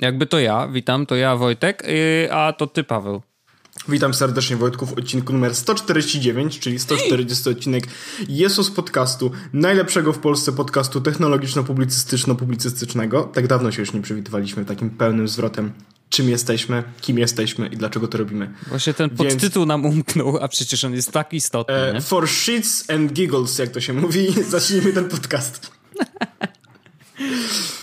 Jakby 0.00 0.26
to 0.26 0.38
ja, 0.38 0.68
witam, 0.68 1.06
to 1.06 1.16
ja 1.16 1.36
Wojtek, 1.36 1.82
yy, 1.86 2.32
a 2.32 2.52
to 2.52 2.66
ty 2.66 2.84
Paweł. 2.84 3.22
Witam 3.88 4.14
serdecznie 4.14 4.56
Wojtku 4.56 4.86
w 4.86 4.92
odcinku 4.92 5.32
numer 5.32 5.54
149, 5.54 6.58
czyli 6.58 6.78
140 6.78 7.50
odcinek 7.50 7.84
Jesus 8.28 8.70
Podcastu, 8.70 9.30
najlepszego 9.52 10.12
w 10.12 10.18
Polsce 10.18 10.52
podcastu 10.52 11.00
technologiczno-publicystyczno-publicystycznego. 11.00 13.32
Tak 13.32 13.46
dawno 13.46 13.72
się 13.72 13.82
już 13.82 13.92
nie 13.92 14.02
przywitywaliśmy 14.02 14.64
takim 14.64 14.90
pełnym 14.90 15.28
zwrotem, 15.28 15.72
czym 16.10 16.28
jesteśmy, 16.28 16.82
kim 17.00 17.18
jesteśmy 17.18 17.66
i 17.66 17.76
dlaczego 17.76 18.08
to 18.08 18.18
robimy. 18.18 18.54
Właśnie 18.66 18.94
ten 18.94 19.10
podtytuł 19.10 19.62
Więc, 19.62 19.68
nam 19.68 19.84
umknął, 19.84 20.38
a 20.38 20.48
przecież 20.48 20.84
on 20.84 20.94
jest 20.94 21.12
tak 21.12 21.32
istotny. 21.32 21.74
E, 21.74 22.00
for 22.00 22.28
shits 22.28 22.90
and 22.90 23.12
giggles, 23.12 23.58
jak 23.58 23.70
to 23.70 23.80
się 23.80 23.92
mówi, 23.92 24.34
zacznijmy 24.50 24.92
ten 24.92 25.08
podcast. 25.08 25.70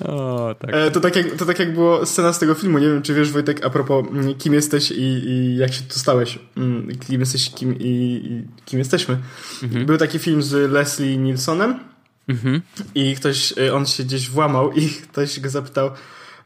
O, 0.05 0.55
tak. 0.59 0.69
E, 0.73 0.91
to, 0.91 0.99
tak 0.99 1.15
jak, 1.15 1.31
to 1.31 1.45
tak 1.45 1.59
jak 1.59 1.73
było 1.73 2.05
scena 2.05 2.33
z 2.33 2.39
tego 2.39 2.53
filmu. 2.53 2.77
Nie 2.77 2.87
wiem, 2.87 3.01
czy 3.01 3.13
wiesz, 3.13 3.31
Wojtek, 3.31 3.65
a 3.65 3.69
propos 3.69 4.05
mm, 4.11 4.35
kim 4.35 4.53
jesteś 4.53 4.91
i, 4.91 5.01
i 5.01 5.57
jak 5.57 5.73
się 5.73 5.81
tu 5.83 5.99
stałeś. 5.99 6.39
Mm, 6.57 6.97
kim 6.99 7.19
jesteś 7.19 7.49
kim 7.49 7.75
i, 7.79 8.21
i 8.25 8.43
kim 8.65 8.79
jesteśmy. 8.79 9.17
Mhm. 9.63 9.85
Był 9.85 9.97
taki 9.97 10.19
film 10.19 10.43
z 10.43 10.71
Leslie 10.71 11.17
Nielsonem 11.17 11.79
mhm. 12.27 12.61
i 12.95 13.15
ktoś, 13.15 13.53
e, 13.57 13.73
on 13.73 13.85
się 13.85 14.03
gdzieś 14.03 14.29
włamał 14.29 14.71
i 14.71 14.89
ktoś 15.11 15.39
go 15.39 15.49
zapytał 15.49 15.91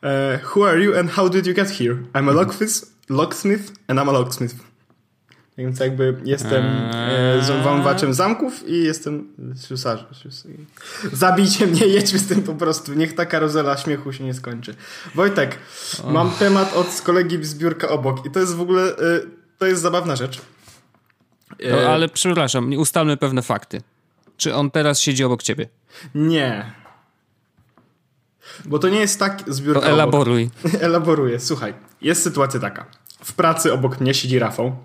e, 0.03 0.39
Who 0.55 0.69
are 0.69 0.81
you 0.81 0.97
and 0.97 1.11
how 1.11 1.29
did 1.29 1.47
you 1.47 1.53
get 1.53 1.69
here? 1.69 1.93
I'm 1.93 2.03
a 2.13 2.19
mhm. 2.19 2.35
locksmith, 2.35 2.85
locksmith 3.09 3.71
and 3.87 3.99
I'm 3.99 4.09
a 4.09 4.11
locksmith. 4.11 4.68
Więc 5.59 5.79
jakby 5.79 6.15
jestem 6.25 6.65
e, 6.65 7.61
wąwaczem 7.63 8.13
zamków 8.13 8.67
i 8.67 8.83
jestem 8.83 9.27
ślusarzem. 9.67 10.05
Zabijcie 11.13 11.67
mnie, 11.67 11.87
jedźmy 11.87 12.19
z 12.19 12.27
tym 12.27 12.43
po 12.43 12.53
prostu. 12.53 12.93
Niech 12.93 13.15
ta 13.15 13.25
karuzela 13.25 13.77
śmiechu 13.77 14.13
się 14.13 14.23
nie 14.23 14.33
skończy. 14.33 14.75
Wojtek, 15.15 15.59
oh. 16.03 16.11
mam 16.11 16.31
temat 16.31 16.73
od 16.73 17.01
kolegi 17.01 17.45
z 17.45 17.55
biurka 17.55 17.89
obok 17.89 18.25
i 18.25 18.31
to 18.31 18.39
jest 18.39 18.55
w 18.55 18.61
ogóle, 18.61 18.83
e, 18.83 18.95
to 19.57 19.65
jest 19.65 19.81
zabawna 19.81 20.15
rzecz. 20.15 20.41
No, 21.71 21.77
ale 21.77 22.09
przepraszam, 22.09 22.73
ustalmy 22.73 23.17
pewne 23.17 23.41
fakty. 23.41 23.81
Czy 24.37 24.55
on 24.55 24.71
teraz 24.71 24.99
siedzi 24.99 25.23
obok 25.23 25.43
ciebie? 25.43 25.67
Nie. 26.15 26.73
Bo 28.65 28.79
to 28.79 28.89
nie 28.89 28.99
jest 28.99 29.19
tak 29.19 29.43
z 29.47 29.61
biurka 29.61 29.81
to 29.81 29.87
elaboruj. 29.87 30.49
Obok. 30.65 30.81
Elaboruję. 30.89 31.39
Słuchaj, 31.39 31.73
jest 32.01 32.23
sytuacja 32.23 32.59
taka. 32.59 32.85
W 33.23 33.33
pracy 33.33 33.73
obok 33.73 33.99
mnie 33.99 34.13
siedzi 34.13 34.39
Rafał. 34.39 34.75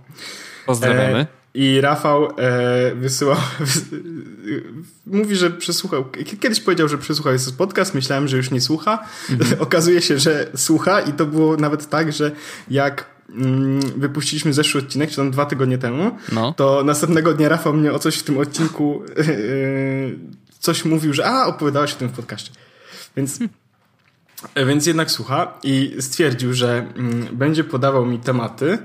Pozdrawiamy. 0.66 1.18
E, 1.18 1.26
I 1.54 1.80
Rafał 1.80 2.28
e, 2.38 2.94
wysyłał, 2.94 3.36
mówi, 5.06 5.36
że 5.36 5.50
przesłuchał, 5.50 6.04
kiedyś 6.40 6.60
powiedział, 6.60 6.88
że 6.88 6.98
przesłuchał 6.98 7.32
jest 7.32 7.58
podcast, 7.58 7.94
myślałem, 7.94 8.28
że 8.28 8.36
już 8.36 8.50
nie 8.50 8.60
słucha. 8.60 9.04
Mhm. 9.30 9.60
Okazuje 9.66 10.02
się, 10.02 10.18
że 10.18 10.50
słucha 10.56 11.00
i 11.00 11.12
to 11.12 11.26
było 11.26 11.56
nawet 11.56 11.88
tak, 11.88 12.12
że 12.12 12.32
jak 12.70 13.06
mm, 13.30 13.80
wypuściliśmy 13.80 14.52
zeszły 14.52 14.80
odcinek, 14.80 15.10
czy 15.10 15.16
tam 15.16 15.30
dwa 15.30 15.46
tygodnie 15.46 15.78
temu, 15.78 16.18
no. 16.32 16.52
to 16.52 16.84
następnego 16.84 17.34
dnia 17.34 17.48
Rafał 17.48 17.74
mnie 17.74 17.92
o 17.92 17.98
coś 17.98 18.16
w 18.16 18.22
tym 18.22 18.38
odcinku 18.38 19.02
e, 19.18 19.24
coś 20.58 20.84
mówił, 20.84 21.12
że 21.12 21.26
a, 21.26 21.46
opowiadałeś 21.46 21.92
o 21.92 21.96
tym 21.96 22.08
w 22.08 22.12
podcaście. 22.12 22.50
Więc 23.16 23.38
Więc 24.66 24.86
jednak 24.86 25.10
słucha 25.10 25.52
i 25.62 25.96
stwierdził, 26.00 26.54
że 26.54 26.86
mm, 26.96 27.36
będzie 27.36 27.64
podawał 27.64 28.06
mi 28.06 28.18
tematy, 28.18 28.72
e, 28.72 28.78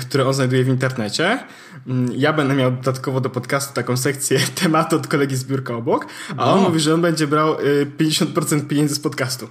które 0.00 0.26
on 0.26 0.34
znajduje 0.34 0.64
w 0.64 0.68
internecie. 0.68 1.38
Mm, 1.86 2.12
ja 2.16 2.32
będę 2.32 2.54
miał 2.54 2.72
dodatkowo 2.72 3.20
do 3.20 3.30
podcastu 3.30 3.74
taką 3.74 3.96
sekcję 3.96 4.40
tematu 4.62 4.96
od 4.96 5.06
kolegi 5.06 5.36
z 5.36 5.44
biurka 5.44 5.74
obok, 5.74 6.06
a 6.30 6.34
no. 6.34 6.52
on 6.52 6.62
mówi, 6.62 6.80
że 6.80 6.94
on 6.94 7.02
będzie 7.02 7.26
brał 7.26 7.60
y, 7.60 7.86
50% 7.98 8.66
pieniędzy 8.66 8.94
z 8.94 9.00
podcastu. 9.00 9.48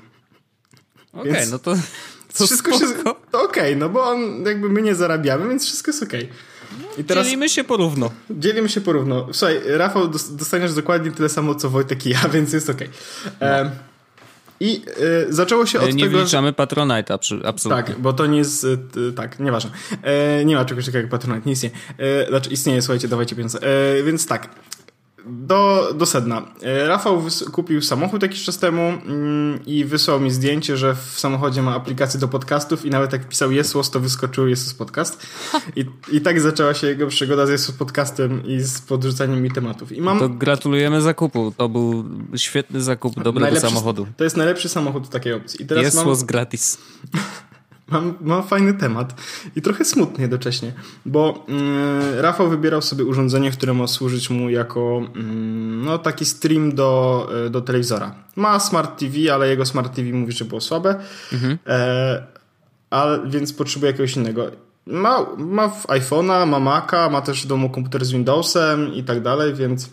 Okej, 1.13 1.31
okay, 1.31 1.47
no 1.51 1.59
to, 1.59 1.75
to 2.37 2.45
wszystko 2.45 2.77
spoko. 2.77 2.93
się. 2.93 3.03
To 3.03 3.43
okej, 3.43 3.63
okay, 3.63 3.75
no 3.75 3.89
bo 3.89 4.03
on 4.03 4.45
jakby 4.45 4.69
my 4.69 4.81
nie 4.81 4.95
zarabiamy, 4.95 5.49
więc 5.49 5.65
wszystko 5.65 5.91
jest 5.91 6.03
okej. 6.03 6.23
Okay. 6.23 6.35
I 6.97 7.03
teraz, 7.03 7.25
dzielimy 7.25 7.49
się 7.49 7.63
porówno. 7.63 8.11
Dzielimy 8.29 8.69
się 8.69 8.81
porówno. 8.81 9.27
Słuchaj, 9.31 9.61
Rafał, 9.65 10.07
dostaniesz 10.07 10.73
dokładnie 10.73 11.11
tyle 11.11 11.29
samo 11.29 11.55
co 11.55 11.69
Wojtek 11.69 12.05
i 12.05 12.09
ja, 12.09 12.29
więc 12.33 12.53
jest 12.53 12.69
okej. 12.69 12.89
Okay. 13.37 13.63
No. 13.63 13.92
I 14.63 14.81
y, 15.29 15.33
zaczęło 15.33 15.65
się 15.65 15.79
od 15.79 15.93
nie 15.93 16.03
tego... 16.03 16.17
Nie 16.17 16.23
wliczamy 16.23 16.51
Patronite'a, 16.51 17.13
absolutnie. 17.45 17.83
Tak, 17.83 17.99
bo 17.99 18.13
to 18.13 18.25
nie 18.25 18.37
jest... 18.37 18.63
Y, 18.63 19.13
tak, 19.15 19.39
nieważne. 19.39 19.71
E, 20.01 20.45
nie 20.45 20.55
ma 20.55 20.65
czegoś 20.65 20.85
takiego 20.85 21.01
jak 21.01 21.09
Patronite, 21.09 21.45
nie 21.45 21.51
istnieje. 21.51 21.75
E, 21.97 22.27
znaczy 22.27 22.49
istnieje, 22.49 22.81
słuchajcie, 22.81 23.07
dawajcie 23.07 23.35
pieniądze. 23.35 23.59
E, 23.61 24.03
więc 24.03 24.27
tak, 24.27 24.49
do, 25.25 25.89
do 25.97 26.05
sedna. 26.05 26.41
E, 26.61 26.87
Rafał 26.87 27.23
kupił 27.51 27.81
samochód 27.81 28.21
jakiś 28.21 28.43
czas 28.43 28.57
temu 28.57 28.81
mm, 28.81 29.59
i 29.65 29.85
wysłał 29.85 30.19
mi 30.19 30.31
zdjęcie, 30.31 30.77
że 30.77 30.95
w 30.95 31.19
samochodzie 31.19 31.61
ma 31.61 31.75
aplikację 31.75 32.19
do 32.19 32.27
podcastów 32.27 32.85
i 32.85 32.89
nawet 32.89 33.13
jak 33.13 33.29
pisał 33.29 33.51
Jesus, 33.51 33.91
to 33.91 33.99
wyskoczył 33.99 34.47
Jesus 34.47 34.73
Podcast. 34.73 35.27
I, 35.75 35.85
I 36.11 36.21
tak 36.21 36.41
zaczęła 36.41 36.73
się 36.73 36.87
jego 36.87 37.07
przygoda 37.07 37.45
z 37.45 37.49
Jesus 37.49 37.75
Podcastem 37.75 38.45
i 38.45 38.59
z 38.59 38.81
podrzucaniem 38.81 39.41
mi 39.41 39.51
tematów. 39.51 39.91
I 39.91 40.01
mam... 40.01 40.19
To 40.19 40.29
gratulujemy 40.29 41.01
zakupu. 41.01 41.53
To 41.57 41.69
był 41.69 42.05
świetny 42.35 42.81
zakup 42.81 43.15
dobrego 43.15 43.39
najlepszy, 43.39 43.67
samochodu. 43.67 44.07
To 44.17 44.23
jest 44.23 44.37
najlepszy 44.37 44.69
samochód 44.69 45.09
takiej 45.09 45.33
opcji. 45.33 45.61
I 45.63 45.65
teraz 45.65 45.83
Jesus 45.83 46.19
mam... 46.19 46.27
gratis. 46.27 46.77
Mam, 47.87 48.13
mam 48.21 48.43
fajny 48.43 48.73
temat 48.73 49.21
i 49.55 49.61
trochę 49.61 49.85
smutny 49.85 50.21
jednocześnie, 50.21 50.73
bo 51.05 51.45
yy, 51.47 52.21
Rafał 52.21 52.49
wybierał 52.49 52.81
sobie 52.81 53.05
urządzenie, 53.05 53.51
które 53.51 53.73
ma 53.73 53.87
służyć 53.87 54.29
mu 54.29 54.49
jako 54.49 55.01
yy, 55.15 55.23
no, 55.85 55.97
taki 55.97 56.25
stream 56.25 56.75
do, 56.75 57.29
yy, 57.43 57.49
do 57.49 57.61
telewizora. 57.61 58.15
Ma 58.35 58.59
Smart 58.59 58.99
TV, 58.99 59.33
ale 59.33 59.47
jego 59.47 59.65
Smart 59.65 59.95
TV 59.95 60.13
mówi, 60.13 60.31
że 60.33 60.45
było 60.45 60.61
słabe, 60.61 60.95
mhm. 61.33 61.57
e, 61.67 62.23
a, 62.89 63.07
więc 63.25 63.53
potrzebuje 63.53 63.91
jakiegoś 63.91 64.15
innego. 64.15 64.51
Ma, 64.85 65.25
ma 65.37 65.67
iPhone'a, 65.87 66.47
ma 66.47 66.59
Maca, 66.59 67.09
ma 67.09 67.21
też 67.21 67.43
w 67.43 67.47
domu 67.47 67.69
komputer 67.69 68.05
z 68.05 68.11
Windowsem 68.11 68.93
i 68.93 69.03
tak 69.03 69.21
dalej, 69.21 69.53
więc 69.53 69.89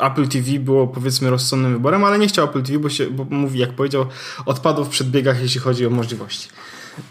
Apple 0.00 0.28
TV 0.28 0.58
było 0.58 0.86
powiedzmy 0.86 1.30
rozsądnym 1.30 1.72
wyborem, 1.72 2.04
ale 2.04 2.18
nie 2.18 2.28
chciał 2.28 2.44
Apple 2.44 2.62
TV, 2.62 2.78
bo, 2.78 2.88
się, 2.88 3.10
bo 3.10 3.24
mówi, 3.24 3.58
jak 3.58 3.72
powiedział, 3.72 4.06
odpadł 4.46 4.84
w 4.84 4.88
przedbiegach, 4.88 5.42
jeśli 5.42 5.60
chodzi 5.60 5.86
o 5.86 5.90
możliwości. 5.90 6.48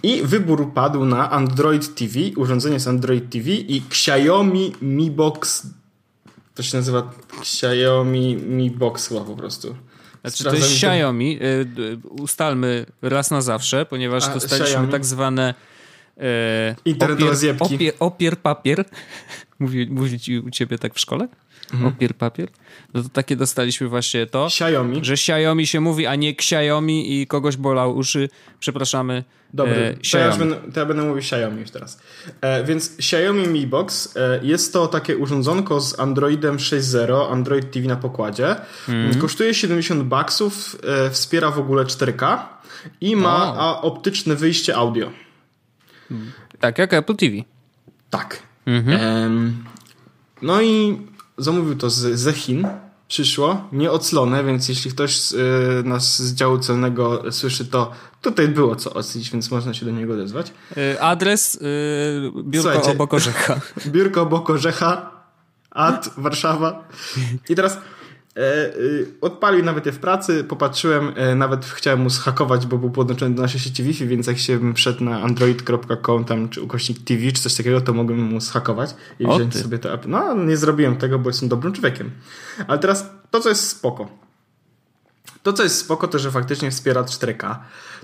I 0.03 0.21
wybór 0.23 0.73
padł 0.73 1.05
na 1.05 1.31
Android 1.31 1.95
TV, 1.95 2.19
urządzenie 2.35 2.79
z 2.79 2.87
Android 2.87 3.29
TV 3.29 3.49
i 3.49 3.83
Xiaomi 3.87 4.73
Mi 4.81 5.11
Box. 5.11 5.67
To 6.55 6.63
się 6.63 6.77
nazywa 6.77 7.11
Xiaomi 7.39 8.35
Mi 8.35 8.71
Box 8.71 9.07
chyba 9.07 9.21
po 9.21 9.35
prostu. 9.35 9.75
Znaczy, 10.21 10.43
to 10.43 10.55
jest 10.55 10.71
Xiaomi. 10.71 11.39
Y, 11.41 11.97
ustalmy 12.09 12.85
raz 13.01 13.31
na 13.31 13.41
zawsze, 13.41 13.85
ponieważ 13.85 14.23
A, 14.23 14.33
dostaliśmy 14.33 14.65
Xiaomi. 14.65 14.91
tak 14.91 15.05
zwane 15.05 15.53
e, 16.17 16.75
internetowe 16.85 17.31
opier, 17.31 17.55
opier, 17.59 17.93
opier 17.99 18.37
papier. 18.37 18.85
Mówi, 19.59 19.87
mówi 19.89 20.19
ci 20.19 20.39
u 20.39 20.49
ciebie 20.49 20.77
tak 20.77 20.93
w 20.93 20.99
szkole? 20.99 21.27
mhm. 21.73 21.87
opier 21.87 22.15
papier, 22.15 22.49
no 22.93 23.03
to 23.03 23.09
takie 23.09 23.35
dostaliśmy 23.35 23.87
właśnie 23.87 24.27
to, 24.27 24.45
Xiaomi. 24.45 24.99
że 25.01 25.13
Xiaomi 25.13 25.67
się 25.67 25.79
mówi, 25.79 26.05
a 26.05 26.15
nie 26.15 26.29
Xiaomi 26.29 27.21
i 27.21 27.27
kogoś 27.27 27.57
bolał 27.57 27.97
uszy. 27.97 28.29
Przepraszamy. 28.59 29.23
Dobry, 29.53 29.97
e, 30.03 30.11
to, 30.11 30.17
ja 30.17 30.37
będę, 30.37 30.55
to 30.73 30.79
ja 30.79 30.85
będę 30.85 31.03
mówił 31.03 31.17
Xiaomi 31.17 31.61
już 31.61 31.71
teraz. 31.71 32.01
E, 32.41 32.63
więc 32.63 32.93
Xiaomi 32.99 33.47
Mi 33.47 33.67
Box 33.67 34.17
e, 34.17 34.39
jest 34.43 34.73
to 34.73 34.87
takie 34.87 35.17
urządzonko 35.17 35.81
z 35.81 35.99
Androidem 35.99 36.57
6.0, 36.57 37.31
Android 37.31 37.71
TV 37.71 37.87
na 37.87 37.95
pokładzie. 37.95 38.55
Mhm. 38.89 39.21
Kosztuje 39.21 39.53
70 39.53 40.03
baksów, 40.03 40.77
e, 40.83 41.09
wspiera 41.09 41.51
w 41.51 41.59
ogóle 41.59 41.83
4K 41.83 42.39
i 43.01 43.15
ma 43.15 43.55
a, 43.57 43.81
optyczne 43.81 44.35
wyjście 44.35 44.75
audio. 44.75 45.11
Tak 46.59 46.77
jak 46.77 46.93
Apple 46.93 47.15
TV. 47.15 47.35
Tak. 48.09 48.48
Mhm. 48.77 49.63
no 50.41 50.61
i 50.61 51.01
zamówił 51.37 51.75
to 51.75 51.89
z, 51.89 52.19
ze 52.19 52.33
Chin. 52.33 52.67
Przyszło, 53.07 53.67
nieoclone, 53.71 54.43
więc 54.43 54.69
jeśli 54.69 54.91
ktoś 54.91 55.21
z, 55.21 55.31
y, 55.31 55.87
nas 55.87 56.21
z 56.21 56.33
działu 56.33 56.59
celnego 56.59 57.31
słyszy, 57.31 57.65
to 57.65 57.91
tutaj 58.21 58.47
było 58.47 58.75
co 58.75 58.93
oclić, 58.93 59.31
więc 59.31 59.51
można 59.51 59.73
się 59.73 59.85
do 59.85 59.91
niego 59.91 60.13
odezwać. 60.13 60.53
Y, 60.77 61.01
adres 61.01 61.55
y, 61.55 61.59
biurko 62.43 62.69
Słuchajcie, 62.69 62.91
obok 62.91 63.13
Orzecha. 63.13 63.59
biurko 63.93 64.21
obok 64.21 64.49
Orzecha, 64.49 65.11
ad 65.71 66.09
Warszawa. 66.17 66.87
I 67.49 67.55
teraz 67.55 67.77
odpalił 69.21 69.65
nawet 69.65 69.85
je 69.85 69.91
w 69.91 69.99
pracy, 69.99 70.43
popatrzyłem, 70.43 71.13
e, 71.15 71.35
nawet 71.35 71.65
chciałem 71.65 72.01
mu 72.01 72.09
zhakować, 72.09 72.65
bo 72.65 72.77
był 72.77 72.91
podłączony 72.91 73.35
do 73.35 73.41
naszej 73.41 73.59
sieci 73.59 73.83
Wi-Fi, 73.83 74.07
więc 74.07 74.27
jak 74.27 74.37
się 74.37 74.73
wszedł 74.73 75.03
na 75.03 75.21
android.com 75.21 76.25
tam, 76.25 76.49
czy 76.49 76.61
ukośnik 76.61 77.03
TV, 77.03 77.31
czy 77.31 77.41
coś 77.41 77.55
takiego, 77.55 77.81
to 77.81 77.93
mogłem 77.93 78.19
mu 78.19 78.41
zhakować 78.41 78.95
i 79.19 79.25
o 79.25 79.35
wziąć 79.35 79.53
ty. 79.53 79.59
sobie 79.59 79.79
to. 79.79 79.99
No, 80.07 80.35
nie 80.35 80.57
zrobiłem 80.57 80.95
tego, 80.95 81.19
bo 81.19 81.29
jestem 81.29 81.49
dobrym 81.49 81.73
człowiekiem. 81.73 82.11
Ale 82.67 82.79
teraz 82.79 83.09
to, 83.31 83.39
co 83.39 83.49
jest 83.49 83.67
spoko. 83.67 84.09
To, 85.43 85.53
co 85.53 85.63
jest 85.63 85.77
spoko, 85.77 86.07
to 86.07 86.19
że 86.19 86.31
faktycznie 86.31 86.71
wspiera 86.71 87.03
4K. 87.03 87.55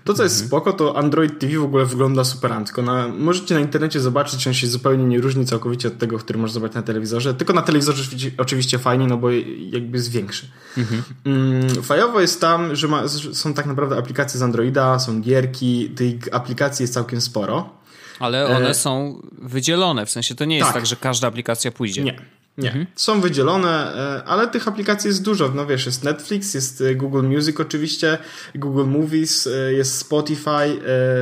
To, 0.06 0.14
co 0.14 0.24
jest 0.24 0.46
spoko, 0.48 0.74
to 0.74 0.98
Android 0.98 1.40
TV 1.40 1.58
w 1.58 1.64
ogóle 1.64 1.86
wygląda 1.86 2.24
super 2.24 2.52
tylko 2.66 2.82
na, 2.82 3.08
możecie 3.08 3.56
na 3.56 3.60
internecie 3.60 4.00
zobaczyć, 4.00 4.48
on 4.48 4.54
się 4.54 4.68
zupełnie 4.68 5.04
nie 5.04 5.22
różni 5.22 5.46
całkowicie 5.46 5.88
od 5.88 5.98
tego, 5.98 6.20
który 6.20 6.40
możesz 6.40 6.54
zobaczyć 6.54 6.76
na 6.76 6.82
telewizorze. 6.82 7.34
Tylko 7.34 7.54
na 7.54 7.62
telewizorze 7.62 8.04
oczywiście 8.38 8.80
fajnie, 8.80 9.08
no 9.08 9.18
bo 9.18 9.32
jakby 9.72 9.98
jest 9.98 10.12
większy. 10.12 10.48
Mhm. 10.78 11.04
Mm, 11.26 11.84
fajowo 11.84 12.22
jest 12.22 12.42
tam, 12.42 12.76
że 12.76 12.88
ma, 12.88 13.08
są 13.34 13.54
tak 13.54 13.66
naprawdę 13.66 13.98
aplikacje 13.98 14.40
z 14.40 14.44
Androida, 14.44 15.00
są 15.00 15.22
gierki, 15.22 15.90
tych 15.90 16.16
aplikacji 16.32 16.84
jest 16.84 16.94
całkiem 16.94 17.22
sporo. 17.22 17.70
Ale 18.20 18.46
one 18.48 18.70
e... 18.70 18.74
są 18.74 19.22
wydzielone, 19.32 20.06
w 20.06 20.12
sensie 20.12 20.36
to 20.36 20.46
nie 20.46 20.56
jest 20.56 20.68
tak, 20.68 20.76
tak 20.76 20.86
że 20.86 20.96
każda 20.96 21.28
aplikacja 21.28 21.72
pójdzie. 21.72 22.04
Nie. 22.04 22.22
Nie, 22.58 22.68
mhm. 22.68 22.86
są 22.96 23.22
wydzielone, 23.22 23.96
e, 23.96 24.24
ale 24.24 24.48
tych 24.48 24.68
aplikacji 24.68 25.08
jest 25.08 25.24
dużo. 25.24 25.52
No 25.56 25.66
wiesz, 25.66 25.86
jest 25.86 26.04
Netflix, 26.04 26.54
jest 26.54 26.82
e, 26.82 26.96
Google 26.96 27.24
Music 27.24 27.60
oczywiście, 27.60 28.18
Google 28.56 28.86
Movies, 28.86 29.48
e, 29.48 29.74
jest 29.74 29.98
Spotify, 29.98 30.80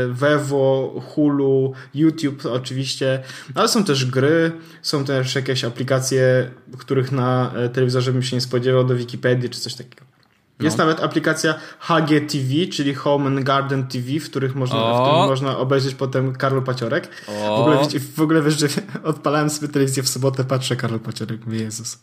Vevo, 0.10 1.02
Hulu, 1.08 1.74
YouTube 1.94 2.46
oczywiście, 2.46 3.24
ale 3.56 3.68
są 3.68 3.84
też 3.84 4.06
gry, 4.06 4.52
są 4.82 5.06
też 5.06 5.36
jakieś 5.36 5.64
aplikacje, 5.64 6.52
których 6.78 7.12
na 7.12 7.52
telewizorze 7.74 8.14
bym 8.14 8.24
się 8.24 8.36
nie 8.36 8.42
spodziewał, 8.42 8.84
do 8.84 8.96
Wikipedii 8.96 9.50
czy 9.50 9.60
coś 9.60 9.74
takiego. 9.76 10.13
No. 10.60 10.66
Jest 10.66 10.78
nawet 10.78 11.00
aplikacja 11.04 11.56
HGTV, 11.80 12.68
czyli 12.72 12.94
Home 12.94 13.28
and 13.28 13.44
Garden 13.44 13.88
TV, 13.88 14.20
w 14.20 14.30
których 14.30 14.56
można, 14.56 14.94
w 14.94 15.02
którym 15.02 15.28
można 15.30 15.58
obejrzeć 15.58 15.96
potem 15.96 16.34
Karol 16.36 16.64
Paciorek. 16.64 17.08
W 17.28 17.50
ogóle, 17.50 17.78
w 18.16 18.22
ogóle 18.22 18.42
wiesz, 18.42 18.60
że 18.60 18.68
odpalałem 19.04 19.50
sobie 19.50 19.68
telewizję 19.68 20.04
w 20.04 20.10
sobotę, 20.10 20.44
patrzę 20.44 20.76
Karol 20.76 21.00
Paciorek, 21.00 21.46
mówię 21.46 21.60
Jezus. 21.60 22.00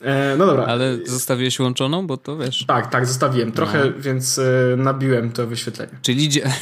E, 0.00 0.36
no 0.36 0.46
dobra. 0.46 0.64
Ale 0.64 0.98
zostawiłeś 1.06 1.60
łączoną, 1.60 2.06
bo 2.06 2.16
to 2.16 2.36
wiesz. 2.36 2.64
Tak, 2.66 2.90
tak, 2.90 3.06
zostawiłem. 3.06 3.52
Trochę, 3.52 3.84
no. 3.84 3.92
więc 3.98 4.38
e, 4.38 4.76
nabiłem 4.76 5.32
to 5.32 5.46
wyświetlenie. 5.46 5.92
Czyli 6.02 6.24
idzie. 6.24 6.50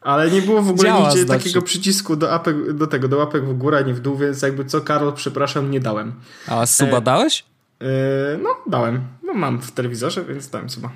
Ale 0.00 0.30
nie 0.30 0.42
było 0.42 0.62
w 0.62 0.70
ogóle 0.70 0.88
Działa, 0.88 1.08
nigdzie 1.08 1.24
znaczy. 1.24 1.42
takiego 1.42 1.62
przycisku 1.62 2.16
do, 2.16 2.32
apek, 2.32 2.72
do 2.72 2.86
tego, 2.86 3.08
do 3.08 3.16
łapek 3.16 3.44
w 3.44 3.52
górę, 3.58 3.78
ani 3.78 3.94
w 3.94 4.00
dół, 4.00 4.16
więc 4.16 4.42
jakby 4.42 4.64
co, 4.64 4.80
Karol, 4.80 5.12
przepraszam, 5.12 5.70
nie 5.70 5.80
dałem. 5.80 6.12
A 6.46 6.66
suba 6.66 6.98
e, 6.98 7.00
dałeś? 7.00 7.44
Yy, 7.82 8.38
no, 8.42 8.56
dałem. 8.66 9.00
No, 9.22 9.34
mam 9.34 9.60
w 9.60 9.72
telewizorze, 9.72 10.24
więc 10.24 10.50
dałem 10.50 10.70
sobie. 10.70 10.88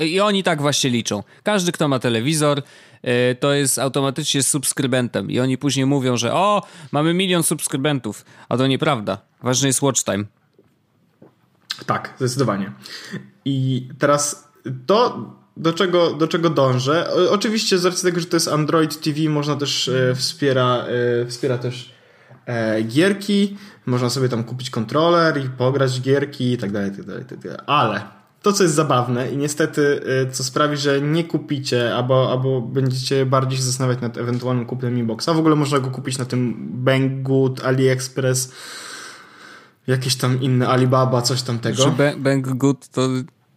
I 0.00 0.20
oni 0.20 0.42
tak 0.42 0.62
właśnie 0.62 0.90
liczą. 0.90 1.22
Każdy, 1.42 1.72
kto 1.72 1.88
ma 1.88 1.98
telewizor, 1.98 2.62
yy, 3.02 3.12
to 3.40 3.52
jest 3.52 3.78
automatycznie 3.78 4.42
subskrybentem. 4.42 5.30
I 5.30 5.40
oni 5.40 5.58
później 5.58 5.86
mówią, 5.86 6.16
że 6.16 6.34
o, 6.34 6.62
mamy 6.92 7.14
milion 7.14 7.42
subskrybentów. 7.42 8.24
A 8.48 8.56
to 8.56 8.66
nieprawda. 8.66 9.18
Ważny 9.42 9.66
jest 9.68 9.82
watch 9.82 10.04
time. 10.04 10.24
Tak, 11.86 12.14
zdecydowanie. 12.18 12.72
I 13.44 13.88
teraz 13.98 14.48
to, 14.86 15.30
do 15.56 15.72
czego, 15.72 16.12
do 16.12 16.28
czego 16.28 16.50
dążę. 16.50 17.10
Oczywiście 17.30 17.78
z 17.78 17.84
racji 17.84 18.02
tego, 18.02 18.20
że 18.20 18.26
to 18.26 18.36
jest 18.36 18.48
Android 18.48 19.00
TV, 19.00 19.20
można 19.28 19.56
też 19.56 19.88
e, 19.88 20.14
wspiera, 20.14 20.84
e, 21.22 21.26
wspiera 21.26 21.58
też 21.58 21.94
e, 22.46 22.82
gierki, 22.82 23.56
można 23.86 24.10
sobie 24.10 24.28
tam 24.28 24.44
kupić 24.44 24.70
kontroler 24.70 25.44
i 25.44 25.48
pograć 25.48 26.00
gierki 26.00 26.52
i 26.52 26.58
tak 26.58 26.72
dalej, 26.72 26.90
tak 26.90 27.04
dalej, 27.04 27.24
tak 27.24 27.38
dalej. 27.38 27.58
Ale 27.66 28.02
to, 28.42 28.52
co 28.52 28.62
jest 28.62 28.74
zabawne 28.74 29.30
i 29.30 29.36
niestety, 29.36 30.00
e, 30.28 30.30
co 30.30 30.44
sprawi, 30.44 30.76
że 30.76 31.00
nie 31.00 31.24
kupicie, 31.24 31.94
albo, 31.94 32.30
albo 32.30 32.60
będziecie 32.60 33.26
bardziej 33.26 33.58
się 33.58 33.64
zastanawiać 33.64 34.00
nad 34.00 34.18
ewentualnym 34.18 34.66
kupnem 34.66 34.98
inboxa. 34.98 35.26
W 35.34 35.38
ogóle 35.38 35.56
można 35.56 35.80
go 35.80 35.90
kupić 35.90 36.18
na 36.18 36.24
tym 36.24 36.68
Banggood, 36.84 37.64
AliExpress, 37.64 38.52
jakieś 39.86 40.16
tam 40.16 40.40
inne 40.40 40.68
Alibaba, 40.68 41.22
coś 41.22 41.42
tam 41.42 41.58
tego. 41.58 41.84
Czy 41.84 42.16
Banggood 42.16 42.88
to, 42.88 43.08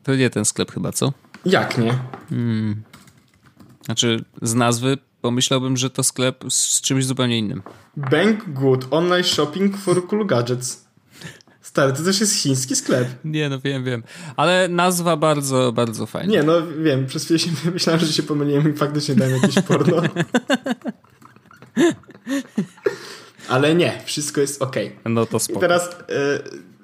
to 0.03 0.15
nie 0.15 0.29
ten 0.29 0.45
sklep 0.45 0.71
chyba, 0.71 0.91
co? 0.91 1.13
Jak 1.45 1.77
nie? 1.77 1.99
Hmm. 2.29 2.83
Znaczy, 3.85 4.25
z 4.41 4.53
nazwy 4.53 4.97
pomyślałbym, 5.25 5.77
że 5.77 5.89
to 5.89 6.03
sklep 6.03 6.43
z 6.49 6.81
czymś 6.81 7.05
zupełnie 7.05 7.37
innym. 7.37 7.61
Banggood, 7.97 8.87
online 8.91 9.23
shopping 9.23 9.77
for 9.77 10.07
cool 10.07 10.25
gadgets. 10.25 10.85
Stary, 11.61 11.93
to 11.93 12.03
też 12.03 12.19
jest 12.19 12.35
chiński 12.35 12.75
sklep. 12.75 13.07
Nie, 13.25 13.49
no 13.49 13.59
wiem, 13.59 13.83
wiem. 13.83 14.03
Ale 14.35 14.67
nazwa 14.67 15.17
bardzo, 15.17 15.71
bardzo 15.71 16.05
fajna. 16.05 16.31
Nie, 16.31 16.43
no 16.43 16.53
wiem, 16.83 17.05
przez 17.05 17.23
chwilę 17.23 17.39
się 17.39 17.49
myślałem, 17.73 18.01
że 18.01 18.13
się 18.13 18.23
pomyliłem 18.23 18.73
i 18.73 18.77
faktycznie 18.77 19.15
dałem 19.15 19.33
jakieś 19.33 19.63
porno. 19.63 20.01
Ale 23.49 23.75
nie, 23.75 24.01
wszystko 24.05 24.41
jest 24.41 24.61
ok. 24.61 24.75
No 25.05 25.25
to 25.25 25.39
spoko. 25.39 25.59
I 25.59 25.61
teraz 25.61 25.89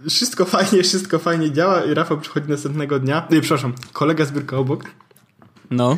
y, 0.06 0.10
wszystko 0.10 0.46
fajnie, 0.46 0.84
wszystko 0.84 1.20
fajnie 1.20 1.52
działa 1.52 1.84
i 1.84 1.94
Rafał 1.94 2.20
przychodzi 2.20 2.50
następnego 2.50 3.00
dnia. 3.00 3.28
Nie, 3.30 3.42
przepraszam, 3.42 3.74
kolega 3.94 4.26
z 4.26 4.32
biurka 4.32 4.58
obok 4.58 4.84
no. 5.72 5.98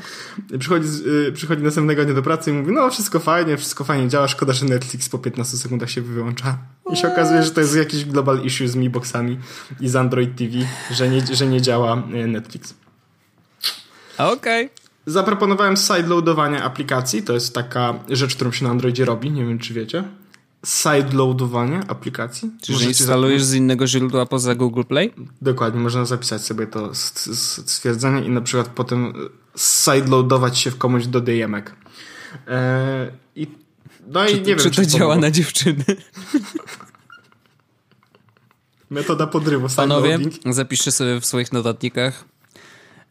Przychodzi, 0.60 0.88
yy, 1.06 1.32
przychodzi 1.32 1.64
następnego 1.64 2.06
dnia 2.06 2.14
do 2.14 2.22
pracy 2.22 2.52
i 2.52 2.54
mówi, 2.54 2.72
no 2.72 2.90
wszystko 2.90 3.20
fajnie, 3.20 3.58
wszystko 3.58 3.84
fajnie 3.84 4.10
działa, 4.10 4.28
szkoda, 4.28 4.54
że 4.54 4.66
Netflix 4.66 5.10
po 5.10 5.20
15 5.20 5.58
sekundach 5.58 5.90
się 5.90 6.02
wyłącza. 6.02 6.58
I 6.94 6.96
się 6.96 7.12
okazuje, 7.14 7.44
że 7.44 7.52
to 7.52 7.62
jest 7.62 7.76
jakiś 7.76 8.06
global 8.06 8.42
issue 8.42 8.68
z 8.68 8.76
Mi 8.76 8.90
Boxami 8.90 9.40
i 9.80 9.90
z 9.90 9.96
Android 9.96 10.36
TV, 10.36 10.52
że 10.92 11.10
nie, 11.10 11.36
że 11.36 11.48
nie 11.48 11.62
działa 11.62 12.04
y, 12.14 12.28
Netflix. 12.28 12.74
Okej. 14.18 14.66
Okay. 14.66 14.84
Zaproponowałem 15.06 15.78
sideloadowanie 15.78 16.64
aplikacji, 16.64 17.24
to 17.24 17.34
jest 17.34 17.56
taka 17.56 17.94
rzecz, 18.10 18.36
którą 18.36 18.52
się 18.52 18.66
na 18.66 18.72
Androidzie 18.72 19.06
robi, 19.06 19.32
nie 19.32 19.46
wiem 19.46 19.60
czy 19.60 19.74
wiecie. 19.74 20.04
Sideloadowanie 20.66 21.80
aplikacji. 21.88 22.52
Czyli 22.62 22.80
że 22.80 22.86
instalujesz 22.86 23.44
z 23.44 23.54
innego 23.54 23.88
źródła 23.88 24.26
poza 24.26 24.56
Google 24.56 24.84
Play? 24.84 25.14
Dokładnie, 25.42 25.82
można 25.82 26.06
zapisać 26.06 26.42
sobie 26.42 26.68
to 26.68 26.90
stwierdzenie 27.66 28.26
i 28.26 28.30
na 28.30 28.42
przykład 28.42 28.68
potem 28.68 29.14
sideloadować 29.56 30.58
się 30.58 30.72
w 30.72 30.78
komuś 30.78 31.08
do 31.08 31.22
DM-ek. 31.22 31.76
Eee, 32.48 33.12
I 33.36 33.48
no 34.08 34.26
czy, 34.26 34.32
i 34.32 34.36
nie 34.36 34.42
czy 34.42 34.46
wiem, 34.46 34.60
to 34.60 34.70
czy 34.70 34.88
działa 34.88 35.16
na 35.16 35.32
dziewczyny. 35.32 35.86
Metoda 38.90 39.28
podrywu. 39.28 39.68
Panowie, 39.76 40.20
zapiszcie 40.46 40.92
sobie 40.92 41.22
w 41.22 41.26
swoich 41.26 41.54
notatnikach. 41.54 42.26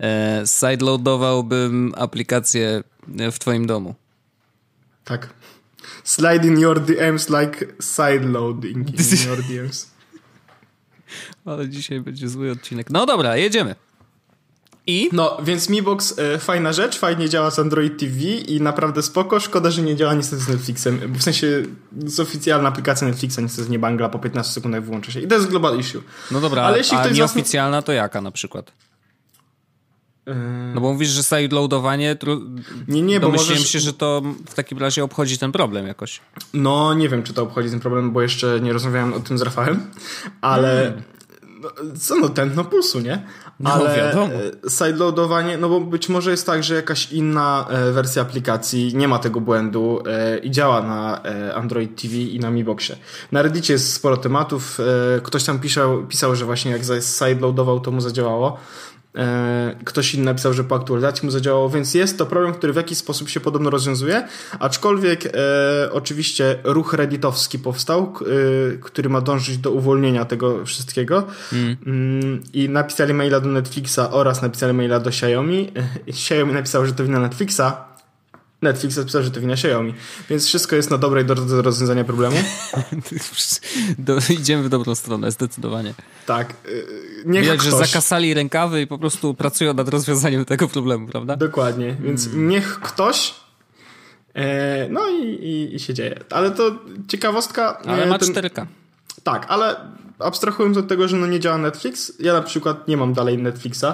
E, 0.00 0.42
sideloadowałbym 0.46 1.92
aplikację 1.96 2.82
w 3.32 3.38
twoim 3.38 3.66
domu. 3.66 3.94
Tak. 5.04 5.34
Slide 6.04 6.46
in 6.46 6.58
your 6.58 6.80
DMs 6.80 7.28
like 7.30 7.66
sideloading 7.80 8.88
in 8.88 9.26
your 9.28 9.42
DMs. 9.42 9.90
Ale 11.44 11.68
dzisiaj 11.68 12.00
będzie 12.00 12.28
zły 12.28 12.50
odcinek. 12.50 12.90
No 12.90 13.06
dobra, 13.06 13.36
jedziemy. 13.36 13.74
I? 14.86 15.08
No, 15.12 15.36
więc 15.44 15.68
Mi 15.68 15.82
Box 15.82 16.18
y, 16.18 16.38
fajna 16.38 16.72
rzecz, 16.72 16.98
fajnie 16.98 17.28
działa 17.28 17.50
z 17.50 17.58
Android 17.58 18.00
TV 18.00 18.20
i 18.24 18.60
naprawdę 18.60 19.02
spoko. 19.02 19.40
Szkoda, 19.40 19.70
że 19.70 19.82
nie 19.82 19.96
działa 19.96 20.14
niestety 20.14 20.42
z 20.42 20.48
Netflixem. 20.48 21.14
W 21.14 21.22
sensie 21.22 21.62
z 22.06 22.20
oficjalna 22.20 22.68
aplikacja 22.68 23.08
Netflixa 23.08 23.38
niestety 23.42 23.70
nie 23.70 23.78
bangla, 23.78 24.08
po 24.08 24.18
15 24.18 24.52
sekundach 24.52 24.84
wyłącza 24.84 25.12
się. 25.12 25.20
I 25.20 25.28
to 25.28 25.34
jest 25.34 25.48
global 25.48 25.78
issue. 25.78 26.02
No 26.30 26.40
dobra, 26.40 26.62
ale 26.62 26.78
jeśli 26.78 26.96
a 26.96 27.00
ktoś 27.00 27.18
nieoficjalna 27.18 27.82
to 27.82 27.92
jaka 27.92 28.20
na 28.20 28.30
przykład? 28.30 28.72
No 30.74 30.80
bo 30.80 30.92
mówisz, 30.92 31.08
że 31.08 31.22
sideloadowanie, 31.22 32.16
nie, 32.88 33.02
nie, 33.02 33.20
bo 33.20 33.28
możesz... 33.28 33.68
się, 33.68 33.80
że 33.80 33.92
to 33.92 34.22
w 34.46 34.54
takim 34.54 34.78
razie 34.78 35.04
obchodzi 35.04 35.38
ten 35.38 35.52
problem 35.52 35.86
jakoś. 35.86 36.20
No, 36.54 36.94
nie 36.94 37.08
wiem, 37.08 37.22
czy 37.22 37.34
to 37.34 37.42
obchodzi 37.42 37.70
ten 37.70 37.80
problem, 37.80 38.10
bo 38.10 38.22
jeszcze 38.22 38.60
nie 38.60 38.72
rozmawiałem 38.72 39.14
o 39.14 39.20
tym 39.20 39.38
z 39.38 39.42
Rafałem, 39.42 39.90
ale 40.40 40.82
hmm. 40.82 41.02
No, 41.62 41.70
co 42.00 42.16
no, 42.16 42.28
ten 42.28 42.54
no 42.54 42.64
pulsu, 42.64 43.00
nie? 43.00 43.22
No, 43.60 43.72
ale 43.72 43.96
wiadomo. 43.96 44.32
E, 44.66 44.70
sideloadowanie, 44.70 45.58
no 45.58 45.68
bo 45.68 45.80
być 45.80 46.08
może 46.08 46.30
jest 46.30 46.46
tak, 46.46 46.64
że 46.64 46.74
jakaś 46.74 47.12
inna 47.12 47.66
e, 47.70 47.92
wersja 47.92 48.22
aplikacji 48.22 48.96
nie 48.96 49.08
ma 49.08 49.18
tego 49.18 49.40
błędu 49.40 50.02
e, 50.06 50.38
i 50.38 50.50
działa 50.50 50.82
na 50.82 51.22
Android 51.54 52.02
TV 52.02 52.14
i 52.14 52.40
na 52.40 52.50
Mi 52.50 52.64
Boxie. 52.64 52.96
Na 53.32 53.42
Reddicie 53.42 53.72
jest 53.72 53.92
sporo 53.92 54.16
tematów. 54.16 54.78
Ktoś 55.22 55.44
tam 55.44 55.58
pisał, 55.58 56.06
pisał 56.06 56.36
że 56.36 56.44
właśnie 56.44 56.70
jak 56.70 56.82
sideloadował, 57.18 57.80
to 57.80 57.90
mu 57.90 58.00
zadziałało. 58.00 58.58
E, 59.16 59.76
ktoś 59.84 60.14
inny 60.14 60.24
napisał, 60.24 60.52
że 60.52 60.64
po 60.64 60.76
aktualizacji 60.76 61.26
mu 61.26 61.30
zadziałało, 61.30 61.70
więc 61.70 61.94
jest 61.94 62.18
to 62.18 62.26
problem, 62.26 62.54
który 62.54 62.72
w 62.72 62.76
jakiś 62.76 62.98
sposób 62.98 63.28
się 63.28 63.40
podobno 63.40 63.70
rozwiązuje, 63.70 64.28
aczkolwiek 64.58 65.26
e, 65.26 65.30
oczywiście 65.92 66.58
ruch 66.64 66.92
redditowski 66.92 67.58
powstał, 67.58 68.14
e, 68.20 68.76
który 68.78 69.08
ma 69.08 69.20
dążyć 69.20 69.58
do 69.58 69.70
uwolnienia 69.70 70.24
tego 70.24 70.66
wszystkiego 70.66 71.26
mm. 71.52 71.76
Mm, 71.86 72.42
i 72.52 72.68
napisali 72.68 73.14
maila 73.14 73.40
do 73.40 73.48
Netflixa 73.48 73.98
oraz 74.10 74.42
napisali 74.42 74.72
maila 74.72 75.00
do 75.00 75.10
Xiaomi. 75.10 75.72
E, 75.76 76.10
Xiaomi 76.10 76.52
napisał, 76.52 76.86
że 76.86 76.92
to 76.92 77.04
wina 77.04 77.20
Netflixa, 77.20 77.92
Netflix 78.62 78.96
napisał, 78.96 79.22
że 79.22 79.30
to 79.30 79.40
wina 79.40 79.52
Xiaomi. 79.52 79.94
Więc 80.30 80.46
wszystko 80.46 80.76
jest 80.76 80.90
na 80.90 80.98
dobrej 80.98 81.24
drodze 81.24 81.56
do 81.56 81.62
rozwiązania 81.62 82.04
problemu. 82.04 82.36
do, 83.98 84.18
idziemy 84.30 84.62
w 84.62 84.68
dobrą 84.68 84.94
stronę, 84.94 85.30
zdecydowanie. 85.30 85.94
Tak. 86.26 86.54
Niech 87.26 87.42
Widać, 87.42 87.60
ktoś... 87.60 87.70
że 87.70 87.86
zakasali 87.86 88.34
rękawy 88.34 88.82
i 88.82 88.86
po 88.86 88.98
prostu 88.98 89.34
pracują 89.34 89.74
nad 89.74 89.88
rozwiązaniem 89.88 90.44
tego 90.44 90.68
problemu, 90.68 91.06
prawda? 91.06 91.36
Dokładnie. 91.36 91.96
Więc 92.00 92.24
hmm. 92.24 92.48
niech 92.48 92.80
ktoś 92.80 93.34
e, 94.34 94.88
no 94.88 95.08
i, 95.08 95.24
i, 95.24 95.74
i, 95.74 95.80
się 95.80 95.94
dzieje. 95.94 96.18
Ale 96.30 96.50
to 96.50 96.78
ciekawostka. 97.08 97.78
Ale 97.78 98.06
ma 98.06 98.18
ten... 98.18 98.28
4K. 98.28 98.66
Tak, 99.22 99.46
ale 99.48 99.76
abstrahując 100.18 100.76
od 100.76 100.88
tego, 100.88 101.08
że 101.08 101.16
no 101.16 101.26
nie 101.26 101.40
działa 101.40 101.58
Netflix, 101.58 102.12
ja 102.20 102.32
na 102.32 102.42
przykład 102.42 102.88
nie 102.88 102.96
mam 102.96 103.12
dalej 103.14 103.38
Netflixa, 103.38 103.84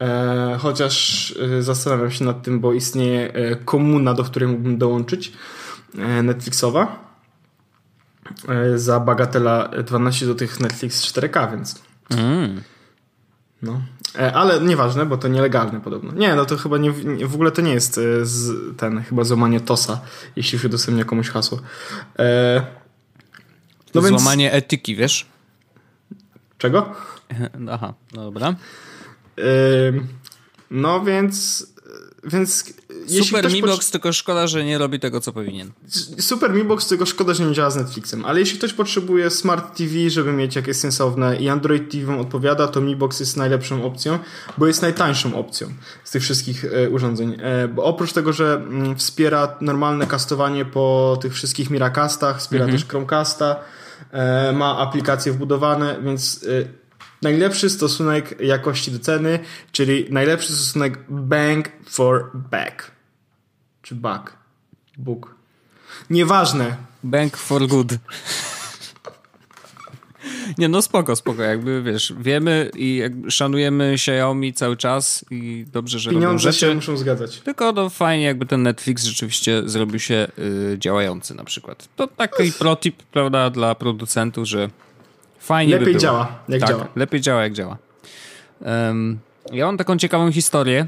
e, 0.00 0.58
chociaż 0.60 1.34
e, 1.58 1.62
zastanawiam 1.62 2.10
się 2.10 2.24
nad 2.24 2.42
tym, 2.42 2.60
bo 2.60 2.72
istnieje 2.72 3.32
e, 3.32 3.56
komuna, 3.56 4.14
do 4.14 4.24
której 4.24 4.48
mógłbym 4.48 4.78
dołączyć, 4.78 5.32
e, 5.98 6.22
Netflixowa. 6.22 7.12
E, 8.48 8.78
za 8.78 9.00
bagatela 9.00 9.68
12 9.68 10.26
do 10.26 10.34
tych 10.34 10.60
Netflix 10.60 11.12
4K, 11.12 11.50
więc. 11.50 11.82
Mm. 12.18 12.62
No. 13.62 13.82
E, 14.18 14.32
ale 14.32 14.60
nieważne, 14.60 15.06
bo 15.06 15.16
to 15.16 15.28
nielegalne 15.28 15.80
podobno. 15.80 16.12
Nie, 16.12 16.34
no 16.34 16.44
to 16.44 16.56
chyba 16.56 16.78
nie, 16.78 16.92
w 17.26 17.34
ogóle 17.34 17.50
to 17.50 17.62
nie 17.62 17.72
jest 17.72 17.98
e, 17.98 18.26
z, 18.26 18.52
ten, 18.76 19.02
chyba 19.02 19.24
złamanie 19.24 19.60
TOSa, 19.60 20.00
jeśli 20.36 20.58
się 20.58 20.68
udostępnia 20.68 21.04
komuś 21.04 21.28
hasło. 21.28 21.60
E, 22.18 22.66
no 23.94 24.02
złamanie 24.02 24.44
więc... 24.44 24.64
etyki, 24.64 24.96
wiesz? 24.96 25.26
Czego? 26.58 26.94
Aha, 27.70 27.94
no 28.12 28.22
dobra. 28.22 28.48
E, 28.48 29.42
no 30.70 31.04
więc 31.04 31.66
więc 32.24 32.64
Super 33.22 33.52
Mi 33.52 33.62
Box, 33.62 33.90
tylko 33.90 34.12
szkoda, 34.12 34.46
że 34.46 34.64
nie 34.64 34.78
robi 34.78 35.00
tego, 35.00 35.20
co 35.20 35.32
powinien. 35.32 35.70
Super 36.18 36.54
Mi 36.54 36.64
Box, 36.64 36.88
tylko 36.88 37.06
szkoda, 37.06 37.34
że 37.34 37.44
nie 37.44 37.54
działa 37.54 37.70
z 37.70 37.76
Netflixem. 37.76 38.24
Ale 38.24 38.40
jeśli 38.40 38.58
ktoś 38.58 38.72
potrzebuje 38.72 39.30
Smart 39.30 39.76
TV, 39.76 40.10
żeby 40.10 40.32
mieć 40.32 40.56
jakieś 40.56 40.76
sensowne 40.76 41.36
i 41.36 41.48
Android 41.48 41.90
TV 41.90 42.18
odpowiada, 42.18 42.68
to 42.68 42.80
Mi 42.80 42.96
Box 42.96 43.20
jest 43.20 43.36
najlepszą 43.36 43.84
opcją, 43.84 44.18
bo 44.58 44.66
jest 44.66 44.82
najtańszą 44.82 45.34
opcją 45.34 45.68
z 46.04 46.10
tych 46.10 46.22
wszystkich 46.22 46.64
e, 46.64 46.90
urządzeń. 46.90 47.36
E, 47.40 47.68
bo 47.68 47.84
oprócz 47.84 48.12
tego, 48.12 48.32
że 48.32 48.54
mm, 48.54 48.96
wspiera 48.96 49.56
normalne 49.60 50.06
kastowanie 50.06 50.64
po 50.64 51.18
tych 51.22 51.34
wszystkich 51.34 51.70
Miracastach, 51.70 52.38
wspiera 52.38 52.64
mhm. 52.64 52.80
też 52.80 52.88
Chromecasta, 52.88 53.56
e, 54.10 54.52
ma 54.52 54.78
aplikacje 54.78 55.32
wbudowane, 55.32 56.00
więc 56.02 56.44
e, 56.44 56.81
najlepszy 57.22 57.70
stosunek 57.70 58.40
jakości 58.40 58.90
do 58.90 58.98
ceny, 58.98 59.38
czyli 59.72 60.06
najlepszy 60.10 60.52
stosunek 60.52 60.98
bang 61.08 61.68
for 61.90 62.30
back. 62.34 62.90
Czy 63.82 63.94
back? 63.94 64.36
Book. 64.98 65.34
Nieważne. 66.10 66.76
Bank 67.04 67.36
for 67.36 67.66
good. 67.66 67.92
Nie, 70.58 70.68
no 70.68 70.82
spoko, 70.82 71.16
spoko, 71.16 71.42
jakby 71.42 71.82
wiesz, 71.82 72.14
wiemy 72.20 72.70
i 72.76 73.02
szanujemy 73.28 73.92
Xiaomi 73.92 74.52
cały 74.52 74.76
czas 74.76 75.24
i 75.30 75.64
dobrze, 75.72 75.98
że 75.98 76.10
Pieniądze 76.10 76.52
się 76.52 76.74
muszą 76.74 76.96
zgadzać. 76.96 77.40
Tylko 77.40 77.72
no 77.72 77.90
fajnie, 77.90 78.24
jakby 78.24 78.46
ten 78.46 78.62
Netflix 78.62 79.04
rzeczywiście 79.04 79.62
zrobił 79.66 80.00
się 80.00 80.28
y, 80.74 80.78
działający 80.78 81.34
na 81.34 81.44
przykład. 81.44 81.88
To 81.96 82.06
taki 82.06 82.52
protip, 82.52 83.02
prawda, 83.02 83.50
dla 83.50 83.74
producentów, 83.74 84.46
że 84.48 84.70
Fajnie 85.42 85.78
Lepiej 85.78 85.94
by 85.94 86.00
działa, 86.00 86.38
jak 86.48 86.60
tak, 86.60 86.70
działa. 86.70 86.88
Lepiej 86.96 87.20
działa, 87.20 87.42
jak 87.42 87.52
działa. 87.52 87.76
Um, 88.60 89.18
ja 89.52 89.66
mam 89.66 89.76
taką 89.76 89.96
ciekawą 89.96 90.32
historię. 90.32 90.86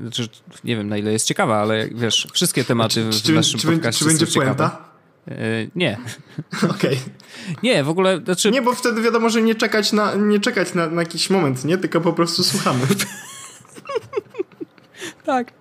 Znaczy, 0.00 0.28
nie 0.64 0.76
wiem, 0.76 0.88
na 0.88 0.96
ile 0.96 1.12
jest 1.12 1.26
ciekawa, 1.26 1.56
ale 1.56 1.88
wiesz, 1.88 2.28
wszystkie 2.32 2.64
tematy 2.64 3.10
w 3.10 3.22
czy, 3.22 3.32
naszym 3.32 3.60
czy, 3.60 3.66
podcaście 3.66 3.98
czy 3.98 4.04
będzie 4.04 4.26
są 4.26 4.32
puenta? 4.32 4.84
E, 5.28 5.34
nie. 5.74 5.98
Okej. 6.70 6.74
Okay. 6.74 7.56
Nie, 7.62 7.84
w 7.84 7.88
ogóle... 7.88 8.20
Znaczy... 8.24 8.50
Nie, 8.50 8.62
bo 8.62 8.74
wtedy 8.74 9.02
wiadomo, 9.02 9.30
że 9.30 9.42
nie 9.42 9.54
czekać 9.54 9.92
na, 9.92 10.14
nie 10.14 10.40
czekać 10.40 10.74
na, 10.74 10.86
na 10.86 11.02
jakiś 11.02 11.30
moment, 11.30 11.64
nie? 11.64 11.78
Tylko 11.78 12.00
po 12.00 12.12
prostu 12.12 12.42
słuchamy. 12.42 12.80
tak. 15.26 15.52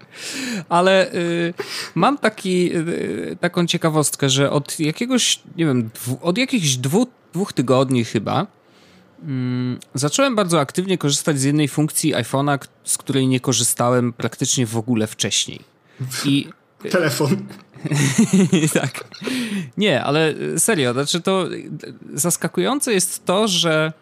Ale 0.69 1.13
y, 1.13 1.53
mam 1.95 2.17
taki, 2.17 2.75
y, 2.75 3.37
taką 3.39 3.67
ciekawostkę, 3.67 4.29
że 4.29 4.51
od 4.51 4.79
jakiegoś, 4.79 5.41
nie 5.55 5.65
wiem, 5.65 5.89
dwu, 5.93 6.19
od 6.21 6.37
jakichś 6.37 6.75
dwóch 6.75 7.07
dwóch 7.33 7.53
tygodni 7.53 8.05
chyba 8.05 8.47
mm, 9.23 9.79
zacząłem 9.93 10.35
bardzo 10.35 10.59
aktywnie 10.59 10.97
korzystać 10.97 11.39
z 11.39 11.43
jednej 11.43 11.67
funkcji 11.67 12.15
iPhone'a, 12.15 12.67
z 12.83 12.97
której 12.97 13.27
nie 13.27 13.39
korzystałem 13.39 14.13
praktycznie 14.13 14.65
w 14.65 14.77
ogóle 14.77 15.07
wcześniej. 15.07 15.59
I 16.25 16.47
telefon. 16.91 17.47
tak. 18.81 19.03
Nie, 19.77 20.03
ale 20.03 20.33
serio, 20.57 20.93
znaczy 20.93 21.21
to 21.21 21.47
zaskakujące 22.13 22.93
jest 22.93 23.25
to, 23.25 23.47
że 23.47 23.93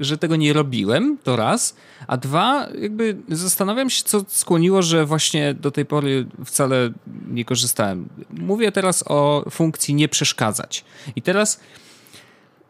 że 0.00 0.18
tego 0.18 0.36
nie 0.36 0.52
robiłem, 0.52 1.18
to 1.24 1.36
raz, 1.36 1.76
a 2.06 2.16
dwa, 2.16 2.68
jakby 2.80 3.16
zastanawiam 3.28 3.90
się, 3.90 4.02
co 4.04 4.24
skłoniło, 4.28 4.82
że 4.82 5.06
właśnie 5.06 5.54
do 5.54 5.70
tej 5.70 5.86
pory 5.86 6.26
wcale 6.44 6.90
nie 7.30 7.44
korzystałem. 7.44 8.08
Mówię 8.30 8.72
teraz 8.72 9.04
o 9.06 9.44
funkcji 9.50 9.94
nie 9.94 10.08
przeszkadzać. 10.08 10.84
I 11.16 11.22
teraz 11.22 11.60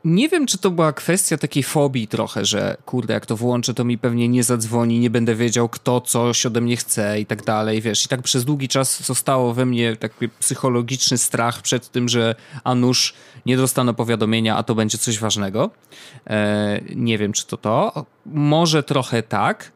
nie 0.05 0.29
wiem, 0.29 0.47
czy 0.47 0.59
to 0.59 0.71
była 0.71 0.93
kwestia 0.93 1.39
takiej 1.39 1.63
fobii 1.63 2.09
trochę, 2.09 2.45
że 2.45 2.77
kurde, 2.87 3.15
jak 3.15 3.27
to 3.27 3.37
włączę, 3.37 3.75
to 3.75 3.85
mi 3.85 3.99
pewnie 3.99 4.29
nie 4.29 4.45
zadzwoni, 4.45 4.99
nie 4.99 5.11
będę 5.11 5.35
wiedział, 5.35 5.69
kto 5.69 6.01
coś 6.01 6.47
ode 6.47 6.61
mnie 6.61 6.77
chce 6.77 7.21
i 7.21 7.27
tak 7.27 7.45
dalej, 7.45 7.81
wiesz. 7.81 8.05
I 8.05 8.09
tak 8.09 8.23
przez 8.23 8.45
długi 8.45 8.69
czas 8.69 9.03
zostało 9.03 9.55
we 9.55 9.67
mnie 9.67 9.97
taki 9.97 10.29
psychologiczny 10.29 11.19
strach 11.19 11.63
przed 11.63 11.89
tym, 11.89 12.09
że 12.09 12.35
a 12.65 12.75
nuż 12.75 13.15
nie 13.47 13.57
dostanę 13.57 13.95
powiadomienia, 13.95 14.57
a 14.57 14.63
to 14.63 14.75
będzie 14.75 14.99
coś 14.99 15.19
ważnego. 15.19 15.71
E, 16.27 16.81
nie 16.95 17.19
wiem, 17.19 17.33
czy 17.33 17.47
to 17.47 17.57
to. 17.57 18.07
Może 18.27 18.83
trochę 18.83 19.23
tak, 19.23 19.73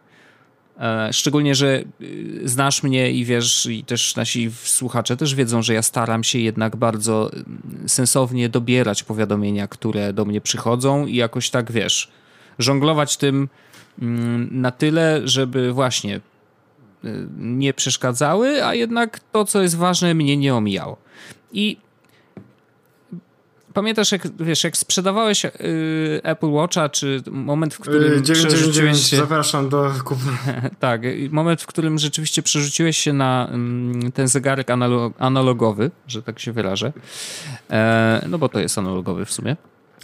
szczególnie, 1.12 1.54
że 1.54 1.84
y, 2.00 2.40
znasz 2.44 2.82
mnie 2.82 3.10
i 3.10 3.24
wiesz, 3.24 3.66
i 3.66 3.84
też 3.84 4.16
nasi 4.16 4.50
słuchacze 4.62 5.16
też 5.16 5.34
wiedzą, 5.34 5.62
że 5.62 5.74
ja 5.74 5.82
staram 5.82 6.24
się 6.24 6.38
jednak 6.38 6.76
bardzo 6.76 7.30
y, 7.84 7.88
sensownie 7.88 8.48
dobierać 8.48 9.02
powiadomienia, 9.02 9.68
które 9.68 10.12
do 10.12 10.24
mnie 10.24 10.40
przychodzą 10.40 11.06
i 11.06 11.16
jakoś 11.16 11.50
tak 11.50 11.72
wiesz, 11.72 12.10
żonglować 12.58 13.16
tym 13.16 13.48
mm, 14.02 14.48
na 14.60 14.70
tyle, 14.70 15.20
żeby 15.24 15.72
właśnie 15.72 16.16
y, 17.04 17.26
nie 17.38 17.74
przeszkadzały, 17.74 18.64
a 18.64 18.74
jednak 18.74 19.20
to, 19.32 19.44
co 19.44 19.62
jest 19.62 19.76
ważne, 19.76 20.14
mnie 20.14 20.36
nie 20.36 20.54
omijało. 20.54 20.96
I 21.52 21.76
pamiętasz, 23.76 24.12
jak, 24.12 24.22
wiesz, 24.40 24.64
jak 24.64 24.76
sprzedawałeś 24.76 25.44
y, 25.44 25.50
Apple 26.22 26.50
Watcha, 26.50 26.88
czy 26.88 27.22
moment, 27.30 27.74
w 27.74 27.78
którym 27.78 28.12
yy, 28.12 28.22
999, 28.22 28.98
się... 28.98 29.16
zapraszam 29.16 29.68
do 29.68 29.92
kupy. 30.04 30.20
tak, 30.80 31.00
moment, 31.30 31.62
w 31.62 31.66
którym 31.66 31.98
rzeczywiście 31.98 32.42
przerzuciłeś 32.42 32.98
się 32.98 33.12
na 33.12 33.50
y, 34.06 34.12
ten 34.12 34.28
zegarek 34.28 34.70
analog, 34.70 35.14
analogowy, 35.18 35.90
że 36.06 36.22
tak 36.22 36.38
się 36.38 36.52
wyrażę. 36.52 36.92
E, 37.70 38.26
no 38.28 38.38
bo 38.38 38.48
to 38.48 38.60
jest 38.60 38.78
analogowy 38.78 39.24
w 39.24 39.32
sumie. 39.32 39.56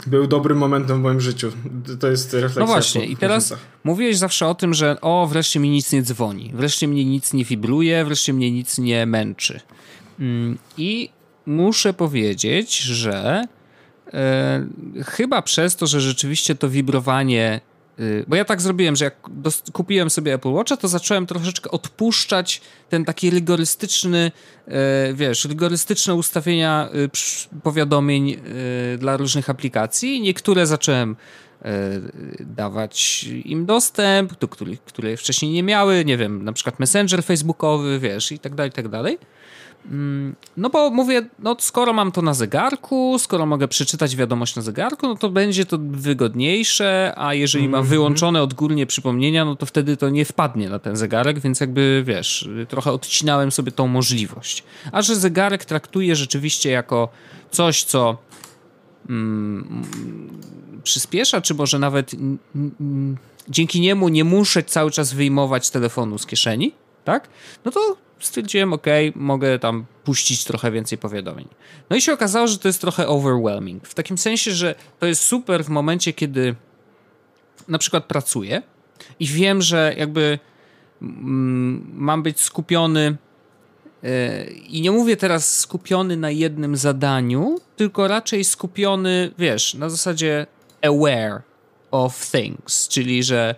Był 0.07 0.27
dobrym 0.27 0.59
momentem 0.59 0.99
w 0.99 1.01
moim 1.01 1.21
życiu. 1.21 1.53
To 2.01 2.09
jest 2.09 2.33
refleksja. 2.33 2.61
No 2.61 2.67
właśnie, 2.67 3.07
i 3.07 3.17
teraz 3.17 3.55
mówiłeś 3.85 4.17
zawsze 4.17 4.47
o 4.47 4.55
tym, 4.55 4.75
że 4.75 5.01
o, 5.01 5.27
wreszcie 5.27 5.61
mi 5.61 5.71
nic 5.71 5.93
nie 5.93 6.03
dzwoni, 6.03 6.53
wreszcie 6.55 6.89
mnie 6.89 7.05
nic 7.05 7.33
nie 7.33 7.45
wibruje, 7.45 8.05
wreszcie 8.05 8.33
mnie 8.33 8.51
nic 8.51 8.79
nie 8.79 9.07
męczy. 9.07 9.61
Mm, 10.21 10.59
I 10.77 11.11
muszę 11.47 11.95
powiedzieć, 11.95 12.79
że 12.79 13.45
chyba 15.07 15.43
przez 15.43 15.77
to, 15.77 15.87
że 15.87 16.01
rzeczywiście 16.01 16.55
to 16.55 16.69
wibrowanie 16.69 17.61
y, 18.01 18.25
bo 18.29 18.37
ja 18.37 18.45
tak 18.45 18.61
zrobiłem, 18.61 18.97
że 18.97 19.05
jak 19.05 19.17
kupiłem 19.73 20.11
sobie 20.11 20.35
Apple 20.35 20.49
Watcha, 20.49 20.77
to 20.77 20.89
zacząłem 20.89 21.27
troszeczkę 21.27 21.71
odpuszczać 21.71 22.61
ten 22.89 23.05
taki 23.05 23.31
rygorystyczny, 23.31 24.33
e, 24.67 25.15
wiesz, 25.15 25.45
rygorystyczne 25.45 26.15
ustawienia 26.15 26.89
y, 26.95 27.61
powiadomień 27.63 28.31
y, 28.31 28.99
dla 28.99 29.17
różnych 29.17 29.51
aplikacji. 29.51 30.21
Niektóre 30.21 30.67
zacząłem 30.67 31.17
e, 31.63 31.91
dawać 32.41 33.25
im 33.25 33.67
dostęp, 33.67 34.39
do 34.39 34.49
których, 34.49 34.85
które 34.85 35.17
wcześniej 35.17 35.53
nie 35.53 35.63
miały, 35.63 36.05
nie 36.05 36.17
wiem, 36.17 36.45
na 36.45 36.53
przykład 36.53 36.81
Messenger 36.81 37.25
facebookowy, 37.25 37.99
wiesz, 37.99 38.33
i 38.33 38.39
tak 38.39 38.55
dalej, 38.55 38.71
i 38.71 38.73
tak 38.73 38.89
dalej. 38.89 39.19
Mm, 39.91 40.37
no 40.57 40.71
bo 40.71 40.91
mówię, 40.91 41.23
no 41.39 41.57
skoro 41.59 41.93
mam 41.93 42.13
to 42.13 42.23
na 42.23 42.35
zegarku, 42.35 43.19
skoro 43.19 43.47
mogę 43.47 43.69
przeczytać 43.69 44.17
wiadomość 44.17 44.57
na 44.57 44.63
zegarku, 44.63 45.09
no 45.09 45.15
to 45.15 45.31
będzie 45.31 45.65
to 45.65 45.79
wygodniejsze, 45.81 47.15
a 47.17 47.35
jeżeli 47.35 47.69
mam 47.69 47.81
mhm. 47.81 47.91
wyłączone 47.91 48.43
odgórnie 48.43 48.87
przypomnienia, 48.87 49.45
no 49.45 49.57
to 49.57 49.67
wtedy 49.67 49.97
to 49.97 50.09
nie 50.09 50.25
wpadnie 50.25 50.69
na 50.69 50.79
ten 50.79 50.97
zegarek, 50.97 51.41
więc 51.41 51.61
jakby 51.61 52.03
wiesz, 52.07 52.49
trochę 52.69 52.93
odcinałem 52.93 53.53
sobie 53.53 53.73
tą 53.73 53.89
możliwość. 53.89 54.65
A 54.93 55.03
że 55.03 55.17
zegarek 55.17 55.65
traktuje 55.65 56.17
rzeczywiście 56.17 56.71
jako 56.71 57.09
coś, 57.51 57.85
co 57.85 58.17
mm, 59.09 59.83
przyspiesza, 60.83 61.41
czy 61.41 61.55
może 61.55 61.79
nawet 61.79 62.15
mm, 62.15 63.17
dzięki 63.49 63.81
niemu 63.81 64.09
nie 64.09 64.25
muszę 64.25 64.63
cały 64.63 64.91
czas 64.91 65.13
wyjmować 65.13 65.71
telefonu 65.71 66.19
z 66.19 66.27
kieszeni, 66.27 66.73
tak? 67.05 67.29
No 67.65 67.71
to 67.71 67.97
stwierdziłem, 68.23 68.73
ok, 68.73 68.87
mogę 69.15 69.59
tam 69.59 69.87
puścić 70.05 70.45
trochę 70.45 70.71
więcej 70.71 70.99
powiadomień. 70.99 71.49
No 71.91 71.97
i 71.97 72.01
się 72.01 72.13
okazało, 72.13 72.47
że 72.47 72.59
to 72.59 72.69
jest 72.69 72.81
trochę 72.81 73.09
overwhelming. 73.09 73.87
W 73.89 73.95
takim 73.95 74.19
sensie, 74.19 74.51
że 74.51 74.75
to 74.99 75.07
jest 75.07 75.23
super 75.23 75.65
w 75.65 75.69
momencie, 75.69 76.13
kiedy 76.13 76.55
na 77.69 77.79
przykład 77.79 78.05
pracuję 78.05 78.63
i 79.21 79.27
wiem, 79.27 79.63
że 79.63 79.95
jakby 79.99 80.39
mm, 81.03 81.91
mam 81.95 82.23
być 82.23 82.41
skupiony 82.41 83.17
yy, 84.03 84.11
i 84.69 84.81
nie 84.81 84.91
mówię 84.91 85.17
teraz 85.17 85.61
skupiony 85.61 86.17
na 86.17 86.31
jednym 86.31 86.77
zadaniu, 86.77 87.59
tylko 87.77 88.09
raczej 88.09 88.45
skupiony, 88.45 89.31
wiesz, 89.39 89.75
na 89.75 89.91
zasadzie 89.91 90.47
aware 90.83 91.43
of 91.91 92.31
things, 92.31 92.89
czyli 92.89 93.23
że 93.23 93.55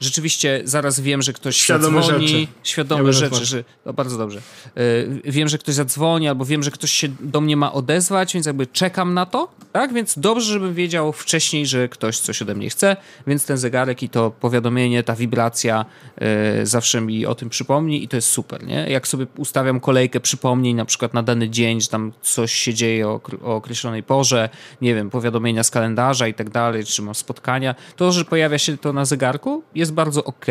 rzeczywiście 0.00 0.60
zaraz 0.64 1.00
wiem, 1.00 1.22
że 1.22 1.32
ktoś 1.32 1.56
świadome 1.56 2.02
zadzwoni, 2.02 2.28
rzeczy. 2.28 2.46
świadome 2.62 3.06
ja 3.06 3.12
rzeczy, 3.12 3.44
że 3.44 3.64
no 3.86 3.92
bardzo 3.92 4.18
dobrze. 4.18 4.40
Yy, 4.76 5.20
wiem, 5.24 5.48
że 5.48 5.58
ktoś 5.58 5.74
zadzwoni, 5.74 6.28
albo 6.28 6.44
wiem, 6.44 6.62
że 6.62 6.70
ktoś 6.70 6.90
się 6.90 7.08
do 7.20 7.40
mnie 7.40 7.56
ma 7.56 7.72
odezwać, 7.72 8.34
więc 8.34 8.46
jakby 8.46 8.66
czekam 8.66 9.14
na 9.14 9.26
to, 9.26 9.48
tak? 9.72 9.92
Więc 9.92 10.18
dobrze, 10.18 10.52
żebym 10.52 10.74
wiedział 10.74 11.12
wcześniej, 11.12 11.66
że 11.66 11.88
ktoś 11.88 12.18
coś 12.18 12.42
ode 12.42 12.54
mnie 12.54 12.70
chce, 12.70 12.96
więc 13.26 13.46
ten 13.46 13.58
zegarek 13.58 14.02
i 14.02 14.08
to 14.08 14.30
powiadomienie, 14.30 15.02
ta 15.02 15.16
wibracja 15.16 15.84
yy, 16.20 16.26
zawsze 16.66 17.00
mi 17.00 17.26
o 17.26 17.34
tym 17.34 17.48
przypomni 17.48 18.04
i 18.04 18.08
to 18.08 18.16
jest 18.16 18.28
super, 18.28 18.66
nie? 18.66 18.86
Jak 18.90 19.08
sobie 19.08 19.26
ustawiam 19.36 19.80
kolejkę 19.80 20.20
przypomnień 20.20 20.76
na 20.76 20.84
przykład 20.84 21.14
na 21.14 21.22
dany 21.22 21.50
dzień, 21.50 21.80
że 21.80 21.88
tam 21.88 22.12
coś 22.22 22.52
się 22.52 22.74
dzieje 22.74 23.08
o, 23.08 23.20
o 23.42 23.54
określonej 23.54 24.02
porze, 24.02 24.48
nie 24.80 24.94
wiem, 24.94 25.10
powiadomienia 25.10 25.64
z 25.64 25.70
kalendarza 25.70 26.28
i 26.28 26.34
tak 26.34 26.50
dalej, 26.50 26.84
czy 26.84 27.02
mam 27.02 27.14
spotkania, 27.14 27.74
to, 27.96 28.12
że 28.12 28.24
pojawia 28.24 28.58
się 28.58 28.78
to 28.78 28.92
na 28.92 29.04
zegarku 29.04 29.62
jest 29.74 29.89
bardzo 29.92 30.24
ok, 30.24 30.46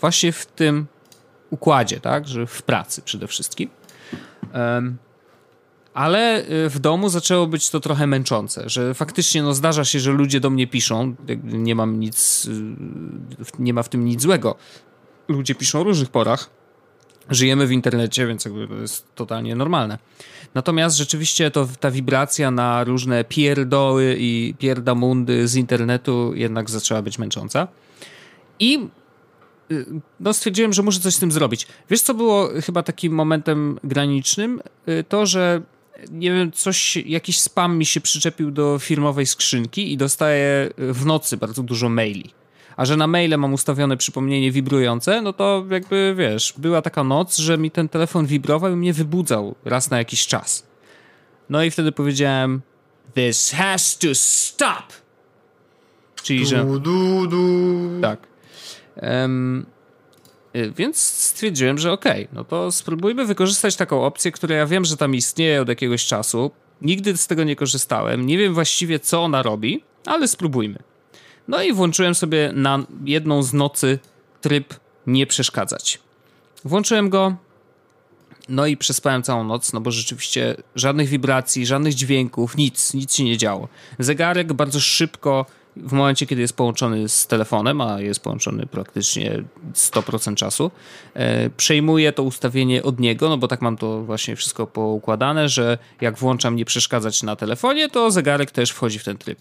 właśnie 0.00 0.32
w 0.32 0.46
tym 0.46 0.86
układzie, 1.50 2.00
tak, 2.00 2.28
że 2.28 2.46
w 2.46 2.62
pracy 2.62 3.02
przede 3.02 3.26
wszystkim. 3.26 3.70
Um, 4.54 4.98
ale 5.94 6.44
y, 6.50 6.70
w 6.70 6.78
domu 6.78 7.08
zaczęło 7.08 7.46
być 7.46 7.70
to 7.70 7.80
trochę 7.80 8.06
męczące, 8.06 8.62
że 8.66 8.94
faktycznie 8.94 9.42
no, 9.42 9.54
zdarza 9.54 9.84
się, 9.84 10.00
że 10.00 10.12
ludzie 10.12 10.40
do 10.40 10.50
mnie 10.50 10.66
piszą, 10.66 11.14
nie 11.44 11.74
mam 11.74 12.00
nic, 12.00 12.44
y, 12.44 12.52
nie 13.58 13.74
ma 13.74 13.82
w 13.82 13.88
tym 13.88 14.04
nic 14.04 14.22
złego. 14.22 14.54
Ludzie 15.28 15.54
piszą 15.54 15.80
o 15.80 15.84
różnych 15.84 16.10
porach, 16.10 16.50
żyjemy 17.30 17.66
w 17.66 17.72
internecie, 17.72 18.26
więc 18.26 18.44
jakby 18.44 18.68
to 18.68 18.74
jest 18.74 19.14
totalnie 19.14 19.56
normalne. 19.56 19.98
Natomiast 20.54 20.96
rzeczywiście 20.96 21.50
to 21.50 21.68
ta 21.80 21.90
wibracja 21.90 22.50
na 22.50 22.84
różne 22.84 23.24
pierdoły 23.24 24.16
i 24.18 24.54
pierdamundy 24.58 25.48
z 25.48 25.56
internetu 25.56 26.32
jednak 26.34 26.70
zaczęła 26.70 27.02
być 27.02 27.18
męcząca. 27.18 27.68
I 28.60 28.88
y, 29.70 29.86
no 30.20 30.32
stwierdziłem, 30.32 30.72
że 30.72 30.82
muszę 30.82 31.00
coś 31.00 31.14
z 31.14 31.18
tym 31.18 31.32
zrobić. 31.32 31.66
Wiesz, 31.90 32.02
co 32.02 32.14
było 32.14 32.48
chyba 32.64 32.82
takim 32.82 33.12
momentem 33.12 33.78
granicznym? 33.84 34.60
Y, 34.88 35.04
to, 35.08 35.26
że 35.26 35.62
nie 36.10 36.32
wiem, 36.32 36.52
coś, 36.52 36.96
jakiś 36.96 37.40
spam 37.40 37.78
mi 37.78 37.86
się 37.86 38.00
przyczepił 38.00 38.50
do 38.50 38.78
firmowej 38.78 39.26
skrzynki 39.26 39.92
i 39.92 39.96
dostaję 39.96 40.70
w 40.78 41.06
nocy 41.06 41.36
bardzo 41.36 41.62
dużo 41.62 41.88
maili. 41.88 42.30
A 42.76 42.84
że 42.84 42.96
na 42.96 43.06
maile 43.06 43.38
mam 43.38 43.52
ustawione 43.52 43.96
przypomnienie 43.96 44.52
wibrujące, 44.52 45.22
no 45.22 45.32
to 45.32 45.64
jakby 45.70 46.14
wiesz, 46.18 46.54
była 46.58 46.82
taka 46.82 47.04
noc, 47.04 47.36
że 47.36 47.58
mi 47.58 47.70
ten 47.70 47.88
telefon 47.88 48.26
wibrował 48.26 48.72
i 48.72 48.76
mnie 48.76 48.92
wybudzał 48.92 49.54
raz 49.64 49.90
na 49.90 49.98
jakiś 49.98 50.26
czas. 50.26 50.66
No 51.50 51.62
i 51.62 51.70
wtedy 51.70 51.92
powiedziałem: 51.92 52.60
This 53.14 53.50
has 53.50 53.98
to 53.98 54.08
stop! 54.14 54.92
Czyli, 56.22 56.46
że. 56.46 56.64
Du, 56.64 56.78
du, 56.78 57.26
du. 57.26 58.00
Tak. 58.02 58.31
Um, 58.96 59.66
więc 60.76 60.98
stwierdziłem, 60.98 61.78
że 61.78 61.92
okej, 61.92 62.24
okay, 62.24 62.28
no 62.32 62.44
to 62.44 62.72
spróbujmy 62.72 63.24
wykorzystać 63.24 63.76
taką 63.76 64.04
opcję, 64.04 64.32
która 64.32 64.56
ja 64.56 64.66
wiem, 64.66 64.84
że 64.84 64.96
tam 64.96 65.14
istnieje 65.14 65.62
od 65.62 65.68
jakiegoś 65.68 66.06
czasu. 66.06 66.50
Nigdy 66.82 67.16
z 67.16 67.26
tego 67.26 67.44
nie 67.44 67.56
korzystałem. 67.56 68.26
Nie 68.26 68.38
wiem 68.38 68.54
właściwie, 68.54 69.00
co 69.00 69.22
ona 69.22 69.42
robi, 69.42 69.84
ale 70.06 70.28
spróbujmy. 70.28 70.78
No 71.48 71.62
i 71.62 71.72
włączyłem 71.72 72.14
sobie 72.14 72.52
na 72.54 72.86
jedną 73.04 73.42
z 73.42 73.52
nocy 73.52 73.98
tryb 74.40 74.74
nie 75.06 75.26
przeszkadzać. 75.26 76.00
Włączyłem 76.64 77.10
go, 77.10 77.36
no 78.48 78.66
i 78.66 78.76
przespałem 78.76 79.22
całą 79.22 79.44
noc, 79.44 79.72
no 79.72 79.80
bo 79.80 79.90
rzeczywiście 79.90 80.56
żadnych 80.74 81.08
wibracji, 81.08 81.66
żadnych 81.66 81.94
dźwięków, 81.94 82.56
nic, 82.56 82.94
nic 82.94 83.14
się 83.14 83.24
nie 83.24 83.36
działo. 83.36 83.68
Zegarek 83.98 84.52
bardzo 84.52 84.80
szybko 84.80 85.46
w 85.76 85.92
momencie, 85.92 86.26
kiedy 86.26 86.40
jest 86.40 86.56
połączony 86.56 87.08
z 87.08 87.26
telefonem, 87.26 87.80
a 87.80 88.00
jest 88.00 88.20
połączony 88.20 88.66
praktycznie 88.66 89.42
100% 89.74 90.34
czasu, 90.34 90.70
e, 91.14 91.50
przejmuję 91.50 92.12
to 92.12 92.22
ustawienie 92.22 92.82
od 92.82 93.00
niego, 93.00 93.28
no 93.28 93.38
bo 93.38 93.48
tak 93.48 93.62
mam 93.62 93.76
to 93.76 94.02
właśnie 94.02 94.36
wszystko 94.36 94.66
poukładane, 94.66 95.48
że 95.48 95.78
jak 96.00 96.18
włączam 96.18 96.56
nie 96.56 96.64
przeszkadzać 96.64 97.22
na 97.22 97.36
telefonie, 97.36 97.88
to 97.88 98.10
zegarek 98.10 98.50
też 98.50 98.70
wchodzi 98.70 98.98
w 98.98 99.04
ten 99.04 99.18
tryb. 99.18 99.38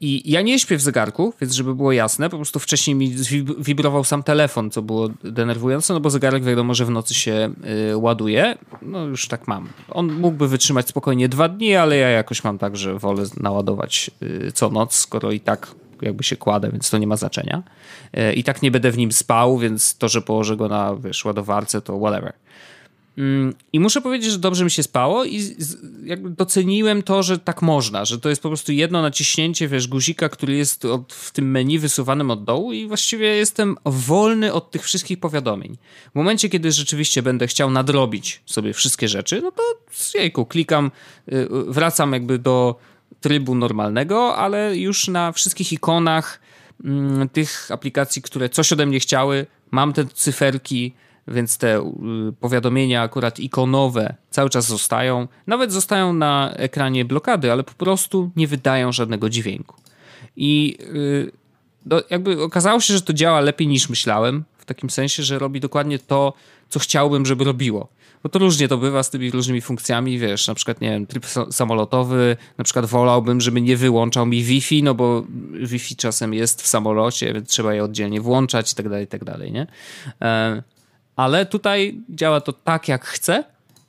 I 0.00 0.30
ja 0.30 0.42
nie 0.42 0.58
śpię 0.58 0.76
w 0.76 0.80
zegarku, 0.80 1.32
więc 1.40 1.52
żeby 1.52 1.74
było 1.74 1.92
jasne, 1.92 2.30
po 2.30 2.36
prostu 2.36 2.58
wcześniej 2.58 2.96
mi 2.96 3.14
wibrował 3.58 4.04
sam 4.04 4.22
telefon, 4.22 4.70
co 4.70 4.82
było 4.82 5.08
denerwujące, 5.24 5.94
no 5.94 6.00
bo 6.00 6.10
zegarek 6.10 6.44
wiadomo, 6.44 6.74
że 6.74 6.84
w 6.84 6.90
nocy 6.90 7.14
się 7.14 7.52
y, 7.92 7.96
ładuje. 7.96 8.58
No 8.82 9.04
już 9.04 9.28
tak 9.28 9.48
mam. 9.48 9.68
On 9.88 10.12
mógłby 10.12 10.48
wytrzymać 10.48 10.88
spokojnie 10.88 11.28
dwa 11.28 11.48
dni, 11.48 11.76
ale 11.76 11.96
ja 11.96 12.08
jakoś 12.08 12.44
mam 12.44 12.58
tak, 12.58 12.76
że 12.76 12.98
wolę 12.98 13.24
naładować 13.40 14.10
y, 14.22 14.52
co 14.52 14.70
noc, 14.70 14.94
skoro 14.94 15.32
i 15.32 15.40
tak 15.40 15.74
jakby 16.02 16.24
się 16.24 16.36
kładę, 16.36 16.70
więc 16.70 16.90
to 16.90 16.98
nie 16.98 17.06
ma 17.06 17.16
znaczenia. 17.16 17.62
Y, 18.18 18.32
I 18.32 18.44
tak 18.44 18.62
nie 18.62 18.70
będę 18.70 18.90
w 18.90 18.98
nim 18.98 19.12
spał, 19.12 19.58
więc 19.58 19.98
to, 19.98 20.08
że 20.08 20.22
położę 20.22 20.56
go 20.56 20.68
na 20.68 20.96
wiesz, 20.96 21.24
ładowarce, 21.24 21.80
to 21.80 21.98
whatever. 21.98 22.32
Mm, 23.18 23.54
I 23.72 23.80
muszę 23.80 24.00
powiedzieć, 24.00 24.30
że 24.32 24.38
dobrze 24.38 24.64
mi 24.64 24.70
się 24.70 24.82
spało 24.82 25.24
i 25.24 25.56
jakby 26.04 26.30
doceniłem 26.30 27.02
to, 27.02 27.22
że 27.22 27.38
tak 27.38 27.62
można, 27.62 28.04
że 28.04 28.18
to 28.20 28.28
jest 28.28 28.42
po 28.42 28.48
prostu 28.48 28.72
jedno 28.72 29.02
naciśnięcie, 29.02 29.68
wiesz, 29.68 29.88
guzika, 29.88 30.28
który 30.28 30.56
jest 30.56 30.84
od, 30.84 31.12
w 31.12 31.30
tym 31.30 31.50
menu 31.50 31.78
wysuwanym 31.78 32.30
od 32.30 32.44
dołu 32.44 32.72
i 32.72 32.86
właściwie 32.86 33.26
jestem 33.26 33.76
wolny 33.84 34.52
od 34.52 34.70
tych 34.70 34.82
wszystkich 34.82 35.20
powiadomień. 35.20 35.76
W 36.12 36.14
momencie, 36.14 36.48
kiedy 36.48 36.72
rzeczywiście 36.72 37.22
będę 37.22 37.46
chciał 37.46 37.70
nadrobić 37.70 38.42
sobie 38.46 38.72
wszystkie 38.72 39.08
rzeczy, 39.08 39.40
no 39.42 39.50
to 39.50 39.62
jejku, 40.14 40.46
klikam, 40.46 40.90
y, 41.32 41.48
wracam 41.50 42.12
jakby 42.12 42.38
do 42.38 42.76
trybu 43.20 43.54
normalnego, 43.54 44.36
ale 44.36 44.76
już 44.76 45.08
na 45.08 45.32
wszystkich 45.32 45.72
ikonach 45.72 46.40
mm, 46.84 47.28
tych 47.28 47.70
aplikacji, 47.70 48.22
które 48.22 48.48
coś 48.48 48.72
ode 48.72 48.86
mnie 48.86 49.00
chciały, 49.00 49.46
mam 49.70 49.92
te 49.92 50.04
cyferki, 50.04 50.94
więc 51.28 51.58
te 51.58 51.78
y, 51.78 51.82
powiadomienia 52.40 53.02
akurat 53.02 53.40
ikonowe 53.40 54.14
cały 54.30 54.50
czas 54.50 54.66
zostają. 54.66 55.28
Nawet 55.46 55.72
zostają 55.72 56.12
na 56.12 56.52
ekranie 56.56 57.04
blokady, 57.04 57.52
ale 57.52 57.62
po 57.64 57.74
prostu 57.74 58.30
nie 58.36 58.46
wydają 58.46 58.92
żadnego 58.92 59.30
dźwięku. 59.30 59.76
I 60.36 60.78
no, 61.86 62.02
jakby 62.10 62.42
okazało 62.42 62.80
się, 62.80 62.94
że 62.94 63.02
to 63.02 63.12
działa 63.12 63.40
lepiej 63.40 63.66
niż 63.66 63.88
myślałem, 63.88 64.44
w 64.58 64.64
takim 64.64 64.90
sensie, 64.90 65.22
że 65.22 65.38
robi 65.38 65.60
dokładnie 65.60 65.98
to, 65.98 66.32
co 66.68 66.78
chciałbym, 66.78 67.26
żeby 67.26 67.44
robiło. 67.44 67.88
Bo 68.22 68.28
to 68.28 68.38
różnie 68.38 68.68
to 68.68 68.78
bywa 68.78 69.02
z 69.02 69.10
tymi 69.10 69.30
różnymi 69.30 69.60
funkcjami, 69.60 70.18
wiesz, 70.18 70.48
na 70.48 70.54
przykład, 70.54 70.80
nie 70.80 70.90
wiem, 70.90 71.06
tryb 71.06 71.26
samolotowy, 71.50 72.36
na 72.58 72.64
przykład 72.64 72.86
wolałbym, 72.86 73.40
żeby 73.40 73.60
nie 73.60 73.76
wyłączał 73.76 74.26
mi 74.26 74.42
Wi-Fi, 74.42 74.82
no 74.82 74.94
bo 74.94 75.24
Wi-Fi 75.52 75.96
czasem 75.96 76.34
jest 76.34 76.62
w 76.62 76.66
samolocie, 76.66 77.32
więc 77.32 77.48
trzeba 77.48 77.74
je 77.74 77.84
oddzielnie 77.84 78.20
włączać 78.20 78.72
i 78.72 78.74
tak 78.74 78.88
dalej, 78.88 79.04
i 79.04 79.08
tak 79.08 79.24
dalej, 79.24 79.52
nie? 79.52 79.66
Ale 81.16 81.46
tutaj 81.46 82.00
działa 82.08 82.40
to 82.40 82.52
tak, 82.52 82.88
jak 82.88 83.04
chcę 83.04 83.44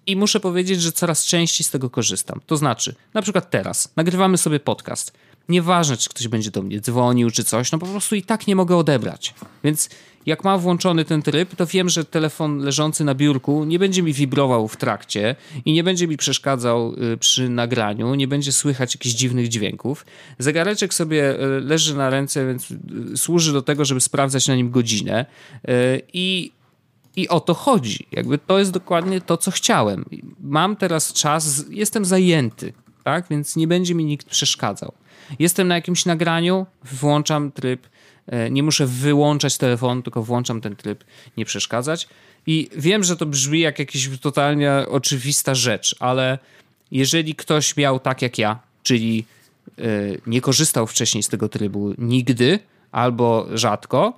i 0.08 0.16
muszę 0.16 0.40
powiedzieć, 0.40 0.82
że 0.82 0.92
coraz 0.92 1.26
częściej 1.26 1.66
z 1.66 1.70
tego 1.70 1.90
korzystam. 1.90 2.42
To 2.48 2.58
znaczy, 2.58 2.96
na 3.14 3.22
przykład 3.22 3.50
teraz 3.50 3.94
nagrywamy 3.96 4.38
sobie 4.38 4.60
podcast. 4.60 5.12
Nieważne, 5.50 5.98
czy 5.98 6.10
ktoś 6.10 6.28
będzie 6.28 6.52
do 6.52 6.62
mnie 6.62 6.82
dzwonił, 6.82 7.32
czy 7.32 7.44
coś, 7.44 7.72
no 7.72 7.80
po 7.80 7.86
prostu 7.86 8.16
i 8.16 8.24
tak 8.24 8.48
nie 8.48 8.56
mogę 8.56 8.78
odebrać. 8.78 9.34
Więc 9.64 9.90
jak 10.26 10.44
mam 10.44 10.60
włączony 10.60 11.06
ten 11.06 11.22
tryb, 11.22 11.56
to 11.56 11.66
wiem, 11.66 11.90
że 11.90 12.06
telefon 12.06 12.58
leżący 12.58 13.04
na 13.04 13.16
biurku 13.16 13.64
nie 13.64 13.80
będzie 13.80 14.04
mi 14.04 14.14
wibrował 14.14 14.68
w 14.68 14.78
trakcie 14.78 15.36
i 15.66 15.74
nie 15.74 15.84
będzie 15.84 16.08
mi 16.08 16.18
przeszkadzał 16.18 16.94
y, 17.14 17.18
przy 17.18 17.50
nagraniu, 17.50 18.16
nie 18.16 18.28
będzie 18.28 18.52
słychać 18.52 18.96
jakichś 18.96 19.16
dziwnych 19.16 19.48
dźwięków. 19.48 20.06
Zegareczek 20.40 20.94
sobie 20.94 21.44
y, 21.44 21.62
leży 21.62 21.98
na 21.98 22.10
ręce, 22.10 22.48
więc 22.48 22.72
y, 22.72 22.78
służy 23.18 23.54
do 23.54 23.62
tego, 23.62 23.86
żeby 23.86 24.02
sprawdzać 24.02 24.48
na 24.48 24.56
nim 24.56 24.72
godzinę 24.72 25.26
i 26.14 26.52
i 27.16 27.30
o 27.30 27.40
to 27.40 27.54
chodzi. 27.54 28.08
Jakby 28.12 28.38
to 28.38 28.60
jest 28.60 28.72
dokładnie 28.72 29.22
to, 29.22 29.38
co 29.38 29.52
chciałem. 29.52 30.06
Mam 30.40 30.76
teraz 30.76 31.14
czas, 31.14 31.66
jestem 31.70 32.06
zajęty, 32.06 32.74
tak? 33.04 33.26
Więc 33.30 33.56
nie 33.56 33.68
będzie 33.68 33.96
mi 33.96 34.06
nikt 34.06 34.30
przeszkadzał. 34.30 34.94
Jestem 35.40 35.68
na 35.68 35.76
jakimś 35.76 36.06
nagraniu, 36.06 36.66
włączam 36.84 37.52
tryb, 37.52 37.88
e, 38.28 38.52
nie 38.52 38.64
muszę 38.64 38.88
wyłączać 38.88 39.58
telefonu, 39.58 40.02
tylko 40.02 40.24
włączam 40.24 40.62
ten 40.62 40.76
tryb, 40.76 41.04
nie 41.38 41.46
przeszkadzać. 41.46 42.08
I 42.48 42.70
wiem, 42.76 43.04
że 43.04 43.18
to 43.18 43.26
brzmi 43.26 43.60
jak 43.60 43.80
jakaś 43.80 44.10
totalnie 44.22 44.72
oczywista 44.90 45.56
rzecz, 45.56 45.96
ale 46.00 46.40
jeżeli 46.92 47.36
ktoś 47.36 47.78
miał 47.78 48.00
tak 48.00 48.22
jak 48.22 48.38
ja, 48.38 48.60
czyli 48.84 49.26
e, 49.78 49.82
nie 50.28 50.42
korzystał 50.42 50.88
wcześniej 50.88 51.24
z 51.24 51.30
tego 51.30 51.50
trybu 51.50 51.94
nigdy 51.98 52.60
albo 52.92 53.48
rzadko, 53.54 54.14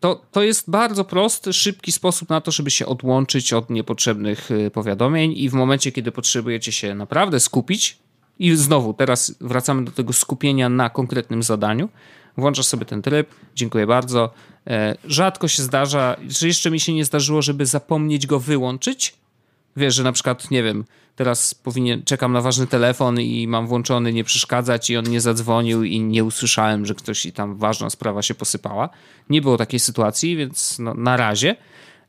to, 0.00 0.22
to 0.32 0.42
jest 0.42 0.70
bardzo 0.70 1.04
prosty, 1.04 1.52
szybki 1.52 1.92
sposób 1.92 2.28
na 2.28 2.40
to, 2.40 2.50
żeby 2.50 2.70
się 2.70 2.86
odłączyć 2.86 3.52
od 3.52 3.70
niepotrzebnych 3.70 4.50
y, 4.50 4.70
powiadomień 4.70 5.32
i 5.36 5.48
w 5.48 5.52
momencie, 5.52 5.92
kiedy 5.92 6.12
potrzebujecie 6.12 6.72
się 6.72 6.94
naprawdę 6.94 7.40
skupić 7.40 7.98
i 8.38 8.56
znowu 8.56 8.94
teraz 8.94 9.34
wracamy 9.40 9.84
do 9.84 9.92
tego 9.92 10.12
skupienia 10.12 10.68
na 10.68 10.90
konkretnym 10.90 11.42
zadaniu, 11.42 11.88
włączasz 12.36 12.66
sobie 12.66 12.84
ten 12.84 13.02
tryb, 13.02 13.28
dziękuję 13.54 13.86
bardzo. 13.86 14.30
E, 14.66 14.96
rzadko 15.04 15.48
się 15.48 15.62
zdarza, 15.62 16.16
że 16.28 16.46
jeszcze 16.46 16.70
mi 16.70 16.80
się 16.80 16.94
nie 16.94 17.04
zdarzyło, 17.04 17.42
żeby 17.42 17.66
zapomnieć 17.66 18.26
go 18.26 18.40
wyłączyć, 18.40 19.14
wiesz, 19.76 19.94
że 19.94 20.02
na 20.02 20.12
przykład, 20.12 20.50
nie 20.50 20.62
wiem, 20.62 20.84
teraz 21.16 21.54
powinien, 21.54 22.02
czekam 22.04 22.32
na 22.32 22.40
ważny 22.40 22.66
telefon 22.66 23.20
i 23.20 23.48
mam 23.48 23.66
włączony 23.66 24.12
nie 24.12 24.24
przeszkadzać 24.24 24.90
i 24.90 24.96
on 24.96 25.04
nie 25.04 25.20
zadzwonił 25.20 25.84
i 25.84 26.00
nie 26.00 26.24
usłyszałem, 26.24 26.86
że 26.86 26.94
ktoś 26.94 27.26
i 27.26 27.32
tam 27.32 27.56
ważna 27.56 27.90
sprawa 27.90 28.22
się 28.22 28.34
posypała. 28.34 28.88
Nie 29.30 29.42
było 29.42 29.56
takiej 29.56 29.80
sytuacji, 29.80 30.36
więc 30.36 30.78
no, 30.78 30.94
na 30.94 31.16
razie, 31.16 31.56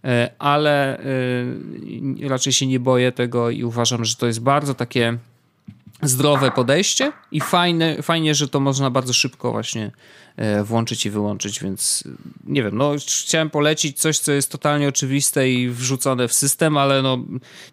e, 0.04 0.30
ale 0.40 1.00
y, 1.00 2.30
raczej 2.30 2.54
się 2.54 2.68
nie 2.68 2.80
boję 2.80 3.12
tego 3.12 3.50
i 3.50 3.64
uważam, 3.64 4.06
że 4.06 4.16
to 4.16 4.28
jest 4.28 4.42
bardzo 4.42 4.74
takie 4.74 5.18
zdrowe 6.08 6.52
podejście 6.52 7.12
i 7.32 7.42
fajne, 7.42 8.02
fajnie, 8.02 8.36
że 8.36 8.48
to 8.48 8.60
można 8.60 8.90
bardzo 8.90 9.14
szybko 9.14 9.52
właśnie 9.52 9.92
e, 10.36 10.64
włączyć 10.64 11.06
i 11.06 11.10
wyłączyć, 11.10 11.60
więc 11.60 12.04
nie 12.44 12.64
wiem, 12.64 12.78
no 12.78 12.92
chciałem 12.98 13.50
polecić 13.50 14.00
coś, 14.00 14.20
co 14.20 14.32
jest 14.32 14.52
totalnie 14.52 14.88
oczywiste 14.88 15.50
i 15.50 15.70
wrzucone 15.70 16.28
w 16.28 16.34
system, 16.34 16.78
ale 16.78 17.02
no 17.02 17.18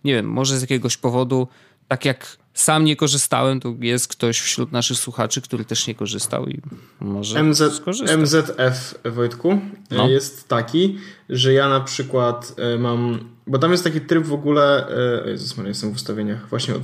nie 0.04 0.14
wiem, 0.14 0.26
może 0.26 0.58
z 0.58 0.60
jakiegoś 0.60 0.96
powodu, 0.96 1.48
tak 1.88 2.04
jak 2.04 2.36
sam 2.54 2.84
nie 2.84 2.96
korzystałem, 2.96 3.60
to 3.60 3.74
jest 3.80 4.08
ktoś 4.08 4.40
wśród 4.40 4.72
naszych 4.72 4.98
słuchaczy, 4.98 5.40
który 5.40 5.64
też 5.64 5.86
nie 5.86 5.94
korzystał 5.94 6.46
i 6.46 6.60
może 7.00 7.42
MZ, 7.42 7.74
skorzysta. 7.74 8.16
MZF, 8.16 8.94
Wojtku, 9.04 9.60
no. 9.90 10.08
jest 10.08 10.48
taki, 10.48 10.98
że 11.28 11.52
ja 11.52 11.68
na 11.68 11.80
przykład 11.80 12.54
e, 12.58 12.78
mam, 12.78 13.18
bo 13.46 13.58
tam 13.58 13.72
jest 13.72 13.84
taki 13.84 14.00
tryb 14.00 14.26
w 14.26 14.32
ogóle, 14.32 14.88
e, 15.24 15.30
Jezus 15.30 15.56
Maria, 15.56 15.68
jestem 15.68 15.90
w 15.90 15.94
ustawieniach, 15.94 16.48
właśnie 16.48 16.74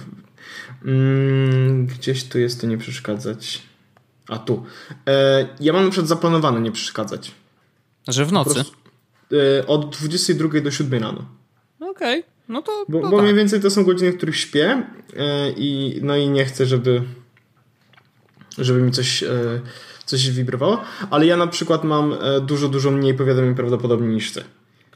Mm, 0.87 1.87
gdzieś 1.87 2.25
tu 2.25 2.39
jest 2.39 2.61
to 2.61 2.67
nie 2.67 2.79
przeszkadzać. 2.79 3.63
A 4.29 4.39
tu. 4.39 4.65
E, 5.07 5.49
ja 5.61 5.73
mam 5.73 5.85
na 5.85 5.91
przykład 5.91 6.09
zaplanowane 6.09 6.61
nie 6.61 6.73
przeszkadzać. 6.73 7.33
Że 8.09 8.25
w 8.25 8.33
nocy? 8.33 8.55
Prostu, 8.55 8.77
e, 9.33 9.67
od 9.67 9.97
22 9.97 10.61
do 10.61 10.71
7 10.71 11.03
rano. 11.03 11.25
Okej. 11.81 12.21
Okay. 12.21 12.23
No 12.49 12.63
to. 12.63 12.85
Bo, 12.89 13.01
bo 13.01 13.11
tak. 13.11 13.23
mniej 13.23 13.35
więcej 13.35 13.61
to 13.61 13.71
są 13.71 13.85
godziny, 13.85 14.13
w 14.13 14.17
których 14.17 14.37
śpię 14.37 14.83
e, 15.17 15.51
i 15.51 16.01
no 16.03 16.17
i 16.17 16.29
nie 16.29 16.45
chcę, 16.45 16.67
żeby 16.67 17.03
żeby 18.59 18.83
mi 18.83 18.93
coś, 18.93 19.23
e, 19.23 19.61
coś 20.05 20.31
wibrowało, 20.31 20.83
ale 21.11 21.27
ja 21.27 21.37
na 21.37 21.47
przykład 21.47 21.85
mam 21.85 22.13
e, 22.13 22.41
dużo, 22.41 22.69
dużo 22.69 22.91
mniej 22.91 23.15
powiadomień 23.15 23.55
prawdopodobnie 23.55 24.09
niż 24.09 24.33
ty. 24.33 24.45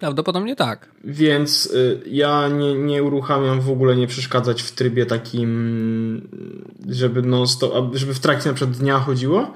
Prawdopodobnie 0.01 0.57
tak. 0.57 0.89
Więc 1.05 1.67
y, 1.67 2.01
ja 2.07 2.49
nie, 2.49 2.75
nie 2.75 3.03
uruchamiam 3.03 3.61
w 3.61 3.71
ogóle 3.71 3.97
nie 3.97 4.07
przeszkadzać 4.07 4.63
w 4.63 4.73
trybie 4.73 5.07
takim, 5.07 6.29
żeby 6.89 7.23
non 7.23 7.47
stop, 7.47 7.97
żeby 7.97 8.15
w 8.15 8.21
trakcie 8.21 8.49
na 8.49 8.55
przykład 8.55 8.77
dnia 8.77 8.99
chodziło, 8.99 9.55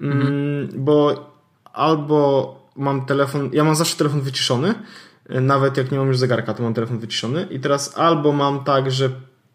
mm, 0.00 0.20
mhm. 0.20 0.68
bo 0.84 1.26
albo 1.72 2.68
mam 2.76 3.06
telefon, 3.06 3.50
ja 3.52 3.64
mam 3.64 3.74
zawsze 3.74 3.96
telefon 3.96 4.20
wyciszony, 4.20 4.74
y, 5.30 5.40
nawet 5.40 5.76
jak 5.76 5.92
nie 5.92 5.98
mam 5.98 6.08
już 6.08 6.18
zegarka, 6.18 6.54
to 6.54 6.62
mam 6.62 6.74
telefon 6.74 6.98
wyciszony 6.98 7.46
i 7.50 7.60
teraz 7.60 7.98
albo 7.98 8.32
mam 8.32 8.64
tak, 8.64 8.90
że 8.90 9.10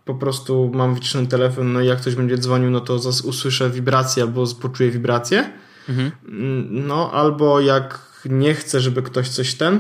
po 0.06 0.16
prostu 0.16 0.72
mam 0.74 0.96
wyciszony 0.96 1.28
telefon, 1.28 1.74
no 1.74 1.82
i 1.82 1.88
jak 1.88 2.02
ktoś 2.02 2.16
będzie 2.16 2.38
dzwonił, 2.38 2.70
no 2.70 2.80
to 2.80 2.96
usłyszę 3.24 3.70
wibrację 3.70 4.24
albo 4.24 4.46
poczuję 4.62 4.92
wibrację. 4.92 5.50
Mhm. 5.90 6.12
Mm, 6.28 6.88
no, 6.88 7.12
albo 7.12 7.60
jak 7.60 8.10
nie 8.26 8.54
chcę, 8.54 8.80
żeby 8.80 9.02
ktoś 9.02 9.30
coś 9.30 9.56
ten, 9.56 9.80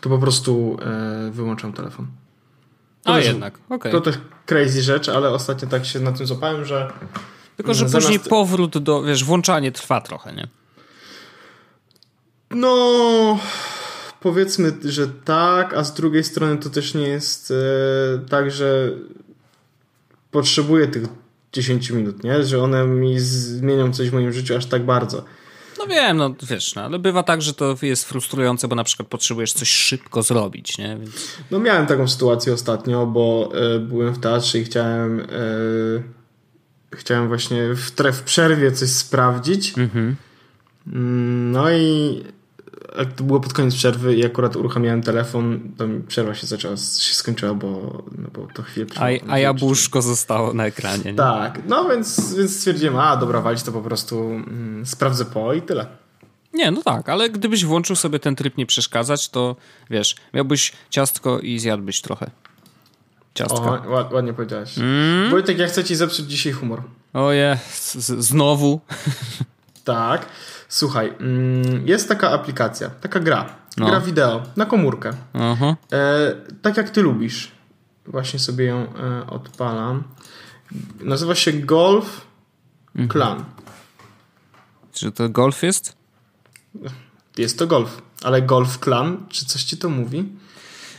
to 0.00 0.08
po 0.08 0.18
prostu 0.18 0.76
e, 0.82 1.30
wyłączam 1.30 1.72
telefon. 1.72 2.06
To 3.02 3.12
A 3.12 3.20
jednak, 3.20 3.58
Okay. 3.70 3.92
To 3.92 4.00
też 4.00 4.18
crazy 4.46 4.82
rzecz, 4.82 5.08
ale 5.08 5.30
ostatnio 5.30 5.68
tak 5.68 5.86
się 5.86 6.00
na 6.00 6.12
tym 6.12 6.26
złapałem, 6.26 6.64
że... 6.64 6.92
Tylko, 7.56 7.74
że 7.74 7.88
zamiast... 7.88 8.06
później 8.06 8.30
powrót 8.30 8.78
do, 8.78 9.02
wiesz, 9.02 9.24
włączanie 9.24 9.72
trwa 9.72 10.00
trochę, 10.00 10.32
nie? 10.32 10.48
No, 12.50 13.38
powiedzmy, 14.20 14.72
że 14.84 15.08
tak, 15.08 15.74
a 15.74 15.84
z 15.84 15.94
drugiej 15.94 16.24
strony 16.24 16.56
to 16.56 16.70
też 16.70 16.94
nie 16.94 17.08
jest 17.08 17.50
e, 17.50 18.18
tak, 18.28 18.50
że 18.50 18.90
potrzebuję 20.30 20.86
tych 20.86 21.02
10 21.52 21.90
minut, 21.90 22.24
nie? 22.24 22.42
Że 22.42 22.62
one 22.62 22.86
mi 22.86 23.20
zmienią 23.20 23.92
coś 23.92 24.10
w 24.10 24.12
moim 24.12 24.32
życiu 24.32 24.56
aż 24.56 24.66
tak 24.66 24.84
bardzo. 24.84 25.24
No 25.78 25.86
wiem, 25.86 26.16
no 26.16 26.34
wiesz, 26.42 26.74
no, 26.74 26.82
ale 26.82 26.98
bywa 26.98 27.22
tak, 27.22 27.42
że 27.42 27.54
to 27.54 27.76
jest 27.82 28.04
frustrujące, 28.04 28.68
bo 28.68 28.76
na 28.76 28.84
przykład 28.84 29.08
potrzebujesz 29.08 29.52
coś 29.52 29.68
szybko 29.68 30.22
zrobić, 30.22 30.78
nie? 30.78 30.96
Więc... 31.00 31.28
No 31.50 31.58
miałem 31.58 31.86
taką 31.86 32.08
sytuację 32.08 32.52
ostatnio, 32.52 33.06
bo 33.06 33.52
y, 33.76 33.80
byłem 33.80 34.14
w 34.14 34.18
teatrze 34.18 34.58
i 34.58 34.64
chciałem 34.64 35.20
y, 35.20 36.02
chciałem 36.94 37.28
właśnie 37.28 37.74
w, 37.74 37.90
w 38.12 38.22
przerwie 38.22 38.72
coś 38.72 38.88
sprawdzić. 38.88 39.78
Mhm. 39.78 40.16
Mm, 40.86 41.52
no 41.52 41.70
i 41.70 42.24
to 43.04 43.24
było 43.24 43.40
pod 43.40 43.52
koniec 43.52 43.74
przerwy 43.74 44.14
i 44.14 44.24
akurat 44.24 44.56
uruchamiałem 44.56 45.02
telefon, 45.02 45.60
to 45.76 45.86
mi 45.86 46.02
przerwa 46.02 46.34
się 46.34 46.46
zaczęła, 46.46 46.76
się 46.76 47.14
skończyła, 47.14 47.54
bo, 47.54 48.02
no 48.18 48.28
bo 48.32 48.48
to 48.54 48.62
chwilę 48.62 48.86
A, 48.96 49.32
a 49.32 49.38
jabłuszko 49.38 50.02
zostało 50.02 50.52
na 50.52 50.66
ekranie. 50.66 51.04
Nie? 51.04 51.14
Tak, 51.14 51.58
no 51.68 51.88
więc, 51.88 52.34
więc 52.34 52.56
stwierdziłem, 52.56 52.96
a 52.96 53.16
dobra, 53.16 53.40
walić 53.40 53.62
to 53.62 53.72
po 53.72 53.82
prostu 53.82 54.20
mm, 54.20 54.86
sprawdzę 54.86 55.24
po 55.24 55.54
i 55.54 55.62
tyle. 55.62 55.86
Nie, 56.54 56.70
no 56.70 56.82
tak, 56.82 57.08
ale 57.08 57.30
gdybyś 57.30 57.64
włączył 57.64 57.96
sobie 57.96 58.18
ten 58.18 58.36
tryb 58.36 58.56
nie 58.56 58.66
przeszkadzać, 58.66 59.28
to 59.28 59.56
wiesz, 59.90 60.16
miałbyś 60.34 60.72
ciastko 60.90 61.40
i 61.40 61.58
zjadłbyś 61.58 62.00
trochę. 62.00 62.30
Ciastka. 63.34 63.82
O, 63.88 64.08
ładnie 64.12 64.32
powiedziałeś. 64.32 64.78
Mm? 64.78 65.30
Wojtek, 65.30 65.58
ja 65.58 65.66
chcę 65.66 65.84
ci 65.84 65.96
zepsuć 65.96 66.26
dzisiaj 66.26 66.52
humor. 66.52 66.82
Oje, 67.12 67.58
znowu. 68.18 68.80
Tak. 69.86 70.26
Słuchaj, 70.68 71.12
mm, 71.20 71.88
jest 71.88 72.08
taka 72.08 72.30
aplikacja, 72.30 72.90
taka 72.90 73.20
gra, 73.20 73.46
no. 73.76 73.86
gra 73.86 74.00
wideo 74.00 74.42
na 74.56 74.66
komórkę. 74.66 75.12
Uh-huh. 75.34 75.74
E, 75.92 76.34
tak 76.62 76.76
jak 76.76 76.90
ty 76.90 77.02
lubisz. 77.02 77.52
Właśnie 78.06 78.38
sobie 78.38 78.64
ją 78.64 78.76
e, 78.76 79.26
odpalam. 79.26 80.04
Nazywa 81.00 81.34
się 81.34 81.52
Golf 81.52 82.20
mhm. 82.94 83.08
Clan. 83.08 83.44
Czy 84.92 85.12
to 85.12 85.28
golf 85.28 85.62
jest? 85.62 85.96
Jest 87.36 87.58
to 87.58 87.66
golf, 87.66 88.02
ale 88.22 88.42
Golf 88.42 88.78
Clan, 88.78 89.26
czy 89.28 89.46
coś 89.46 89.62
ci 89.62 89.76
to 89.76 89.88
mówi? 89.88 90.32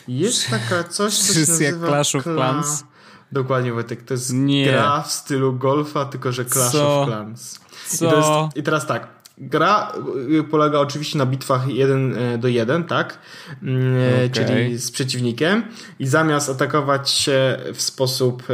Jest 0.08 0.50
taka 0.50 0.84
coś, 0.84 1.18
co 1.18 1.34
się 1.34 1.40
nazywa 1.40 1.64
jak 1.64 1.80
Clash 1.80 2.16
of 2.16 2.24
Clans? 2.24 2.84
Dokładnie, 3.32 3.74
Wojtek. 3.74 4.04
To 4.04 4.14
jest 4.14 4.34
Nie. 4.34 4.66
gra 4.66 5.02
w 5.02 5.12
stylu 5.12 5.54
golfa, 5.54 6.06
tylko 6.06 6.32
że 6.32 6.46
Clash 6.46 6.72
Co? 6.72 7.02
of 7.02 7.08
Clans. 7.08 7.60
Co? 7.88 8.06
I, 8.06 8.18
jest, 8.18 8.58
I 8.58 8.64
teraz 8.64 8.88
tak. 8.88 9.18
Gra 9.38 9.94
y, 10.40 10.44
polega 10.44 10.80
oczywiście 10.80 11.18
na 11.18 11.26
bitwach 11.26 11.68
1 11.68 12.18
e, 12.18 12.38
do 12.38 12.48
1, 12.48 12.84
tak? 12.84 13.20
Mm, 13.64 13.96
e, 13.96 14.16
okay. 14.16 14.30
Czyli 14.30 14.78
z 14.78 14.92
przeciwnikiem 14.92 15.64
i 16.00 16.08
zamiast 16.08 16.50
atakować 16.50 17.10
się 17.10 17.58
w 17.74 17.82
sposób 17.82 18.44
e, 18.50 18.54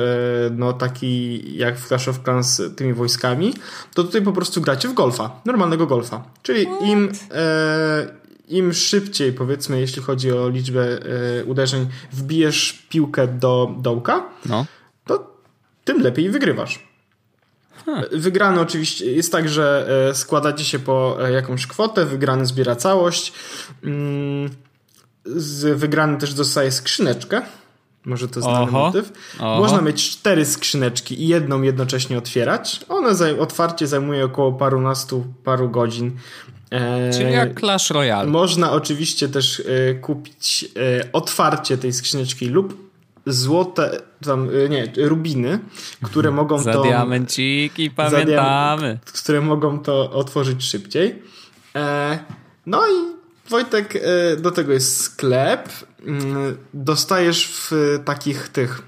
no 0.51 0.73
taki 0.73 1.41
jak 1.57 1.77
w 1.77 1.87
Clash 1.87 2.07
of 2.07 2.19
Clans 2.23 2.61
tymi 2.75 2.93
wojskami, 2.93 3.53
to 3.93 4.03
tutaj 4.03 4.21
po 4.21 4.33
prostu 4.33 4.61
gracie 4.61 4.87
w 4.87 4.93
golfa, 4.93 5.41
normalnego 5.45 5.87
golfa. 5.87 6.23
Czyli 6.41 6.67
im 6.81 7.11
im 8.47 8.73
szybciej, 8.73 9.33
powiedzmy, 9.33 9.79
jeśli 9.79 10.01
chodzi 10.01 10.31
o 10.31 10.49
liczbę 10.49 10.99
uderzeń, 11.45 11.87
wbijesz 12.11 12.85
piłkę 12.89 13.27
do 13.27 13.75
dołka, 13.77 14.23
no. 14.45 14.65
to 15.05 15.37
tym 15.83 16.01
lepiej 16.01 16.29
wygrywasz. 16.29 16.92
Wygrany 18.11 18.61
oczywiście 18.61 19.11
jest 19.11 19.31
tak, 19.31 19.49
że 19.49 19.87
e, 20.09 20.15
składacie 20.15 20.63
się 20.63 20.79
po 20.79 21.17
e, 21.27 21.31
jakąś 21.31 21.67
kwotę, 21.67 22.05
wygrany 22.05 22.45
zbiera 22.45 22.75
całość. 22.75 23.33
Mm, 23.83 24.49
z 25.25 25.77
wygrany 25.79 26.17
też 26.17 26.33
dostaje 26.33 26.71
skrzyneczkę. 26.71 27.41
Może 28.05 28.27
to 28.27 28.41
znany 28.41 28.63
oho, 28.63 28.71
motyw. 28.71 29.11
Oho. 29.39 29.59
Można 29.59 29.81
mieć 29.81 30.09
cztery 30.09 30.45
skrzyneczki 30.45 31.23
i 31.23 31.27
jedną 31.27 31.61
jednocześnie 31.61 32.17
otwierać. 32.17 32.79
One 32.89 33.15
zaj 33.15 33.39
otwarcie 33.39 33.87
zajmuje 33.87 34.25
około 34.25 34.51
parunastu, 34.53 35.25
paru 35.43 35.69
godzin. 35.69 36.11
E, 36.71 37.13
Czyli 37.13 37.31
jak 37.31 37.59
Clash 37.59 37.89
Royale. 37.89 38.29
Można 38.29 38.71
oczywiście 38.71 39.29
też 39.29 39.63
kupić 40.01 40.65
otwarcie 41.13 41.77
tej 41.77 41.93
skrzyneczki 41.93 42.45
lub 42.45 42.92
złote, 43.25 44.01
tam, 44.25 44.49
y, 44.49 44.69
nie, 44.69 44.93
rubiny, 44.97 45.59
które 46.03 46.29
mhm. 46.29 46.35
mogą 46.35 46.59
za 46.59 46.73
to... 46.73 46.83
diamenciki, 46.83 47.91
pamiętamy. 47.91 48.99
Za 49.05 49.11
które 49.11 49.41
mogą 49.41 49.79
to 49.79 50.11
otworzyć 50.11 50.63
szybciej. 50.63 51.21
E, 51.75 52.19
no 52.65 52.87
i 52.87 53.13
Wojtek, 53.49 53.95
e, 53.95 54.37
do 54.37 54.51
tego 54.51 54.73
jest 54.73 55.01
sklep. 55.01 55.69
Mm, 56.05 56.57
dostajesz 56.73 57.47
w 57.47 57.71
takich 58.05 58.47
tych 58.47 58.81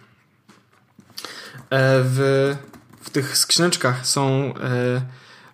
e, 1.69 2.01
w, 2.03 2.55
w 3.01 3.09
tych 3.09 3.37
skrzyneczkach 3.37 4.07
są 4.07 4.53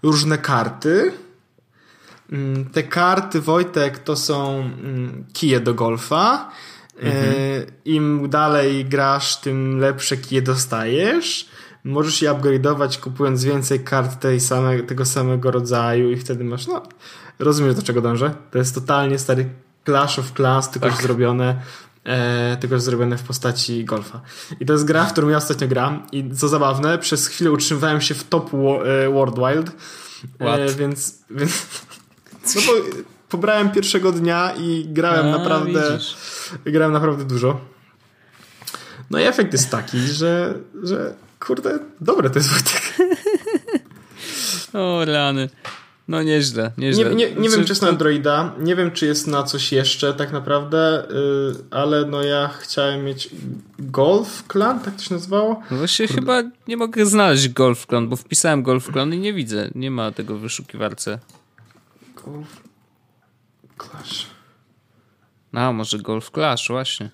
różne 0.03 0.37
karty. 0.37 1.11
Mm, 2.31 2.65
te 2.65 2.83
karty, 2.83 3.41
Wojtek, 3.41 3.99
to 3.99 4.15
są 4.15 4.59
mm, 4.59 5.25
kije 5.33 5.59
do 5.59 5.73
golfa 5.73 6.51
Mhm. 7.01 7.65
Im 7.85 8.29
dalej 8.29 8.85
grasz, 8.85 9.37
tym 9.37 9.79
lepsze 9.79 10.17
kije 10.17 10.41
dostajesz. 10.41 11.49
Możesz 11.83 12.21
je 12.21 12.31
upgrade'ować 12.31 12.99
kupując 12.99 13.43
więcej 13.43 13.79
kart 13.79 14.19
tej 14.19 14.39
same, 14.39 14.83
tego 14.83 15.05
samego 15.05 15.51
rodzaju 15.51 16.11
i 16.11 16.17
wtedy 16.17 16.43
masz, 16.43 16.67
no, 16.67 16.83
rozumiesz 17.39 17.75
do 17.75 17.81
czego 17.81 18.01
dążę? 18.01 18.33
To 18.51 18.57
jest 18.57 18.75
totalnie 18.75 19.19
stary 19.19 19.49
Clash 19.85 20.19
of 20.19 20.33
Clans, 20.33 20.69
tylko 20.69 20.89
tak. 20.89 21.01
zrobione 21.01 21.61
e, 22.03 22.57
tylko 22.57 22.75
że 22.75 22.81
zrobione 22.81 23.17
w 23.17 23.23
postaci 23.23 23.85
golfa. 23.85 24.21
I 24.59 24.65
to 24.65 24.73
jest 24.73 24.85
gra, 24.85 25.05
w 25.05 25.11
którą 25.11 25.29
ja 25.29 25.37
ostatnio 25.37 25.67
gram 25.67 26.07
i 26.11 26.31
co 26.35 26.47
zabawne, 26.47 26.97
przez 26.97 27.27
chwilę 27.27 27.51
utrzymywałem 27.51 28.01
się 28.01 28.13
w 28.13 28.23
top 28.23 28.51
e, 28.53 29.09
World 29.09 29.35
Wild, 29.35 29.71
e, 30.39 30.73
więc, 30.73 31.23
więc 31.29 31.67
no 32.55 32.61
bo 32.67 32.73
pobrałem 33.31 33.71
pierwszego 33.71 34.11
dnia 34.11 34.53
i 34.57 34.85
grałem 34.89 35.25
A, 35.25 35.37
naprawdę 35.37 35.91
widzisz. 35.91 36.15
grałem 36.65 36.93
naprawdę 36.93 37.25
dużo. 37.25 37.59
No 39.09 39.19
i 39.19 39.23
efekt 39.23 39.53
jest 39.53 39.69
taki, 39.69 39.99
że, 39.99 40.53
że 40.83 41.13
kurde, 41.39 41.79
dobre 42.01 42.29
to 42.29 42.39
jest 42.39 42.49
Wojtek. 42.49 42.81
o 44.73 45.05
rany. 45.05 45.49
No 46.07 46.23
nieźle, 46.23 46.71
nieźle. 46.77 47.09
Nie, 47.09 47.15
nie, 47.15 47.35
nie 47.35 47.49
wiem, 47.49 47.63
czy 47.63 47.71
jest 47.71 47.81
na 47.81 47.87
Androida, 47.89 48.55
nie 48.59 48.75
wiem, 48.75 48.91
czy 48.91 49.05
jest 49.05 49.27
na 49.27 49.43
coś 49.43 49.71
jeszcze 49.71 50.13
tak 50.13 50.31
naprawdę, 50.31 51.07
yy, 51.09 51.55
ale 51.71 52.05
no 52.05 52.23
ja 52.23 52.47
chciałem 52.59 53.05
mieć 53.05 53.29
Golf 53.79 54.43
Clan, 54.51 54.79
tak 54.79 54.95
to 54.95 55.03
się 55.03 55.13
nazywało? 55.13 55.61
No 55.71 55.77
właśnie 55.77 56.07
Kurde. 56.07 56.21
chyba 56.21 56.43
nie 56.67 56.77
mogę 56.77 57.05
znaleźć 57.05 57.49
Golf 57.49 57.85
Clan, 57.85 58.09
bo 58.09 58.15
wpisałem 58.15 58.63
Golf 58.63 58.91
Clan 58.93 59.13
i 59.13 59.19
nie 59.19 59.33
widzę, 59.33 59.69
nie 59.75 59.91
ma 59.91 60.11
tego 60.11 60.37
w 60.37 60.39
wyszukiwarce. 60.39 61.19
Golf 62.25 62.60
Clash. 63.89 64.27
A, 65.53 65.71
może 65.71 65.99
Golf 65.99 66.31
Clash, 66.31 66.67
właśnie. 66.67 67.09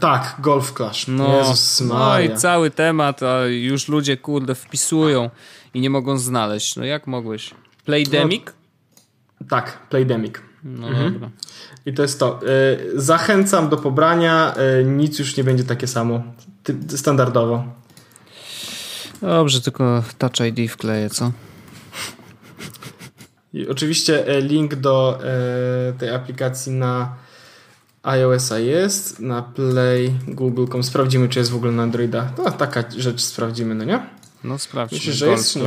Tak, 0.00 0.36
Golf 0.38 0.72
Clash. 0.72 1.08
No, 1.08 1.38
Jezus 1.38 1.80
no 1.80 2.20
i 2.20 2.36
cały 2.36 2.70
temat, 2.70 3.22
a 3.22 3.46
już 3.46 3.88
ludzie 3.88 4.16
kurde 4.16 4.54
wpisują 4.54 5.30
i 5.74 5.80
nie 5.80 5.90
mogą 5.90 6.18
znaleźć. 6.18 6.76
No 6.76 6.84
jak 6.84 7.06
mogłeś? 7.06 7.54
Playdemic? 7.84 8.42
No, 9.40 9.46
tak, 9.48 9.78
Playdemic. 9.88 10.34
No 10.64 10.88
mhm. 10.88 11.12
dobra. 11.12 11.30
I 11.86 11.94
to 11.94 12.02
jest 12.02 12.20
to. 12.20 12.40
Y, 12.42 13.00
zachęcam 13.00 13.68
do 13.68 13.76
pobrania. 13.76 14.54
Y, 14.80 14.84
nic 14.84 15.18
już 15.18 15.36
nie 15.36 15.44
będzie 15.44 15.64
takie 15.64 15.86
samo. 15.86 16.22
Standardowo. 16.88 17.64
Dobrze, 19.22 19.60
tylko 19.60 20.02
Touch 20.18 20.40
ID 20.40 20.70
wkleję, 20.70 21.10
co? 21.10 21.32
I 23.56 23.68
oczywiście 23.68 24.26
e, 24.26 24.40
link 24.40 24.74
do 24.74 25.18
e, 25.24 25.92
tej 25.92 26.10
aplikacji 26.10 26.72
na 26.72 27.16
iOS-a 28.02 28.58
jest, 28.58 29.20
na 29.20 29.42
Play, 29.42 30.14
Google.com. 30.28 30.82
Sprawdzimy, 30.82 31.28
czy 31.28 31.38
jest 31.38 31.50
w 31.50 31.56
ogóle 31.56 31.72
na 31.72 31.82
Androida. 31.82 32.32
To 32.36 32.50
taka 32.50 32.84
rzecz 32.96 33.20
sprawdzimy, 33.20 33.74
no 33.74 33.84
nie? 33.84 34.00
No 34.44 34.58
sprawdźmy. 34.58 34.98
Myślisz, 34.98 35.16
że 35.16 35.28
jest, 35.28 35.58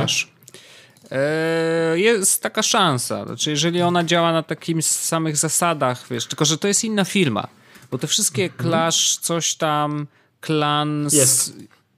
E, 1.10 1.98
jest 1.98 2.42
taka 2.42 2.62
szansa. 2.62 3.24
Znaczy, 3.24 3.50
jeżeli 3.50 3.82
ona 3.82 4.04
działa 4.04 4.32
na 4.32 4.42
takich 4.42 4.84
samych 4.84 5.36
zasadach, 5.36 6.06
wiesz, 6.10 6.26
tylko 6.26 6.44
że 6.44 6.58
to 6.58 6.68
jest 6.68 6.84
inna 6.84 7.04
firma. 7.04 7.48
Bo 7.90 7.98
te 7.98 8.06
wszystkie 8.06 8.44
mhm. 8.44 8.70
Clash, 8.70 9.16
coś 9.16 9.54
tam, 9.54 10.06
Clans. 10.46 11.12
Jest. 11.12 11.52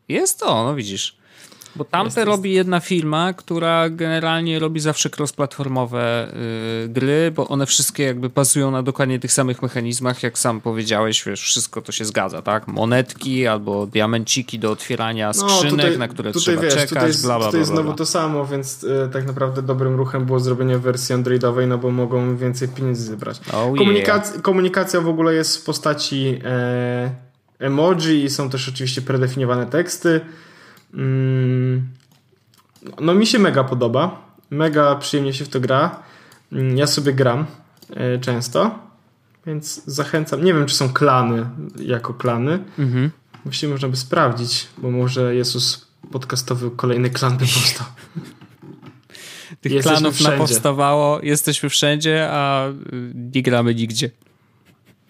Jest 0.09 0.41
to, 0.41 0.65
no 0.65 0.75
widzisz. 0.75 1.17
Bo 1.77 1.85
tamte 1.85 2.21
jest, 2.21 2.31
robi 2.31 2.53
jedna 2.53 2.81
firma, 2.81 3.33
która 3.33 3.91
generalnie 3.91 4.59
robi 4.59 4.81
zawsze 4.81 5.09
cross-platformowe 5.09 6.27
yy, 6.83 6.89
gry, 6.89 7.33
bo 7.37 7.49
one 7.49 7.67
wszystkie 7.67 8.03
jakby 8.03 8.29
bazują 8.29 8.71
na 8.71 8.83
dokładnie 8.83 9.19
tych 9.19 9.33
samych 9.33 9.63
mechanizmach, 9.63 10.23
jak 10.23 10.39
sam 10.39 10.61
powiedziałeś, 10.61 11.25
wiesz, 11.25 11.43
wszystko 11.43 11.83
to 11.83 11.93
się 11.93 12.05
zgadza, 12.05 12.43
tak? 12.43 12.69
Monetki 12.69 13.47
albo 13.47 13.87
diamenciki 13.87 14.59
do 14.59 14.71
otwierania 14.71 15.33
skrzynek, 15.33 15.73
no, 15.73 15.83
tutaj, 15.83 15.99
na 15.99 16.09
które 16.09 16.33
tutaj, 16.33 16.43
trzeba 16.43 16.63
wiesz, 16.63 16.75
czekać, 16.75 16.89
tutaj 16.89 17.07
jest, 17.07 17.25
bla, 17.25 17.39
bla, 17.39 17.47
Tutaj 17.47 17.61
jest 17.61 17.71
znowu 17.71 17.93
to 17.93 18.07
samo, 18.07 18.47
więc 18.47 18.83
yy, 18.83 19.09
tak 19.13 19.27
naprawdę 19.27 19.63
dobrym 19.63 19.95
ruchem 19.95 20.27
było 20.27 20.41
zrobienie 20.41 20.79
wersji 20.79 21.15
androidowej, 21.15 21.67
no 21.67 21.79
bo 21.79 21.91
mogą 21.91 22.37
więcej 22.37 22.69
pieniędzy 22.69 23.03
zebrać. 23.03 23.41
Oh, 23.53 23.79
Komunikac 23.79 24.31
yeah. 24.31 24.43
Komunikacja 24.43 25.01
w 25.01 25.09
ogóle 25.09 25.35
jest 25.35 25.57
w 25.57 25.65
postaci 25.65 26.41
e, 26.45 27.11
emoji 27.59 28.25
i 28.25 28.31
są 28.31 28.51
też 28.51 28.69
oczywiście 28.69 29.03
predefiniowane 29.03 29.67
teksty. 29.67 30.21
Mm, 30.95 31.89
no 33.01 33.15
mi 33.15 33.27
się 33.27 33.39
mega 33.39 33.65
podoba. 33.65 34.23
Mega 34.51 34.97
przyjemnie 34.97 35.33
się 35.33 35.45
w 35.45 35.49
to 35.49 35.61
gra. 35.61 36.03
Mm, 36.53 36.79
ja 36.79 36.87
sobie 36.87 37.13
gram 37.13 37.47
e, 37.91 38.19
często, 38.19 38.79
więc 39.47 39.85
zachęcam. 39.87 40.45
Nie 40.45 40.55
wiem, 40.55 40.67
czy 40.67 40.75
są 40.75 40.93
klany 40.93 41.47
jako 41.77 42.15
klany. 42.15 42.65
Mhm. 42.79 43.11
Właściwie 43.45 43.73
można 43.73 43.89
by 43.89 43.97
sprawdzić, 43.97 44.69
bo 44.79 44.91
może 44.91 45.35
Jezus 45.35 45.87
podcastowy 46.11 46.71
kolejny 46.71 47.11
klan 47.11 47.33
by 47.33 47.45
powstał. 47.45 47.87
Tych 49.61 49.73
jesteśmy 49.73 49.99
klanów 49.99 50.15
wszędzie. 50.15 50.33
napowstawało, 50.33 51.21
jesteśmy 51.23 51.69
wszędzie, 51.69 52.29
a 52.31 52.69
nie 53.15 53.43
gramy 53.43 53.75
nigdzie. 53.75 54.11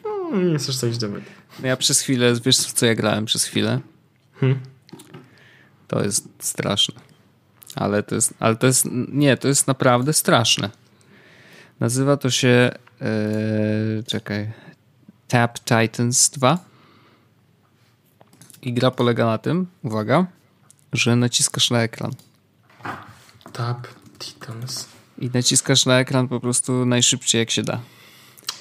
No, 0.05 0.37
nie 0.37 0.59
chcesz 0.59 0.77
coś 0.77 0.99
dowiedzieć. 0.99 1.29
Ja 1.62 1.77
przez 1.77 2.01
chwilę, 2.01 2.35
wiesz 2.45 2.57
co 2.57 2.87
ja 2.87 2.95
grałem 2.95 3.25
przez 3.25 3.45
chwilę? 3.45 3.81
Hmm. 4.40 4.61
To 5.92 6.02
jest 6.02 6.28
straszne. 6.38 6.94
Ale 7.74 8.02
to 8.02 8.14
jest, 8.14 8.35
ale 8.40 8.57
to 8.57 8.66
jest, 8.66 8.88
nie, 9.09 9.37
to 9.37 9.48
jest 9.48 9.66
naprawdę 9.66 10.12
straszne. 10.12 10.70
Nazywa 11.81 12.16
to 12.16 12.31
się, 12.31 12.70
yy, 13.00 14.05
czekaj, 14.07 14.52
Tap 15.28 15.59
Titans 15.59 16.31
2. 16.31 16.59
I 18.62 18.72
gra 18.72 18.90
polega 18.90 19.26
na 19.26 19.38
tym, 19.38 19.66
uwaga, 19.83 20.26
że 20.92 21.16
naciskasz 21.16 21.70
na 21.70 21.83
ekran. 21.83 22.11
Tap 23.52 23.88
Titans. 24.18 24.88
I 25.18 25.31
naciskasz 25.35 25.87
na 25.87 25.98
ekran 25.98 26.28
po 26.28 26.40
prostu 26.40 26.87
najszybciej 26.87 27.38
jak 27.38 27.50
się 27.50 27.62
da. 27.62 27.81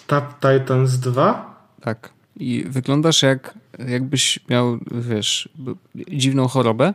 Tap 0.07 0.33
Titans 0.39 0.99
2? 0.99 1.55
Tak. 1.81 2.09
I 2.35 2.63
wyglądasz 2.67 3.21
jak, 3.23 3.53
jakbyś 3.87 4.39
miał, 4.49 4.79
wiesz, 4.91 5.49
dziwną 5.95 6.47
chorobę 6.47 6.93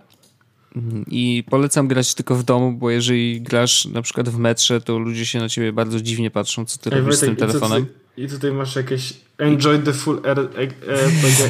i 1.07 1.45
polecam 1.51 1.89
grać 1.89 2.15
tylko 2.15 2.35
w 2.35 2.43
domu, 2.43 2.73
bo 2.73 2.91
jeżeli 2.91 3.41
grasz 3.41 3.85
na 3.85 4.03
przykład 4.03 4.29
w 4.29 4.39
metrze, 4.39 4.81
to 4.81 4.99
ludzie 4.99 5.27
się 5.27 5.39
na 5.39 5.49
ciebie 5.49 5.73
bardzo 5.73 6.01
dziwnie 6.01 6.31
patrzą, 6.31 6.65
co 6.65 6.79
ty 6.79 6.91
Ej, 6.93 7.01
robisz 7.01 7.17
z 7.17 7.21
tym 7.21 7.37
telefonem. 7.37 7.87
I 8.17 8.29
tutaj 8.29 8.53
masz 8.53 8.77
jakieś 8.77 9.12
enjoy 9.39 9.79
the 9.79 9.93
full 9.93 10.21
air, 10.25 10.39
e, 10.39 10.49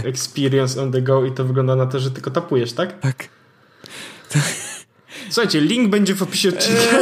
experience 0.08 0.82
on 0.82 0.92
the 0.92 1.02
go 1.02 1.24
i 1.24 1.32
to 1.32 1.44
wygląda 1.44 1.76
na 1.76 1.86
to, 1.86 2.00
że 2.00 2.10
tylko 2.10 2.30
tapujesz, 2.30 2.72
tak? 2.72 3.00
Tak. 3.00 3.28
Słuchajcie, 5.30 5.60
link 5.60 5.90
będzie 5.90 6.14
w 6.14 6.22
opisie 6.22 6.48
odcinka. 6.48 6.80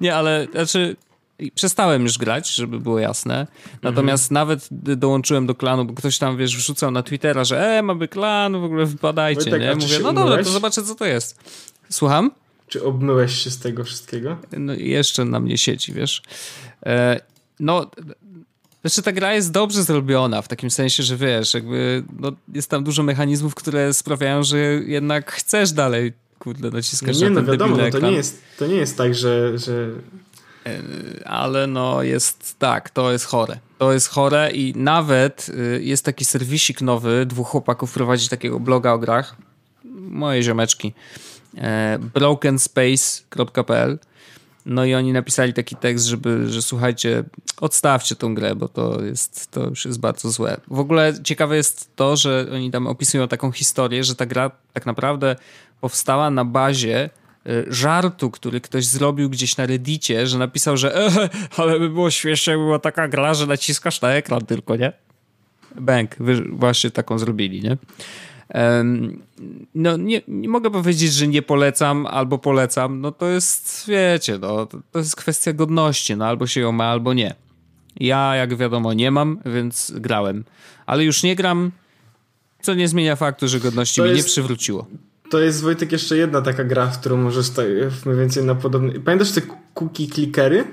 Nie, 0.00 0.14
ale 0.14 0.46
znaczy 0.52 0.96
i 1.38 1.52
przestałem 1.52 2.02
już 2.02 2.18
grać, 2.18 2.54
żeby 2.54 2.80
było 2.80 2.98
jasne. 2.98 3.46
Natomiast 3.82 4.30
nawet 4.30 4.68
dołączyłem 4.72 5.46
do 5.46 5.54
klanu, 5.54 5.84
bo 5.84 5.94
ktoś 5.94 6.18
tam, 6.18 6.36
wiesz, 6.36 6.56
wrzucał 6.56 6.90
na 6.90 7.02
Twittera, 7.02 7.44
że 7.44 7.78
e, 7.78 7.82
mamy 7.82 8.08
klan, 8.08 8.60
w 8.60 8.64
ogóle 8.64 8.86
wypadajcie, 8.86 9.50
tak, 9.50 9.60
nie? 9.60 9.74
Mówię, 9.74 9.98
no 10.02 10.12
dobra, 10.12 10.44
to 10.44 10.50
zobaczę, 10.50 10.82
co 10.82 10.94
to 10.94 11.04
jest. 11.04 11.38
Słucham? 11.90 12.30
Czy 12.68 12.84
obmyłeś 12.84 13.34
się 13.44 13.50
z 13.50 13.58
tego 13.58 13.84
wszystkiego? 13.84 14.36
No 14.56 14.74
jeszcze 14.74 15.24
na 15.24 15.40
mnie 15.40 15.58
sieci, 15.58 15.92
wiesz. 15.92 16.22
E, 16.86 17.20
no, 17.60 17.90
znaczy 18.80 19.02
ta 19.02 19.12
gra 19.12 19.34
jest 19.34 19.52
dobrze 19.52 19.82
zrobiona, 19.82 20.42
w 20.42 20.48
takim 20.48 20.70
sensie, 20.70 21.02
że 21.02 21.16
wiesz, 21.16 21.54
jakby 21.54 22.04
no, 22.18 22.32
jest 22.54 22.70
tam 22.70 22.84
dużo 22.84 23.02
mechanizmów, 23.02 23.54
które 23.54 23.94
sprawiają, 23.94 24.42
że 24.42 24.58
jednak 24.86 25.32
chcesz 25.32 25.72
dalej 25.72 26.12
kurde, 26.38 26.70
naciskać 26.70 27.20
nie, 27.20 27.30
na 27.30 27.40
no 27.40 27.52
wiadomo, 27.52 27.76
no, 27.76 27.90
to 27.90 28.00
nie 28.00 28.12
jest, 28.12 28.42
to 28.58 28.66
nie 28.66 28.74
jest 28.74 28.96
tak, 28.96 29.14
że, 29.14 29.58
że 29.58 29.90
ale 31.24 31.66
no 31.66 32.02
jest 32.02 32.58
tak, 32.58 32.90
to 32.90 33.12
jest 33.12 33.24
chore. 33.24 33.58
To 33.78 33.92
jest 33.92 34.08
chore 34.08 34.50
i 34.50 34.72
nawet 34.76 35.48
y, 35.48 35.80
jest 35.82 36.04
taki 36.04 36.24
serwisik 36.24 36.80
nowy, 36.80 37.26
dwóch 37.26 37.48
chłopaków 37.48 37.92
prowadzi 37.92 38.28
takiego 38.28 38.60
bloga 38.60 38.92
o 38.92 38.98
grach, 38.98 39.36
moje 40.10 40.42
ziomeczki, 40.42 40.94
e, 41.56 41.98
brokenspace.pl 42.14 43.98
no 44.66 44.84
i 44.84 44.94
oni 44.94 45.12
napisali 45.12 45.52
taki 45.52 45.76
tekst, 45.76 46.06
żeby, 46.06 46.52
że 46.52 46.62
słuchajcie, 46.62 47.24
odstawcie 47.60 48.16
tą 48.16 48.34
grę, 48.34 48.54
bo 48.54 48.68
to 48.68 49.04
jest, 49.04 49.50
to 49.50 49.68
już 49.68 49.84
jest 49.84 50.00
bardzo 50.00 50.30
złe. 50.30 50.60
W 50.68 50.78
ogóle 50.78 51.14
ciekawe 51.22 51.56
jest 51.56 51.96
to, 51.96 52.16
że 52.16 52.46
oni 52.52 52.70
tam 52.70 52.86
opisują 52.86 53.28
taką 53.28 53.52
historię, 53.52 54.04
że 54.04 54.14
ta 54.14 54.26
gra 54.26 54.50
tak 54.72 54.86
naprawdę 54.86 55.36
powstała 55.80 56.30
na 56.30 56.44
bazie 56.44 57.10
żartu, 57.68 58.30
który 58.30 58.60
ktoś 58.60 58.86
zrobił 58.86 59.30
gdzieś 59.30 59.56
na 59.56 59.66
reddicie, 59.66 60.26
że 60.26 60.38
napisał, 60.38 60.76
że 60.76 60.96
e, 61.06 61.28
ale 61.56 61.78
by 61.78 61.88
było 61.88 62.10
śmiesznie, 62.10 62.50
jakby 62.50 62.64
była 62.64 62.78
taka 62.78 63.08
gra, 63.08 63.34
że 63.34 63.46
naciskasz 63.46 64.00
na 64.00 64.12
ekran 64.12 64.46
tylko, 64.46 64.76
nie? 64.76 64.92
Bank, 65.80 66.16
wy 66.20 66.42
właśnie 66.42 66.90
taką 66.90 67.18
zrobili, 67.18 67.62
nie? 67.62 67.76
No 69.74 69.96
nie, 69.96 70.22
nie 70.28 70.48
mogę 70.48 70.70
powiedzieć, 70.70 71.12
że 71.12 71.28
nie 71.28 71.42
polecam 71.42 72.06
albo 72.06 72.38
polecam, 72.38 73.00
no 73.00 73.12
to 73.12 73.28
jest, 73.28 73.84
wiecie, 73.88 74.38
no, 74.38 74.66
to, 74.66 74.78
to 74.92 74.98
jest 74.98 75.16
kwestia 75.16 75.52
godności, 75.52 76.16
no 76.16 76.26
albo 76.26 76.46
się 76.46 76.60
ją 76.60 76.72
ma, 76.72 76.84
albo 76.84 77.14
nie. 77.14 77.34
Ja, 78.00 78.36
jak 78.36 78.56
wiadomo, 78.56 78.92
nie 78.92 79.10
mam, 79.10 79.38
więc 79.46 79.92
grałem. 79.96 80.44
Ale 80.86 81.04
już 81.04 81.22
nie 81.22 81.36
gram, 81.36 81.72
co 82.62 82.74
nie 82.74 82.88
zmienia 82.88 83.16
faktu, 83.16 83.48
że 83.48 83.60
godności 83.60 83.96
to 84.00 84.04
mi 84.04 84.10
jest, 84.10 84.26
nie 84.26 84.30
przywróciło. 84.32 84.86
To 85.30 85.38
jest 85.40 85.62
Wojtek 85.62 85.92
jeszcze 85.92 86.16
jedna 86.16 86.42
taka 86.42 86.64
gra, 86.64 86.86
w 86.86 87.00
którą 87.00 87.16
możesz 87.16 87.50
tak 87.50 87.66
mniej 88.06 88.18
więcej 88.18 88.44
na 88.44 88.54
podobny. 88.54 89.00
Pamiętasz 89.00 89.32
te 89.32 89.40
cookie 89.74 90.08
clickery? 90.08 90.64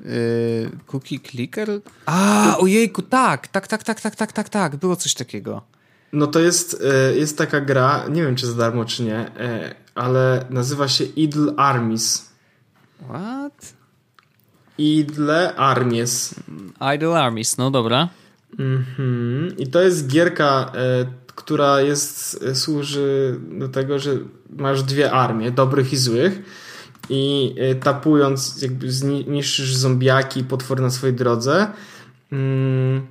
Yy, 0.00 0.70
cookie 0.86 1.18
clicker? 1.20 1.68
A, 2.06 2.56
ojejku, 2.58 3.02
tak, 3.02 3.48
tak, 3.48 3.68
tak, 3.68 3.82
tak, 3.82 4.00
tak, 4.00 4.16
tak, 4.16 4.32
tak, 4.32 4.48
tak, 4.48 4.76
było 4.76 4.96
coś 4.96 5.14
takiego. 5.14 5.62
No 6.12 6.26
to 6.26 6.40
jest, 6.40 6.82
e, 6.84 7.16
jest 7.16 7.38
taka 7.38 7.60
gra, 7.60 8.08
nie 8.08 8.22
wiem 8.22 8.36
czy 8.36 8.46
za 8.46 8.54
darmo 8.54 8.84
czy 8.84 9.02
nie, 9.02 9.16
e, 9.16 9.74
ale 9.94 10.44
nazywa 10.50 10.88
się 10.88 11.04
Idle 11.04 11.52
Armies. 11.56 12.32
What? 13.08 13.74
Idle 14.78 15.54
Armies. 15.56 16.34
Idle 16.94 17.22
Armies, 17.22 17.58
no 17.58 17.70
dobra. 17.70 18.08
Mhm. 18.58 19.56
I 19.58 19.66
to 19.66 19.82
jest 19.82 20.06
gierka, 20.08 20.72
e, 20.74 21.06
która 21.34 21.80
jest, 21.80 22.44
służy 22.54 23.40
do 23.50 23.68
tego, 23.68 23.98
że 23.98 24.10
masz 24.56 24.82
dwie 24.82 25.12
armie, 25.12 25.50
dobrych 25.50 25.92
i 25.92 25.96
złych 25.96 26.42
i 27.08 27.54
tapując 27.82 28.62
jakby 28.62 28.92
zniszczysz 28.92 29.76
zombiaki, 29.76 30.44
potwory 30.44 30.82
na 30.82 30.90
swojej 30.90 31.16
drodze. 31.16 31.66
Mm 32.32 33.06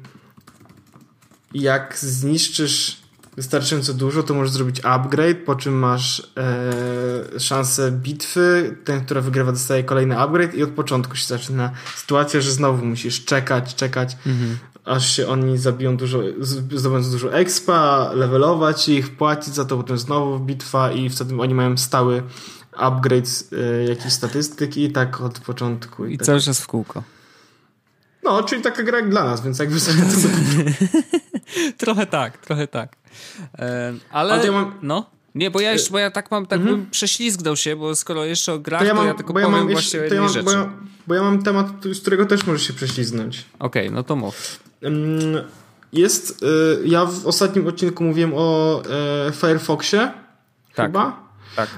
jak 1.54 1.98
zniszczysz 1.98 3.04
wystarczająco 3.36 3.94
dużo, 3.94 4.24
to 4.24 4.34
możesz 4.34 4.52
zrobić 4.54 4.82
upgrade, 4.84 5.38
po 5.46 5.56
czym 5.56 5.74
masz 5.74 6.32
e, 6.38 7.40
szansę 7.40 7.92
bitwy. 7.92 8.76
Ten, 8.84 9.06
która 9.06 9.22
wygrywa, 9.22 9.52
dostaje 9.52 9.84
kolejny 9.84 10.18
upgrade 10.18 10.54
i 10.54 10.64
od 10.64 10.70
początku 10.70 11.16
się 11.16 11.26
zaczyna 11.26 11.72
sytuacja, 11.96 12.42
że 12.42 12.52
znowu 12.52 12.86
musisz 12.86 13.26
czekać, 13.26 13.76
czekać, 13.76 14.18
mhm. 14.26 14.58
Aż 14.86 15.16
się 15.16 15.28
oni 15.28 15.58
zabiją 15.58 15.98
dużo, 15.98 16.20
zdobędą 16.72 17.12
dużo 17.12 17.34
expa, 17.34 18.12
levelować 18.14 18.90
ich, 18.90 19.16
płacić 19.16 19.54
za 19.54 19.66
to, 19.66 19.78
potem 19.78 19.98
znowu 19.98 20.40
bitwa 20.40 20.92
i 20.92 21.10
wtedy 21.10 21.42
oni 21.42 21.54
mają 21.54 21.78
stały 21.78 22.24
upgrade 22.78 23.44
e, 23.52 23.84
jakichś 23.84 24.14
statystyk 24.14 24.78
i 24.78 24.92
tak 24.92 25.22
od 25.22 25.40
początku. 25.40 26.06
I, 26.06 26.14
I 26.14 26.18
tak. 26.18 26.26
cały 26.26 26.42
czas 26.42 26.62
w 26.62 26.68
kółko. 26.68 27.04
No, 28.24 28.44
czyli 28.44 28.62
taka 28.62 28.84
gra 28.84 28.98
jak 28.98 29.10
dla 29.10 29.24
nas, 29.24 29.44
więc 29.44 29.60
jakby 29.60 29.80
sobie 29.80 30.02
to 30.02 30.28
Trochę 31.86 32.06
tak, 32.06 32.38
trochę 32.38 32.68
tak. 32.68 32.96
E, 33.60 33.94
ale, 34.12 34.34
ale 34.34 34.46
ja 34.46 34.52
mam... 34.52 34.80
no. 34.82 35.14
Nie, 35.36 35.52
bo 35.52 35.60
ja 35.60 35.74
już, 35.74 35.90
bo 35.90 36.00
ja 36.00 36.12
tak 36.12 36.32
mam, 36.32 36.46
tak 36.46 36.60
mhm. 36.60 36.78
bym 36.78 36.90
prześlizgnął 36.90 37.56
się, 37.56 37.76
bo 37.76 37.96
skoro 37.96 38.26
jeszcze 38.26 38.54
o 38.54 38.60
grach, 38.60 38.82
to 38.82 38.86
ja, 38.86 38.94
mam, 38.94 39.04
to 39.04 39.08
ja 39.08 39.14
tylko 39.14 39.34
powiem 39.34 39.52
ja 39.52 39.58
mam 39.58 39.68
właśnie 39.68 40.00
jeszcze, 40.00 40.16
ja 40.16 40.22
mam, 40.22 40.46
bo, 40.46 40.52
ja, 40.52 40.70
bo 41.08 41.14
ja, 41.14 41.24
mam 41.24 41.44
temat, 41.44 41.68
z 41.94 42.02
którego 42.02 42.26
też 42.26 42.46
możesz 42.46 42.68
się 42.68 42.74
prześlizgnąć. 42.74 43.46
Okej, 43.60 43.88
okay, 43.88 43.96
no 43.96 44.04
to 44.04 44.16
mów. 44.16 44.60
Jest, 45.94 46.44
y, 46.44 46.88
ja 46.88 47.06
w 47.06 47.28
ostatnim 47.28 47.68
odcinku 47.68 48.04
mówiłem 48.04 48.32
o 48.36 48.82
e, 49.28 49.32
Firefoxie, 49.32 50.12
tak. 50.76 50.86
chyba? 50.86 51.30
Tak 51.56 51.70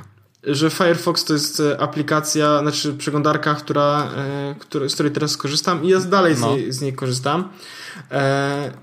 że 0.46 0.70
Firefox 0.70 1.24
to 1.24 1.34
jest 1.34 1.60
e, 1.60 1.82
aplikacja, 1.82 2.60
znaczy 2.60 2.94
przeglądarka, 2.94 3.56
która, 3.56 4.10
e, 4.74 4.90
z 4.90 4.94
której 4.94 5.12
teraz 5.12 5.32
skorzystam 5.32 5.84
i 5.84 5.88
ja 5.88 6.00
dalej 6.00 6.36
no. 6.40 6.54
z, 6.54 6.56
niej, 6.56 6.72
z 6.72 6.82
niej 6.82 6.94
korzystam, 6.94 7.50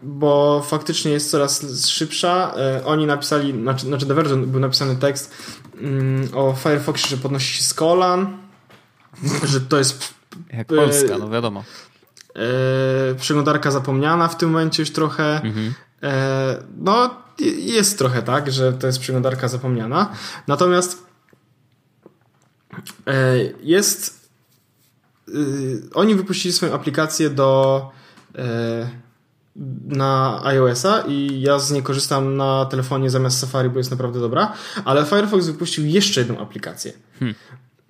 bo 0.03 0.63
faktycznie 0.69 1.13
jest 1.13 1.31
coraz 1.31 1.87
szybsza. 1.87 2.55
Oni 2.85 3.07
napisali, 3.07 3.53
znaczy, 3.53 3.87
znaczy 3.87 4.07
Divergent 4.07 4.47
był 4.47 4.61
napisany 4.61 4.97
tekst 4.97 5.35
mm, 5.81 6.29
o 6.35 6.55
Firefoxie, 6.63 7.09
że 7.09 7.17
podnosi 7.17 7.55
się 7.55 7.63
z 7.63 7.75
kolan, 7.75 8.39
że 9.45 9.61
to 9.61 9.79
jest... 9.79 10.15
Jak 10.53 10.67
Polska, 10.67 11.19
no 11.19 11.31
wiadomo. 11.31 11.65
Przeglądarka 13.17 13.71
zapomniana 13.71 14.29
w 14.29 14.37
tym 14.37 14.51
momencie 14.51 14.83
już 14.83 14.91
trochę. 14.91 15.43
Mhm. 15.43 15.75
No, 16.79 17.15
jest 17.57 17.99
trochę 17.99 18.23
tak, 18.23 18.53
że 18.53 18.73
to 18.73 18.87
jest 18.87 18.99
przeglądarka 18.99 19.49
zapomniana. 19.49 20.13
Natomiast 20.47 21.13
E, 23.07 23.37
jest. 23.63 24.31
Y, 25.29 25.83
oni 25.95 26.15
wypuścili 26.15 26.53
swoją 26.53 26.75
aplikację 26.75 27.31
do 27.31 27.91
e, 28.39 28.91
na 29.87 30.41
iOS-a 30.45 31.01
i 31.01 31.41
ja 31.41 31.59
z 31.59 31.71
niej 31.71 31.83
korzystam 31.83 32.37
na 32.37 32.67
telefonie 32.67 33.11
zamiast 33.11 33.39
Safari, 33.39 33.71
bo 33.71 33.79
jest 33.79 33.91
naprawdę 33.91 34.21
dobra, 34.21 34.53
ale 34.85 35.05
Firefox 35.05 35.47
wypuścił 35.47 35.87
jeszcze 35.87 36.21
jedną 36.21 36.39
aplikację, 36.39 36.93
hmm. 37.19 37.35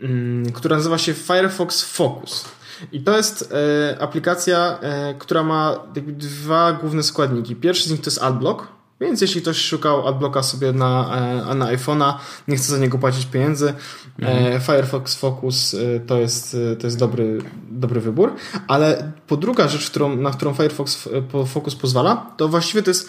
Mm, 0.03 0.53
która 0.53 0.77
nazywa 0.77 0.99
się 0.99 1.15
Firefox 1.15 1.83
Focus. 1.83 2.45
I 2.93 3.01
to 3.01 3.17
jest 3.17 3.55
e, 3.93 4.03
aplikacja, 4.03 4.79
e, 4.81 5.15
która 5.19 5.43
ma 5.43 5.81
dwa 5.95 6.73
główne 6.73 7.03
składniki. 7.03 7.57
Pierwszy 7.57 7.89
z 7.89 7.91
nich 7.91 8.01
to 8.01 8.11
jest 8.11 8.23
AdBlock, 8.23 8.67
więc 9.01 9.21
jeśli 9.21 9.43
ktoś 9.43 9.57
szukał 9.57 10.09
adblocka 10.09 10.43
sobie 10.43 10.73
na, 10.73 11.17
e, 11.51 11.55
na 11.55 11.77
iPhone'a, 11.77 12.15
nie 12.49 12.57
chce 12.57 12.73
za 12.73 12.79
niego 12.79 12.99
płacić 12.99 13.27
pieniędzy, 13.27 13.75
mhm. 14.19 14.61
Firefox 14.61 15.15
Focus 15.15 15.77
to 16.07 16.21
jest, 16.21 16.57
to 16.81 16.87
jest 16.87 16.99
dobry, 16.99 17.39
dobry 17.71 18.01
wybór. 18.01 18.35
Ale 18.69 19.13
po 19.27 19.37
druga 19.37 19.69
rzecz, 19.69 19.91
którą, 19.91 20.17
na 20.17 20.31
którą 20.31 20.55
Firefox 20.55 21.09
Focus 21.47 21.75
pozwala, 21.75 22.27
to 22.37 22.49
właściwie 22.49 22.83
to 22.83 22.91
jest 22.91 23.09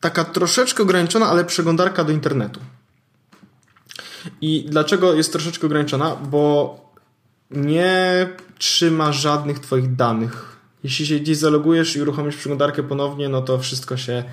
taka 0.00 0.24
troszeczkę 0.24 0.82
ograniczona, 0.82 1.26
ale 1.26 1.44
przeglądarka 1.44 2.04
do 2.04 2.12
internetu. 2.12 2.60
I 4.40 4.66
dlaczego 4.68 5.14
jest 5.14 5.32
troszeczkę 5.32 5.66
ograniczona? 5.66 6.16
Bo 6.16 6.76
nie 7.50 8.28
trzyma 8.58 9.12
żadnych 9.12 9.58
Twoich 9.58 9.96
danych 9.96 10.54
jeśli 10.84 11.06
się 11.06 11.18
gdzieś 11.18 11.36
zalogujesz 11.36 11.96
i 11.96 12.02
uruchomisz 12.02 12.36
przeglądarkę 12.36 12.82
ponownie, 12.82 13.28
no 13.28 13.42
to 13.42 13.58
wszystko 13.58 13.96
się 13.96 14.24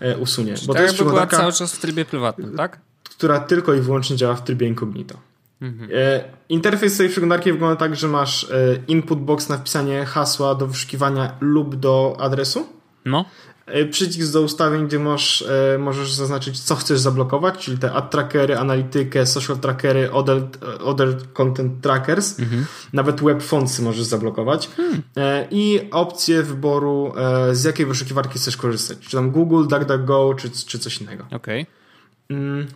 e, 0.00 0.18
usunie. 0.18 0.54
Czyli 0.54 0.66
bo 0.66 0.74
to 0.74 0.82
jest 0.82 0.94
przeglądarka 0.94 1.36
była 1.36 1.40
cały 1.40 1.52
czas 1.52 1.74
w 1.74 1.78
trybie 1.78 2.04
prywatnym, 2.04 2.56
tak? 2.56 2.80
Która 3.10 3.40
tylko 3.40 3.74
i 3.74 3.80
wyłącznie 3.80 4.16
działa 4.16 4.34
w 4.34 4.44
trybie 4.44 4.66
incognito. 4.66 5.14
Mhm. 5.60 5.90
E, 5.94 6.24
interfejs 6.48 6.96
tej 6.96 7.08
przeglądarki 7.08 7.52
wygląda 7.52 7.76
tak, 7.76 7.96
że 7.96 8.08
masz 8.08 8.44
e, 8.44 8.48
input 8.88 9.18
box 9.18 9.48
na 9.48 9.58
wpisanie 9.58 10.04
hasła 10.04 10.54
do 10.54 10.66
wyszukiwania 10.66 11.36
lub 11.40 11.76
do 11.76 12.16
adresu. 12.20 12.66
No. 13.08 13.24
E, 13.66 13.84
przycisk 13.84 14.32
do 14.32 14.42
ustawień, 14.42 14.86
gdzie 14.86 14.98
możesz, 14.98 15.42
e, 15.74 15.78
możesz 15.78 16.12
zaznaczyć, 16.12 16.60
co 16.60 16.76
chcesz 16.76 17.00
zablokować, 17.00 17.58
czyli 17.58 17.78
te 17.78 17.92
ad 17.92 18.10
trackery, 18.10 18.58
analitykę, 18.58 19.26
social 19.26 19.58
trackery, 19.58 20.12
other, 20.12 20.42
other 20.84 21.32
content 21.32 21.82
trackers, 21.82 22.40
mhm. 22.40 22.66
nawet 22.92 23.20
web 23.20 23.42
fontsy 23.42 23.82
możesz 23.82 24.04
zablokować 24.04 24.68
hmm. 24.76 25.02
E, 25.16 25.48
i 25.50 25.80
opcje 25.90 26.42
wyboru, 26.42 27.12
z 27.52 27.64
jakiej 27.64 27.86
wyszukiwarki 27.86 28.38
chcesz 28.38 28.56
korzystać, 28.56 28.98
czy 28.98 29.10
tam 29.16 29.30
Google, 29.30 29.66
DuckDuckGo, 29.68 30.34
czy, 30.34 30.50
czy 30.50 30.78
coś 30.78 31.00
innego. 31.00 31.24
Okej. 31.30 31.62
Okay. 31.62 32.36
Mm. 32.38 32.66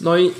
No 0.00 0.16
i 0.16 0.30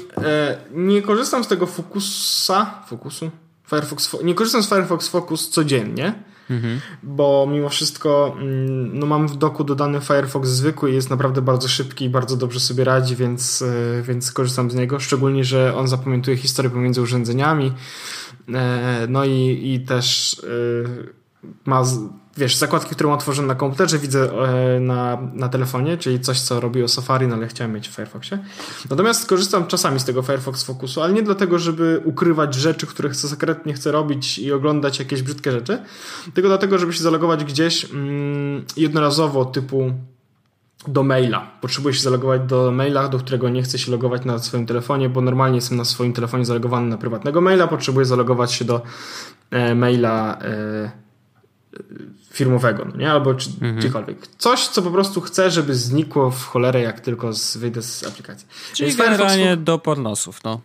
nie 0.72 1.03
korzystam 1.03 1.44
z 1.44 1.48
tego 1.48 1.66
Focusa, 1.66 2.83
Focusu? 2.87 3.31
Firefox, 3.70 4.16
nie 4.24 4.35
korzystam 4.35 4.62
z 4.62 4.68
Firefox 4.68 5.09
Focus 5.09 5.48
codziennie, 5.48 6.14
Mhm. 6.51 6.81
Bo 7.03 7.49
mimo 7.51 7.69
wszystko 7.69 8.37
mm, 8.41 8.99
no 8.99 9.07
mam 9.07 9.29
w 9.29 9.37
doku 9.37 9.65
dodany 9.65 10.01
Firefox 10.01 10.49
zwykły 10.49 10.91
i 10.91 10.95
jest 10.95 11.11
naprawdę 11.11 11.43
bardzo 11.43 11.69
szybki 11.69 12.05
i 12.05 12.09
bardzo 12.09 12.37
dobrze 12.37 12.61
sobie 12.61 12.85
radzi, 12.85 13.17
więc, 13.17 13.63
e, 13.63 14.03
więc 14.03 14.33
korzystam 14.33 14.71
z 14.71 14.75
niego. 14.75 15.01
Szczególnie, 15.01 15.45
że 15.45 15.77
on 15.77 15.89
zapamiętuje 15.89 16.37
historię 16.37 16.71
pomiędzy 16.71 17.03
urządzeniami. 17.03 17.73
E, 18.55 19.07
no 19.09 19.25
i, 19.25 19.61
i 19.75 19.81
też 19.81 20.37
e, 20.45 20.49
ma 21.65 21.85
wiesz, 22.37 22.57
zakładki, 22.57 22.94
które 22.94 23.09
mam 23.09 23.18
otworzone 23.18 23.49
na 23.49 23.55
komputerze, 23.55 23.99
widzę 23.99 24.31
e, 24.33 24.81
na, 24.81 25.18
na 25.35 25.49
telefonie, 25.49 25.97
czyli 25.97 26.20
coś, 26.20 26.40
co 26.40 26.61
robi 26.61 26.83
o 26.83 26.88
Safari, 26.88 27.27
no 27.27 27.37
ale 27.37 27.47
chciałem 27.47 27.73
mieć 27.73 27.88
w 27.88 27.92
Firefoxie. 27.92 28.38
Natomiast 28.90 29.27
korzystam 29.27 29.66
czasami 29.66 30.01
z 30.01 30.05
tego 30.05 30.23
Firefox 30.23 30.64
Focusu, 30.64 31.03
ale 31.03 31.12
nie 31.12 31.23
dlatego, 31.23 31.59
żeby 31.59 32.01
ukrywać 32.05 32.55
rzeczy, 32.55 32.87
które 32.87 33.09
chcę 33.09 33.29
sekretnie 33.29 33.75
chcę 33.75 33.92
robić 33.92 34.38
i 34.38 34.53
oglądać 34.53 34.99
jakieś 34.99 35.23
brzydkie 35.23 35.53
rzeczy, 35.53 35.79
tylko 36.35 36.49
dlatego, 36.49 36.79
żeby 36.79 36.92
się 36.92 37.03
zalogować 37.03 37.44
gdzieś 37.44 37.85
mm, 37.85 38.64
jednorazowo, 38.77 39.44
typu 39.44 39.92
do 40.88 41.03
maila. 41.03 41.51
Potrzebuję 41.61 41.94
się 41.94 42.03
zalogować 42.03 42.42
do 42.42 42.73
maila, 42.73 43.09
do 43.09 43.18
którego 43.18 43.49
nie 43.49 43.62
chcę 43.62 43.79
się 43.79 43.92
logować 43.92 44.25
na 44.25 44.38
swoim 44.38 44.66
telefonie, 44.66 45.09
bo 45.09 45.20
normalnie 45.20 45.57
jestem 45.57 45.79
na 45.79 45.85
swoim 45.85 46.12
telefonie 46.12 46.44
zalogowany 46.44 46.87
na 46.87 46.99
prywatnego 46.99 47.40
maila. 47.40 47.68
Potrzebuję 47.68 48.07
zalogować 48.07 48.53
się 48.53 48.64
do 48.64 48.83
e, 49.51 49.75
maila 49.75 50.38
e, 50.40 51.05
firmowego, 52.35 52.85
no 52.85 52.97
nie? 52.97 53.12
Albo 53.12 53.35
czy, 53.35 53.51
mhm. 53.51 53.77
gdziekolwiek. 53.77 54.27
Coś, 54.38 54.68
co 54.68 54.83
po 54.83 54.90
prostu 54.90 55.20
chcę, 55.20 55.51
żeby 55.51 55.75
znikło 55.75 56.31
w 56.31 56.44
cholerę, 56.44 56.81
jak 56.81 57.01
tylko 57.01 57.33
z, 57.33 57.57
wyjdę 57.57 57.83
z 57.83 58.05
aplikacji. 58.05 58.49
Czyli 58.73 58.88
Więc 58.88 58.99
generalnie 58.99 59.44
Firefox... 59.44 59.64
do 59.64 59.79
pornosów, 59.79 60.44
no. 60.44 60.61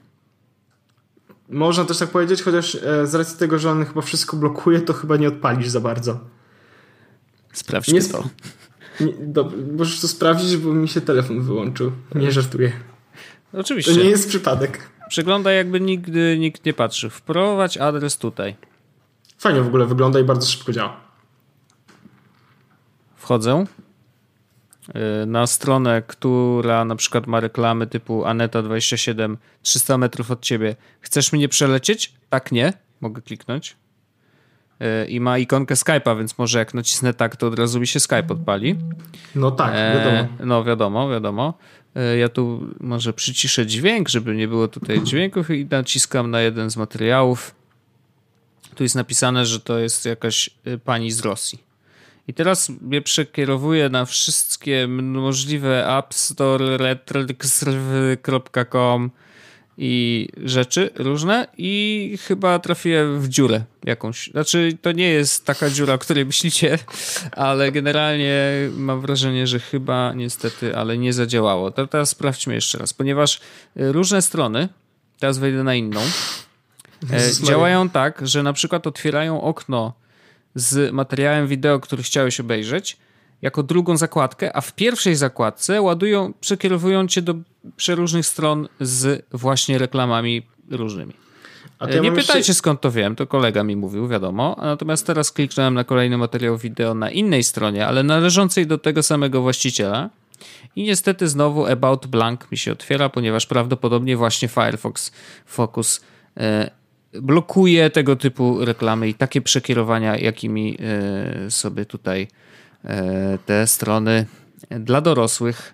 Można 1.50 1.86
też 1.86 1.98
tak 1.98 2.10
powiedzieć, 2.10 2.44
chociaż 2.44 2.76
e, 2.76 3.08
z 3.08 3.16
racji 3.16 3.38
tego, 3.38 3.60
że 3.60 3.72
on 3.72 3.86
chyba 3.86 4.02
wszystko 4.02 4.38
blokuje, 4.38 4.82
to 4.82 4.94
chyba 4.94 5.18
nie 5.18 5.28
odpalisz 5.28 5.68
za 5.70 5.80
bardzo. 5.80 6.20
Sprawdźcie 7.54 7.94
nie, 7.94 8.02
to. 8.02 8.24
Nie, 9.00 9.14
do, 9.20 9.52
możesz 9.78 10.00
to 10.00 10.08
sprawdzić, 10.08 10.58
bo 10.58 10.74
mi 10.74 10.88
się 10.88 11.02
telefon 11.02 11.42
wyłączył. 11.42 11.92
Nie 12.16 12.32
żartuję. 12.32 12.72
Oczywiście. 13.54 13.94
To 13.94 14.00
nie 14.00 14.10
jest 14.10 14.30
przypadek. 14.30 14.90
Przegląda 15.10 15.52
jakby 15.52 15.80
nigdy 15.80 16.38
nikt 16.40 16.66
nie 16.66 16.74
patrzy. 16.74 17.10
Wprowadź 17.10 17.78
adres 17.78 18.18
tutaj. 18.18 18.56
Fajnie 19.38 19.62
w 19.62 19.68
ogóle 19.68 19.86
wygląda 19.86 20.20
i 20.20 20.24
bardzo 20.24 20.48
szybko 20.48 20.72
działa. 20.72 21.09
Wchodzę 23.30 23.66
y, 25.24 25.26
na 25.26 25.48
stronę, 25.48 26.02
która 26.08 26.86
na 26.86 26.96
przykład 26.96 27.28
ma 27.28 27.40
reklamy 27.40 27.88
typu 27.88 28.24
Aneta27 28.24 29.38
300 29.62 29.98
metrów 29.98 30.32
od 30.32 30.42
ciebie. 30.42 30.76
Chcesz 31.02 31.34
mnie 31.34 31.50
przelecieć? 31.50 32.14
Tak, 32.30 32.52
nie. 32.52 32.74
Mogę 33.02 33.22
kliknąć. 33.22 33.76
e, 34.80 35.06
i 35.06 35.20
ma 35.20 35.38
ikonkę 35.38 35.76
Skype'a, 35.76 36.18
więc 36.18 36.38
może 36.38 36.60
jak 36.60 36.74
nacisnę 36.74 37.14
tak, 37.14 37.36
to 37.36 37.48
od 37.48 37.60
razu 37.60 37.80
mi 37.80 37.88
się 37.88 38.00
Skype 38.00 38.28
odpali. 38.30 38.76
No 39.36 39.52
tak, 39.52 39.74
wiadomo. 39.74 40.18
E, 40.18 40.46
no 40.46 40.64
wiadomo, 40.64 41.10
wiadomo. 41.10 41.54
E, 41.96 42.18
ja 42.18 42.30
tu 42.30 42.68
może 42.80 43.14
przyciszę 43.14 43.66
dźwięk, 43.66 44.10
żeby 44.10 44.36
nie 44.36 44.48
było 44.48 44.68
tutaj 44.68 45.04
dźwięków 45.04 45.50
i 45.50 45.66
naciskam 45.66 46.32
na 46.32 46.42
jeden 46.42 46.70
z 46.70 46.78
materiałów. 46.78 47.56
Tu 48.76 48.84
jest 48.84 48.96
napisane, 48.96 49.46
że 49.46 49.60
to 49.60 49.80
jest 49.80 50.06
jakaś 50.06 50.50
e, 50.66 50.78
pani 50.78 51.12
z 51.12 51.20
Rosji. 51.20 51.69
I 52.30 52.34
teraz 52.34 52.70
mnie 52.70 53.02
przekierowuje 53.02 53.90
na 53.90 54.06
wszystkie 54.06 54.88
możliwe 54.88 55.98
App 55.98 56.14
Store, 56.14 56.78
retrix.com 56.78 59.12
i 59.78 60.28
rzeczy 60.44 60.90
różne 60.96 61.48
i 61.58 62.18
chyba 62.28 62.60
trafiłem 62.60 63.22
w 63.22 63.30
dziurę 63.30 63.64
jakąś. 63.84 64.30
Znaczy, 64.32 64.78
to 64.82 64.92
nie 64.92 65.10
jest 65.10 65.46
taka 65.46 65.70
dziura, 65.70 65.94
o 65.94 65.98
której 65.98 66.26
myślicie, 66.26 66.80
ale 67.32 67.72
generalnie 67.72 68.52
mam 68.78 69.02
wrażenie, 69.02 69.48
że 69.48 69.60
chyba 69.60 70.14
niestety, 70.14 70.76
ale 70.76 70.98
nie 70.98 71.14
zadziałało. 71.14 71.72
To 71.72 71.88
teraz 71.88 72.10
sprawdźmy 72.10 72.54
jeszcze 72.54 72.78
raz, 72.78 72.94
ponieważ 72.94 73.42
y, 73.78 73.92
różne 73.92 74.22
strony, 74.22 74.70
teraz 75.20 75.38
wejdę 75.38 75.64
na 75.64 75.76
inną, 75.76 76.02
e, 77.12 77.44
działają 77.48 77.90
tak, 77.90 78.28
że 78.28 78.44
na 78.44 78.54
przykład 78.54 78.88
otwierają 78.88 79.42
okno 79.42 79.94
z 80.60 80.94
materiałem 80.94 81.48
wideo, 81.48 81.80
który 81.80 82.04
chciałeś 82.04 82.40
obejrzeć, 82.40 82.98
jako 83.42 83.64
drugą 83.64 83.98
zakładkę, 83.98 84.56
a 84.58 84.62
w 84.62 84.74
pierwszej 84.74 85.16
zakładce 85.16 85.82
ładują, 85.82 86.34
przekierowują 86.42 87.08
cię 87.08 87.22
do 87.22 87.36
przeróżnych 87.78 88.26
stron 88.26 88.68
z 88.80 89.26
właśnie 89.32 89.78
reklamami 89.78 90.48
różnymi. 90.72 91.14
Ja 91.82 92.00
nie 92.00 92.12
pytajcie 92.12 92.38
jeszcze... 92.38 92.54
skąd 92.54 92.82
to 92.82 92.92
wiem, 92.92 93.16
to 93.16 93.28
kolega 93.28 93.64
mi 93.64 93.76
mówił, 93.76 94.08
wiadomo. 94.08 94.56
Natomiast 94.62 95.08
teraz 95.08 95.32
kliknąłem 95.32 95.74
na 95.74 95.84
kolejny 95.84 96.18
materiał 96.18 96.58
wideo 96.58 96.94
na 96.94 97.12
innej 97.12 97.44
stronie, 97.44 97.88
ale 97.88 98.04
należącej 98.04 98.68
do 98.68 98.78
tego 98.78 99.04
samego 99.04 99.42
właściciela. 99.42 100.10
I 100.76 100.84
niestety 100.84 101.28
znowu 101.28 101.66
About 101.66 102.08
Blank 102.08 102.52
mi 102.52 102.58
się 102.58 102.72
otwiera, 102.72 103.10
ponieważ 103.10 103.46
prawdopodobnie 103.46 104.18
właśnie 104.18 104.48
Firefox 104.48 105.12
Focus 105.46 106.02
e, 106.38 106.72
blokuje 107.14 107.90
tego 107.90 108.16
typu 108.16 108.66
reklamy 108.66 109.10
i 109.10 109.14
takie 109.14 109.42
przekierowania, 109.42 110.18
jakimi 110.18 110.78
e, 110.80 111.52
sobie 111.52 111.86
tutaj 111.86 112.28
E, 112.86 113.38
te 113.46 113.68
strony 113.68 114.26
dla 114.80 115.02
dorosłych 115.02 115.74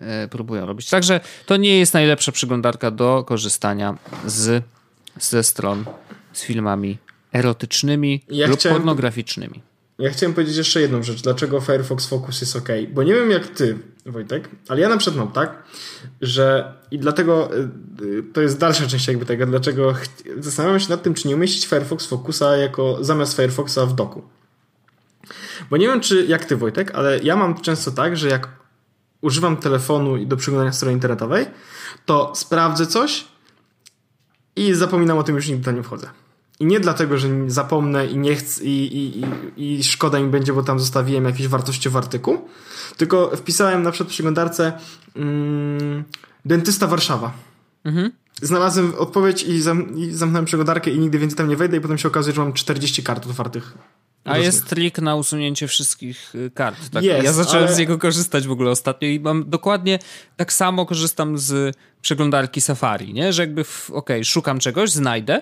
e, 0.00 0.28
próbują 0.28 0.66
robić. 0.66 0.90
Także 0.90 1.20
to 1.46 1.56
nie 1.56 1.78
jest 1.78 1.94
najlepsza 1.94 2.32
przeglądarka 2.32 2.90
do 2.90 3.24
korzystania 3.26 3.98
z, 4.26 4.64
ze 5.20 5.42
stron 5.42 5.84
z 6.32 6.42
filmami 6.42 6.98
erotycznymi 7.32 8.24
ja 8.30 8.46
lub 8.46 8.58
chciałem, 8.58 8.76
pornograficznymi. 8.78 9.62
Ja 9.98 10.10
chciałem 10.10 10.34
powiedzieć 10.34 10.56
jeszcze 10.56 10.80
jedną 10.80 11.02
rzecz. 11.02 11.22
Dlaczego 11.22 11.60
Firefox 11.60 12.06
Focus 12.06 12.40
jest 12.40 12.56
ok? 12.56 12.68
Bo 12.92 13.02
nie 13.02 13.14
wiem 13.14 13.30
jak 13.30 13.46
ty, 13.46 13.78
Wojtek, 14.12 14.48
ale 14.68 14.80
ja 14.80 14.88
na 14.88 14.96
przykład 14.96 15.24
mam 15.24 15.32
tak, 15.32 15.62
że 16.20 16.74
i 16.90 16.98
dlatego 16.98 17.56
e, 17.56 17.68
to 18.32 18.40
jest 18.40 18.58
dalsza 18.58 18.86
część 18.86 19.08
jakby 19.08 19.26
tego, 19.26 19.46
dlaczego 19.46 19.94
zastanawiam 20.38 20.80
się 20.80 20.90
nad 20.90 21.02
tym, 21.02 21.14
czy 21.14 21.28
nie 21.28 21.34
umieścić 21.34 21.66
Firefox 21.66 22.06
Focusa 22.06 22.56
jako 22.56 22.98
zamiast 23.00 23.36
Firefoxa 23.36 23.78
w 23.86 23.94
doku. 23.94 24.22
Bo 25.70 25.76
nie 25.76 25.86
wiem, 25.86 26.00
czy 26.00 26.26
jak 26.26 26.44
ty, 26.44 26.56
Wojtek, 26.56 26.90
ale 26.94 27.18
ja 27.18 27.36
mam 27.36 27.60
często 27.60 27.90
tak, 27.90 28.16
że 28.16 28.28
jak 28.28 28.48
używam 29.20 29.56
telefonu 29.56 30.26
do 30.26 30.36
przeglądania 30.36 30.72
strony 30.72 30.92
internetowej, 30.92 31.46
to 32.06 32.32
sprawdzę 32.36 32.86
coś 32.86 33.24
i 34.56 34.74
zapominam 34.74 35.18
o 35.18 35.22
tym, 35.22 35.36
już 35.36 35.48
nigdy 35.48 35.64
tam 35.64 35.76
nie 35.76 35.82
wchodzę. 35.82 36.10
I 36.60 36.66
nie 36.66 36.80
dlatego, 36.80 37.18
że 37.18 37.28
zapomnę 37.46 38.06
i 38.06 38.16
nie 38.16 38.36
chcę 38.36 38.64
i, 38.64 38.96
i, 38.96 39.24
i, 39.56 39.78
i 39.78 39.84
szkoda 39.84 40.20
mi 40.20 40.28
będzie, 40.28 40.52
bo 40.52 40.62
tam 40.62 40.80
zostawiłem 40.80 41.24
jakiś 41.24 41.48
wartościowy 41.48 41.98
artykuł, 41.98 42.48
tylko 42.96 43.36
wpisałem 43.36 43.82
na 43.82 43.90
przykład 43.90 44.08
w 44.08 44.12
przeglądarce 44.12 44.72
mm, 45.16 46.04
dentysta 46.44 46.86
Warszawa. 46.86 47.32
Mhm. 47.84 48.12
Znalazłem 48.42 48.94
odpowiedź 48.98 49.42
i, 49.42 49.62
zam, 49.62 49.98
i 49.98 50.10
zamknąłem 50.10 50.44
przeglądarkę 50.44 50.90
i 50.90 50.98
nigdy 50.98 51.18
więcej 51.18 51.36
tam 51.36 51.48
nie 51.48 51.56
wejdę 51.56 51.76
i 51.76 51.80
potem 51.80 51.98
się 51.98 52.08
okazuje, 52.08 52.34
że 52.34 52.42
mam 52.42 52.52
40 52.52 53.02
kart 53.02 53.26
otwartych 53.26 53.74
a 54.28 54.38
jest 54.38 54.66
trik 54.66 54.98
na 54.98 55.16
usunięcie 55.16 55.68
wszystkich 55.68 56.34
y, 56.34 56.50
kart. 56.54 56.90
Tak? 56.90 57.04
Jest, 57.04 57.24
ja 57.24 57.32
zacząłem 57.32 57.64
ale... 57.64 57.74
z 57.74 57.78
niego 57.78 57.98
korzystać 57.98 58.46
w 58.46 58.50
ogóle 58.50 58.70
ostatnio 58.70 59.08
i 59.08 59.20
mam 59.20 59.50
dokładnie 59.50 59.98
tak 60.36 60.52
samo 60.52 60.86
korzystam 60.86 61.38
z 61.38 61.76
przeglądarki 62.00 62.60
Safari, 62.60 63.14
nie? 63.14 63.32
Że 63.32 63.42
jakby, 63.42 63.60
okej, 63.60 63.96
okay, 63.96 64.24
szukam 64.24 64.58
czegoś, 64.58 64.90
znajdę, 64.90 65.40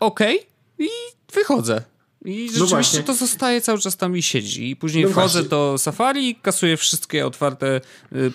okej 0.00 0.36
okay, 0.38 0.48
i 0.78 0.88
wychodzę. 1.34 1.82
I 2.24 2.50
no 2.52 2.66
rzeczywiście 2.66 2.98
no 2.98 3.04
to 3.04 3.14
zostaje 3.14 3.60
cały 3.60 3.78
czas 3.78 3.96
tam 3.96 4.16
i 4.16 4.22
siedzi. 4.22 4.70
I 4.70 4.76
później 4.76 5.04
no 5.04 5.10
wchodzę 5.10 5.32
właśnie. 5.32 5.50
do 5.50 5.74
Safari 5.78 6.30
i 6.30 6.34
kasuję 6.34 6.76
wszystkie 6.76 7.26
otwarte 7.26 7.80
y, 8.12 8.32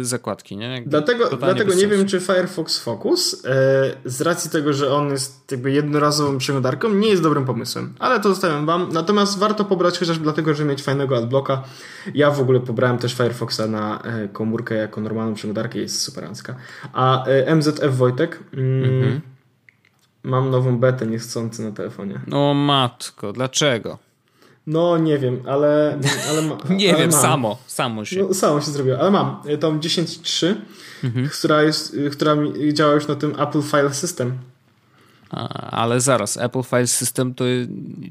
y, 0.00 0.04
zakładki. 0.04 0.56
Nie? 0.56 0.82
dlatego 0.86 1.36
dlatego 1.36 1.74
nie 1.74 1.86
wiem, 1.86 2.06
czy 2.06 2.20
Firefox 2.20 2.78
Focus 2.78 3.34
y, 3.34 3.38
z 4.04 4.20
racji 4.20 4.50
tego, 4.50 4.72
że 4.72 4.94
on 4.94 5.10
jest 5.10 5.50
jakby 5.50 5.70
jednorazową 5.72 6.38
przeglądarką, 6.38 6.88
nie 6.88 7.08
jest 7.08 7.22
dobrym 7.22 7.44
pomysłem. 7.44 7.94
Ale 7.98 8.20
to 8.20 8.28
zostawiam 8.28 8.66
wam. 8.66 8.88
Natomiast 8.92 9.38
warto 9.38 9.64
pobrać 9.64 9.98
chociażby 9.98 10.22
dlatego, 10.24 10.54
żeby 10.54 10.70
mieć 10.70 10.82
fajnego 10.82 11.16
adblocka. 11.16 11.62
Ja 12.14 12.30
w 12.30 12.40
ogóle 12.40 12.60
pobrałem 12.60 12.98
też 12.98 13.14
Firefoxa 13.14 13.66
na 13.68 14.02
e, 14.02 14.28
komórkę 14.28 14.74
jako 14.74 15.00
normalną 15.00 15.34
przeglądarkę. 15.34 15.78
Jest 15.78 16.02
superancka. 16.02 16.56
A 16.92 17.24
e, 17.26 17.54
MZF 17.54 17.96
Wojtek... 17.96 18.38
Mm, 18.54 18.84
mhm 18.84 19.31
Mam 20.22 20.50
nową 20.50 20.78
betę 20.78 21.06
niechcący 21.06 21.62
na 21.62 21.72
telefonie. 21.72 22.20
No 22.26 22.54
matko, 22.54 23.32
dlaczego? 23.32 23.98
No 24.66 24.98
nie 24.98 25.18
wiem, 25.18 25.42
ale... 25.46 25.98
ale 26.30 26.42
ma, 26.42 26.56
nie 26.76 26.90
ale 26.90 26.98
wiem, 26.98 27.10
mam. 27.10 27.20
samo, 27.20 27.58
samo 27.66 28.04
się. 28.04 28.22
No, 28.22 28.34
samo 28.34 28.60
się 28.60 28.70
zrobiło, 28.70 28.98
ale 28.98 29.10
mam 29.10 29.42
tą 29.60 29.78
10.3, 29.78 30.54
mhm. 31.04 31.28
która, 31.28 31.62
jest, 31.62 31.96
która 32.12 32.36
działa 32.72 32.94
już 32.94 33.06
na 33.08 33.14
tym 33.14 33.40
Apple 33.40 33.62
File 33.62 33.94
System. 33.94 34.38
A, 35.30 35.70
ale 35.70 36.00
zaraz, 36.00 36.36
Apple 36.36 36.62
File 36.62 36.86
System 36.86 37.34
to 37.34 37.44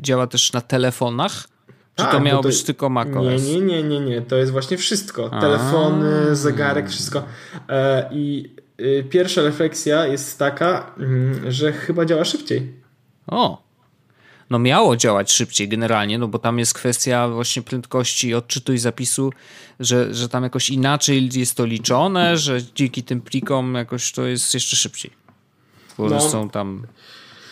działa 0.02 0.28
też 0.28 0.54
na 0.54 0.62
telefonach? 0.62 1.48
Czy 1.96 2.04
tak, 2.04 2.12
to 2.12 2.20
miało 2.20 2.44
to, 2.44 2.50
być 2.50 2.64
tylko 2.64 2.90
macOS? 2.90 3.44
Nie, 3.44 3.62
nie, 3.62 3.62
nie, 3.62 3.84
nie, 3.84 4.00
nie. 4.00 4.22
To 4.22 4.36
jest 4.36 4.52
właśnie 4.52 4.78
wszystko. 4.78 5.30
Telefony, 5.30 6.36
zegarek, 6.36 6.90
wszystko. 6.90 7.24
E, 7.70 8.10
I 8.12 8.56
Y, 8.58 8.61
pierwsza 9.10 9.42
refleksja 9.42 10.08
jest 10.08 10.40
taka, 10.40 10.92
mm, 10.98 11.52
że 11.52 11.74
chyba 11.74 12.06
działa 12.06 12.26
szybciej. 12.26 12.74
O, 13.28 13.64
no 14.52 14.60
miało 14.60 14.96
działać 14.96 15.32
szybciej 15.32 15.70
generalnie, 15.70 16.18
no 16.18 16.28
bo 16.28 16.40
tam 16.40 16.60
jest 16.60 16.74
kwestia 16.74 17.28
właśnie 17.28 17.62
prędkości 17.62 18.34
odczytu 18.34 18.74
i 18.74 18.78
zapisu, 18.78 19.34
że, 19.80 20.14
że 20.14 20.30
tam 20.30 20.44
jakoś 20.44 20.70
inaczej 20.70 21.30
jest 21.34 21.58
to 21.58 21.66
liczone, 21.66 22.38
że 22.38 22.62
dzięki 22.76 23.04
tym 23.04 23.22
plikom 23.22 23.76
jakoś 23.76 24.12
to 24.12 24.26
jest 24.26 24.54
jeszcze 24.54 24.76
szybciej. 24.76 25.12
Bo 25.98 26.10
no, 26.10 26.22
są 26.22 26.50
tam... 26.50 26.88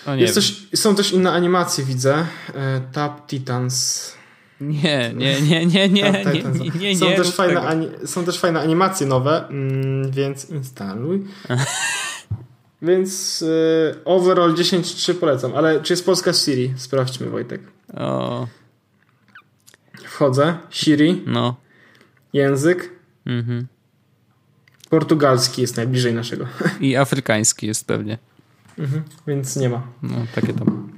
No 0.07 0.15
jest 0.15 0.35
też, 0.35 0.67
są 0.75 0.95
też 0.95 1.11
inne 1.11 1.31
animacje, 1.31 1.83
widzę. 1.83 2.25
E, 2.55 2.81
Tap 2.91 3.27
Titans 3.27 4.18
nie, 4.61 5.13
nie, 5.15 5.41
nie, 5.41 5.65
nie, 5.65 5.89
nie, 5.89 6.23
tak, 6.23 6.33
nie, 6.33 6.43
nie, 6.43 6.79
nie, 6.79 6.97
są, 6.97 7.05
też 7.05 7.31
fajne 7.31 7.61
ani, 7.61 7.87
są 8.05 8.25
też 8.25 8.39
fajne 8.39 8.59
animacje 8.59 9.07
nowe, 9.07 9.47
mm, 9.47 10.11
więc 10.11 10.49
instaluj. 10.49 11.25
więc 12.81 13.41
y, 13.41 13.95
overall 14.05 14.55
10.3 14.55 15.13
polecam, 15.13 15.55
ale 15.55 15.81
czy 15.81 15.93
jest 15.93 16.05
polska 16.05 16.33
Siri? 16.33 16.73
Sprawdźmy 16.77 17.29
Wojtek. 17.29 17.61
O. 17.93 18.47
Wchodzę, 20.03 20.57
Siri. 20.69 21.23
No. 21.25 21.55
Język. 22.33 22.89
Mhm. 23.25 23.67
Portugalski 24.89 25.61
jest 25.61 25.77
najbliżej 25.77 26.13
naszego. 26.13 26.45
I 26.81 26.95
afrykański 26.95 27.67
jest 27.67 27.87
pewnie. 27.87 28.17
Mhm, 28.77 29.03
więc 29.27 29.55
nie 29.55 29.69
ma. 29.69 29.81
No, 30.03 30.15
takie 30.35 30.53
tam. 30.53 30.91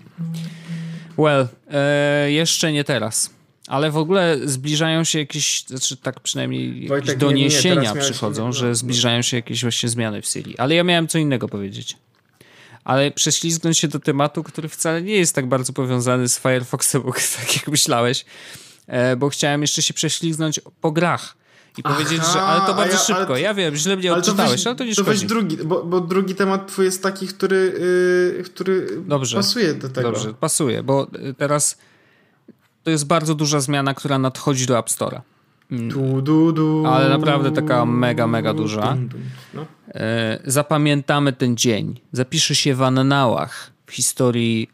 Well, 1.17 1.47
e, 1.71 2.31
jeszcze 2.31 2.71
nie 2.71 2.83
teraz. 2.83 3.40
Ale 3.71 3.91
w 3.91 3.97
ogóle 3.97 4.37
zbliżają 4.45 5.03
się 5.03 5.19
jakieś, 5.19 5.63
znaczy 5.63 5.97
tak 5.97 6.19
przynajmniej 6.19 6.87
jakieś 6.87 7.15
doniesienia 7.15 7.93
nie, 7.93 7.99
nie, 7.99 8.01
przychodzą, 8.01 8.51
że 8.51 8.67
no. 8.67 8.75
zbliżają 8.75 9.21
się 9.21 9.37
jakieś 9.37 9.61
właśnie 9.61 9.89
zmiany 9.89 10.21
w 10.21 10.25
Siri. 10.25 10.57
Ale 10.57 10.75
ja 10.75 10.83
miałem 10.83 11.07
co 11.07 11.17
innego 11.17 11.47
powiedzieć. 11.47 11.97
Ale 12.83 13.11
prześlizgnąć 13.11 13.77
się 13.77 13.87
do 13.87 13.99
tematu, 13.99 14.43
który 14.43 14.69
wcale 14.69 15.01
nie 15.01 15.15
jest 15.15 15.35
tak 15.35 15.47
bardzo 15.47 15.73
powiązany 15.73 16.29
z 16.29 16.39
Firefoxem, 16.39 17.03
tak 17.39 17.55
jak 17.55 17.67
myślałeś, 17.67 18.25
e, 18.87 19.15
bo 19.15 19.29
chciałem 19.29 19.61
jeszcze 19.61 19.81
się 19.81 19.93
prześlizgnąć 19.93 20.59
po 20.81 20.91
grach. 20.91 21.35
I 21.77 21.81
Aha, 21.83 21.95
powiedzieć, 21.95 22.21
że 22.33 22.41
ale 22.41 22.61
to 22.61 22.73
bardzo 22.73 22.93
ja, 22.93 22.99
szybko. 22.99 23.37
Ja 23.37 23.53
wiem, 23.53 23.75
źle 23.75 23.97
mnie 23.97 24.11
ale 24.11 24.19
odczytałeś, 24.19 24.51
weź, 24.51 24.67
ale 24.67 24.75
to 24.75 24.83
nie 24.83 24.95
to 24.95 25.03
szkodzi. 25.03 25.27
drugi, 25.27 25.57
bo, 25.57 25.83
bo, 25.83 26.01
drugi 26.01 26.35
temat 26.35 26.67
twój 26.67 26.85
jest 26.85 27.03
taki, 27.03 27.27
który, 27.27 27.73
yy, 28.37 28.43
który 28.43 28.87
dobrze, 29.05 29.37
pasuje 29.37 29.73
do 29.73 29.89
tego. 29.89 30.11
Dobrze, 30.11 30.33
pasuje, 30.33 30.83
bo 30.83 31.07
teraz 31.37 31.77
to 32.83 32.91
jest 32.91 33.07
bardzo 33.07 33.35
duża 33.35 33.59
zmiana, 33.59 33.93
która 33.93 34.19
nadchodzi 34.19 34.65
do 34.65 34.79
App 34.79 34.89
Store'a. 34.89 35.21
Du, 35.71 36.21
du, 36.21 36.51
du. 36.51 36.83
Ale 36.87 37.09
naprawdę 37.09 37.51
taka 37.51 37.85
mega, 37.85 38.27
mega 38.27 38.53
duża. 38.53 38.97
No. 39.53 39.65
E, 39.87 40.39
zapamiętamy 40.45 41.33
ten 41.33 41.57
dzień. 41.57 41.99
Zapisze 42.11 42.55
się 42.55 42.75
w 42.75 42.81
annałach 42.81 43.71
w 43.85 43.91
historii 43.91 44.69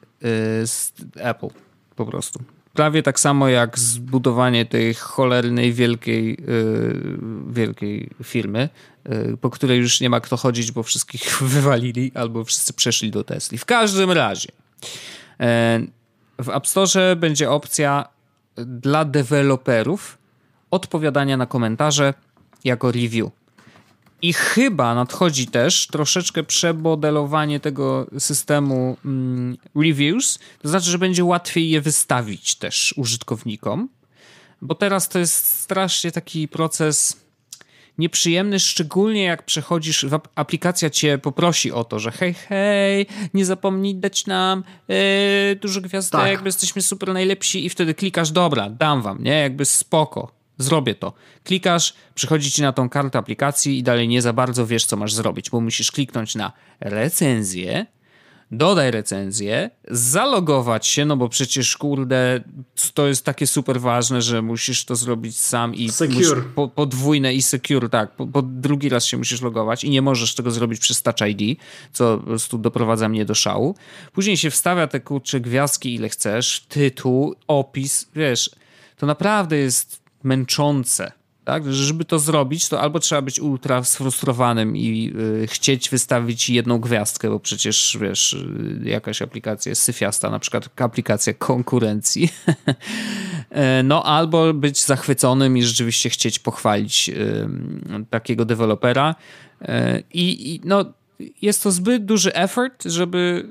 z 0.65 0.93
Apple 1.15 1.47
po 1.95 2.05
prostu. 2.05 2.39
Prawie 2.73 3.03
tak 3.03 3.19
samo 3.19 3.47
jak 3.47 3.79
zbudowanie 3.79 4.65
tej 4.65 4.93
cholernej 4.93 5.73
wielkiej, 5.73 6.37
wielkiej 7.49 8.09
firmy, 8.23 8.69
po 9.41 9.49
której 9.49 9.79
już 9.79 10.01
nie 10.01 10.09
ma 10.09 10.19
kto 10.19 10.37
chodzić, 10.37 10.71
bo 10.71 10.83
wszystkich 10.83 11.37
wywalili 11.53 12.11
albo 12.15 12.43
wszyscy 12.43 12.73
przeszli 12.73 13.11
do 13.11 13.23
Tesli. 13.23 13.57
W 13.57 13.65
każdym 13.65 14.11
razie 14.11 14.49
w 16.41 16.49
App 16.49 16.67
Store 16.67 17.15
będzie 17.15 17.51
opcja 17.51 18.07
dla 18.55 19.05
deweloperów 19.05 20.17
odpowiadania 20.71 21.37
na 21.37 21.45
komentarze 21.45 22.13
jako 22.63 22.91
review. 22.91 23.31
I 24.21 24.33
chyba 24.33 24.95
nadchodzi 24.95 25.47
też 25.47 25.87
troszeczkę 25.87 26.43
przemodelowanie 26.43 27.59
tego 27.59 28.07
systemu 28.19 28.97
mm, 29.05 29.57
reviews, 29.75 30.39
to 30.61 30.69
znaczy, 30.69 30.89
że 30.89 30.97
będzie 30.97 31.23
łatwiej 31.23 31.69
je 31.69 31.81
wystawić 31.81 32.55
też 32.55 32.93
użytkownikom, 32.97 33.89
bo 34.61 34.75
teraz 34.75 35.09
to 35.09 35.19
jest 35.19 35.47
strasznie 35.47 36.11
taki 36.11 36.47
proces 36.47 37.26
nieprzyjemny, 37.97 38.59
szczególnie 38.59 39.23
jak 39.23 39.43
przechodzisz, 39.43 40.05
aplikacja 40.35 40.89
cię 40.89 41.17
poprosi 41.17 41.71
o 41.71 41.83
to, 41.83 41.99
że 41.99 42.11
hej, 42.11 42.33
hej, 42.33 43.05
nie 43.33 43.45
zapomnij 43.45 43.95
dać 43.95 44.25
nam 44.25 44.63
yy, 44.87 44.95
dużo 45.61 45.81
gwiazdek, 45.81 46.21
tak. 46.21 46.31
jakby 46.31 46.47
jesteśmy 46.47 46.81
super 46.81 47.13
najlepsi 47.13 47.65
i 47.65 47.69
wtedy 47.69 47.93
klikasz, 47.93 48.31
dobra, 48.31 48.69
dam 48.69 49.01
wam, 49.01 49.23
nie, 49.23 49.39
jakby 49.39 49.65
spoko, 49.65 50.31
zrobię 50.57 50.95
to. 50.95 51.13
Klikasz, 51.43 51.93
przychodzi 52.15 52.51
ci 52.51 52.61
na 52.61 52.73
tą 52.73 52.89
kartę 52.89 53.19
aplikacji 53.19 53.77
i 53.77 53.83
dalej 53.83 54.07
nie 54.07 54.21
za 54.21 54.33
bardzo 54.33 54.67
wiesz, 54.67 54.85
co 54.85 54.97
masz 54.97 55.13
zrobić, 55.13 55.49
bo 55.49 55.61
musisz 55.61 55.91
kliknąć 55.91 56.35
na 56.35 56.51
recenzję, 56.79 57.85
dodaj 58.51 58.91
recenzję, 58.91 59.69
zalogować 59.87 60.87
się, 60.87 61.05
no 61.05 61.17
bo 61.17 61.29
przecież 61.29 61.77
kurde, 61.77 62.43
to 62.93 63.07
jest 63.07 63.25
takie 63.25 63.47
super 63.47 63.81
ważne, 63.81 64.21
że 64.21 64.41
musisz 64.41 64.85
to 64.85 64.95
zrobić 64.95 65.37
sam 65.37 65.75
i 65.75 65.91
secure. 65.91 66.41
Po, 66.55 66.67
podwójne 66.67 67.33
i 67.33 67.41
secure, 67.41 67.89
tak, 67.89 68.15
po, 68.15 68.27
po, 68.27 68.41
drugi 68.41 68.89
raz 68.89 69.05
się 69.05 69.17
musisz 69.17 69.41
logować 69.41 69.83
i 69.83 69.89
nie 69.89 70.01
możesz 70.01 70.35
tego 70.35 70.51
zrobić 70.51 70.79
przez 70.79 71.01
Touch 71.01 71.21
ID, 71.29 71.59
co 71.91 72.17
po 72.17 72.23
prostu 72.23 72.57
doprowadza 72.57 73.09
mnie 73.09 73.25
do 73.25 73.35
szału. 73.35 73.75
Później 74.13 74.37
się 74.37 74.49
wstawia 74.49 74.87
te 74.87 74.99
kurcze 74.99 75.39
gwiazdki 75.39 75.95
ile 75.95 76.09
chcesz, 76.09 76.65
tytuł, 76.69 77.35
opis, 77.47 78.07
wiesz, 78.15 78.49
to 78.97 79.05
naprawdę 79.05 79.57
jest 79.57 80.01
męczące 80.23 81.16
tak? 81.47 81.73
Żeby 81.73 82.05
to 82.05 82.19
zrobić, 82.19 82.69
to 82.69 82.81
albo 82.81 82.99
trzeba 82.99 83.21
być 83.21 83.39
ultra 83.39 83.83
sfrustrowanym 83.83 84.77
i 84.77 85.13
y, 85.43 85.47
chcieć 85.47 85.89
wystawić 85.89 86.49
jedną 86.49 86.79
gwiazdkę, 86.79 87.29
bo 87.29 87.39
przecież 87.39 87.97
wiesz, 88.01 88.33
y, 88.33 88.89
jakaś 88.89 89.21
aplikacja 89.21 89.69
jest 89.69 89.81
syfiasta, 89.81 90.29
na 90.29 90.39
przykład 90.39 90.69
aplikacja 90.75 91.33
konkurencji. 91.33 92.29
E, 93.49 93.83
no, 93.83 94.03
albo 94.03 94.53
być 94.53 94.85
zachwyconym 94.85 95.57
i 95.57 95.63
rzeczywiście 95.63 96.09
chcieć 96.09 96.39
pochwalić 96.39 97.09
y, 97.09 97.47
takiego 98.09 98.45
dewelopera. 98.45 99.15
E, 99.61 100.03
I, 100.13 100.61
no, 100.63 100.85
jest 101.41 101.63
to 101.63 101.71
zbyt 101.71 102.05
duży 102.05 102.33
effort, 102.33 102.83
żeby 102.83 103.49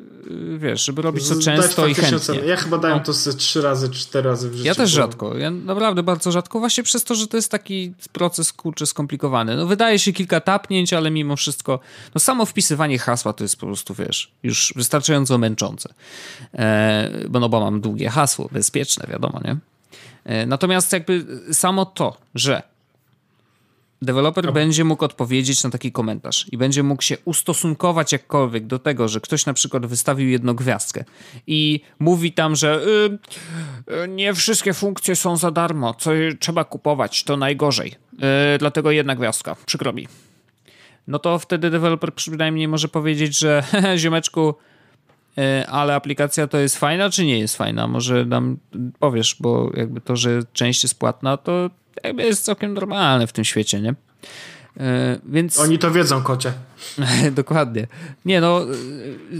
wiesz, 0.59 0.85
żeby 0.85 1.03
robić 1.03 1.29
to 1.29 1.41
często 1.41 1.87
i 1.87 1.95
chętnie. 1.95 2.17
Ocenę. 2.17 2.47
Ja 2.47 2.57
chyba 2.57 2.79
dałem 2.79 2.99
no. 2.99 3.05
to 3.05 3.13
trzy 3.37 3.63
razy, 3.63 3.91
cztery 3.91 4.29
razy 4.29 4.51
w 4.51 4.53
życiu. 4.53 4.67
Ja 4.67 4.75
też 4.75 4.91
rzadko. 4.91 5.37
Ja 5.39 5.51
naprawdę 5.51 6.03
bardzo 6.03 6.33
rzadko. 6.33 6.59
Właśnie 6.59 6.85
przez 6.85 7.05
to, 7.05 7.15
że 7.15 7.27
to 7.27 7.37
jest 7.37 7.51
taki 7.51 7.95
proces 8.13 8.53
kurczę 8.53 8.87
skomplikowany. 8.87 9.57
No 9.57 9.67
wydaje 9.67 9.99
się 9.99 10.13
kilka 10.13 10.41
tapnięć, 10.41 10.93
ale 10.93 11.11
mimo 11.11 11.37
wszystko 11.37 11.81
no 12.15 12.21
samo 12.21 12.47
wpisywanie 12.47 12.99
hasła 12.99 13.33
to 13.33 13.45
jest 13.45 13.57
po 13.57 13.67
prostu, 13.67 13.95
wiesz, 13.95 14.31
już 14.43 14.73
wystarczająco 14.77 15.39
męczące. 15.39 15.95
E, 16.55 17.11
bo 17.29 17.41
no 17.41 17.49
bo 17.49 17.61
mam 17.61 17.81
długie 17.81 18.11
hasło, 18.11 18.49
bezpieczne, 18.53 19.07
wiadomo, 19.11 19.41
nie? 19.45 19.57
E, 20.25 20.47
natomiast 20.47 20.93
jakby 20.93 21.27
samo 21.53 21.87
to, 21.87 22.17
że 22.35 22.63
Deweloper 24.03 24.53
będzie 24.53 24.85
mógł 24.85 25.05
odpowiedzieć 25.05 25.65
na 25.65 25.71
taki 25.71 25.93
komentarz 25.93 26.47
i 26.53 26.57
będzie 26.57 26.83
mógł 26.83 27.03
się 27.03 27.17
ustosunkować 27.25 28.13
jakkolwiek 28.13 28.67
do 28.67 28.79
tego, 28.79 29.09
że 29.09 29.21
ktoś 29.21 29.47
na 29.47 29.55
przykład 29.55 29.87
wystawił 29.87 30.29
jedną 30.29 30.55
gwiazdkę 30.55 31.05
i 31.47 31.81
mówi 31.99 32.33
tam, 32.33 32.57
że 32.57 32.81
y, 34.05 34.09
nie 34.09 34.35
wszystkie 34.35 34.75
funkcje 34.75 35.17
są 35.17 35.37
za 35.37 35.51
darmo, 35.51 35.95
co 35.95 36.11
trzeba 36.41 36.65
kupować, 36.65 37.25
to 37.25 37.37
najgorzej. 37.37 37.93
Y, 38.55 38.59
dlatego 38.59 38.91
jedna 38.91 39.15
gwiazdka, 39.15 39.57
przykro 39.67 39.93
mi. 39.93 40.09
No 41.09 41.19
to 41.19 41.39
wtedy 41.39 41.71
deweloper 41.71 42.15
przynajmniej 42.15 42.69
może 42.69 42.89
powiedzieć, 42.89 43.39
że 43.39 43.63
ziomeczku, 43.97 44.55
y, 45.39 45.67
ale 45.67 45.95
aplikacja 45.95 46.47
to 46.47 46.59
jest 46.59 46.77
fajna, 46.77 47.11
czy 47.11 47.25
nie 47.25 47.39
jest 47.39 47.57
fajna? 47.57 47.87
Może 47.87 48.25
nam 48.25 48.57
powiesz, 48.99 49.37
bo 49.41 49.71
jakby 49.75 50.01
to, 50.01 50.17
że 50.17 50.41
część 50.53 50.83
jest 50.83 50.99
płatna, 50.99 51.37
to 51.37 51.71
jakby 52.05 52.23
jest 52.23 52.45
całkiem 52.45 52.75
normalne 52.75 53.27
w 53.27 53.33
tym 53.33 53.45
świecie, 53.45 53.81
nie? 53.81 53.95
E, 54.81 55.19
więc... 55.25 55.59
Oni 55.59 55.79
to 55.79 55.91
wiedzą, 55.91 56.23
kocie. 56.23 56.53
Dokładnie. 57.33 57.87
Nie 58.25 58.41
no, 58.41 58.61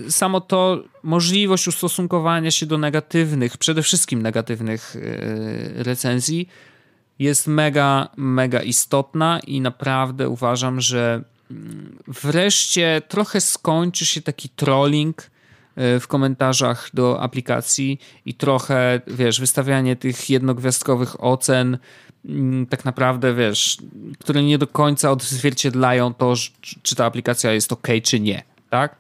samo 0.09 0.41
to 0.41 0.85
możliwość 1.03 1.69
ustosunkowania 1.69 2.51
się 2.51 2.67
do 2.67 2.79
negatywnych, 2.79 3.59
przede 3.59 3.83
wszystkim 3.83 4.23
negatywnych 4.23 4.97
e, 4.97 5.83
recenzji 5.83 6.49
jest 7.19 7.47
mega, 7.47 8.09
mega 8.17 8.63
istotna 8.63 9.41
i 9.47 9.61
naprawdę 9.61 10.29
uważam, 10.29 10.81
że 10.81 11.23
mm, 11.51 11.99
wreszcie 12.09 13.03
trochę 13.09 13.41
skończy 13.41 14.07
się 14.07 14.23
taki 14.23 14.49
trolling 14.49 15.31
w 15.77 16.05
komentarzach 16.09 16.91
do 16.95 17.23
aplikacji 17.23 18.01
i 18.27 18.35
trochę, 18.35 19.01
wiesz, 19.07 19.41
wystawianie 19.41 19.97
tych 19.97 20.31
jednogwiazdkowych 20.31 21.25
ocen 21.25 21.79
Mm, 22.29 22.67
tak 22.67 22.85
naprawdę, 22.85 23.35
wiesz, 23.35 23.79
które 24.19 24.43
nie 24.43 24.59
do 24.59 24.67
końca 24.67 25.11
odzwierciedlają 25.11 26.15
to, 26.15 26.35
czy 26.83 26.95
ta 26.95 27.05
aplikacja 27.05 27.53
jest 27.53 27.73
ok, 27.73 27.89
czy 28.03 28.21
nie, 28.21 28.43
tak? 28.71 28.97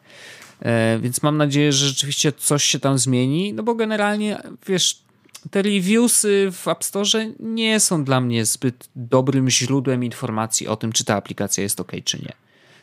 E, 0.63 0.99
więc 1.03 1.23
mam 1.23 1.37
nadzieję, 1.37 1.73
że 1.73 1.87
rzeczywiście 1.87 2.33
coś 2.33 2.65
się 2.65 2.81
tam 2.81 2.99
zmieni, 2.99 3.53
no 3.53 3.63
bo 3.63 3.75
generalnie, 3.75 4.39
wiesz, 4.67 4.99
te 5.51 5.63
reviewsy 5.63 6.49
w 6.53 6.69
App 6.69 6.85
Store 6.85 7.27
nie 7.41 7.81
są 7.81 8.05
dla 8.05 8.21
mnie 8.21 8.45
zbyt 8.45 8.89
dobrym 8.97 9.51
źródłem 9.51 10.05
informacji 10.05 10.69
o 10.69 10.77
tym, 10.77 10.93
czy 10.93 11.05
ta 11.05 11.17
aplikacja 11.17 11.63
jest 11.63 11.81
ok, 11.81 11.93
czy 12.05 12.19
nie. 12.19 12.33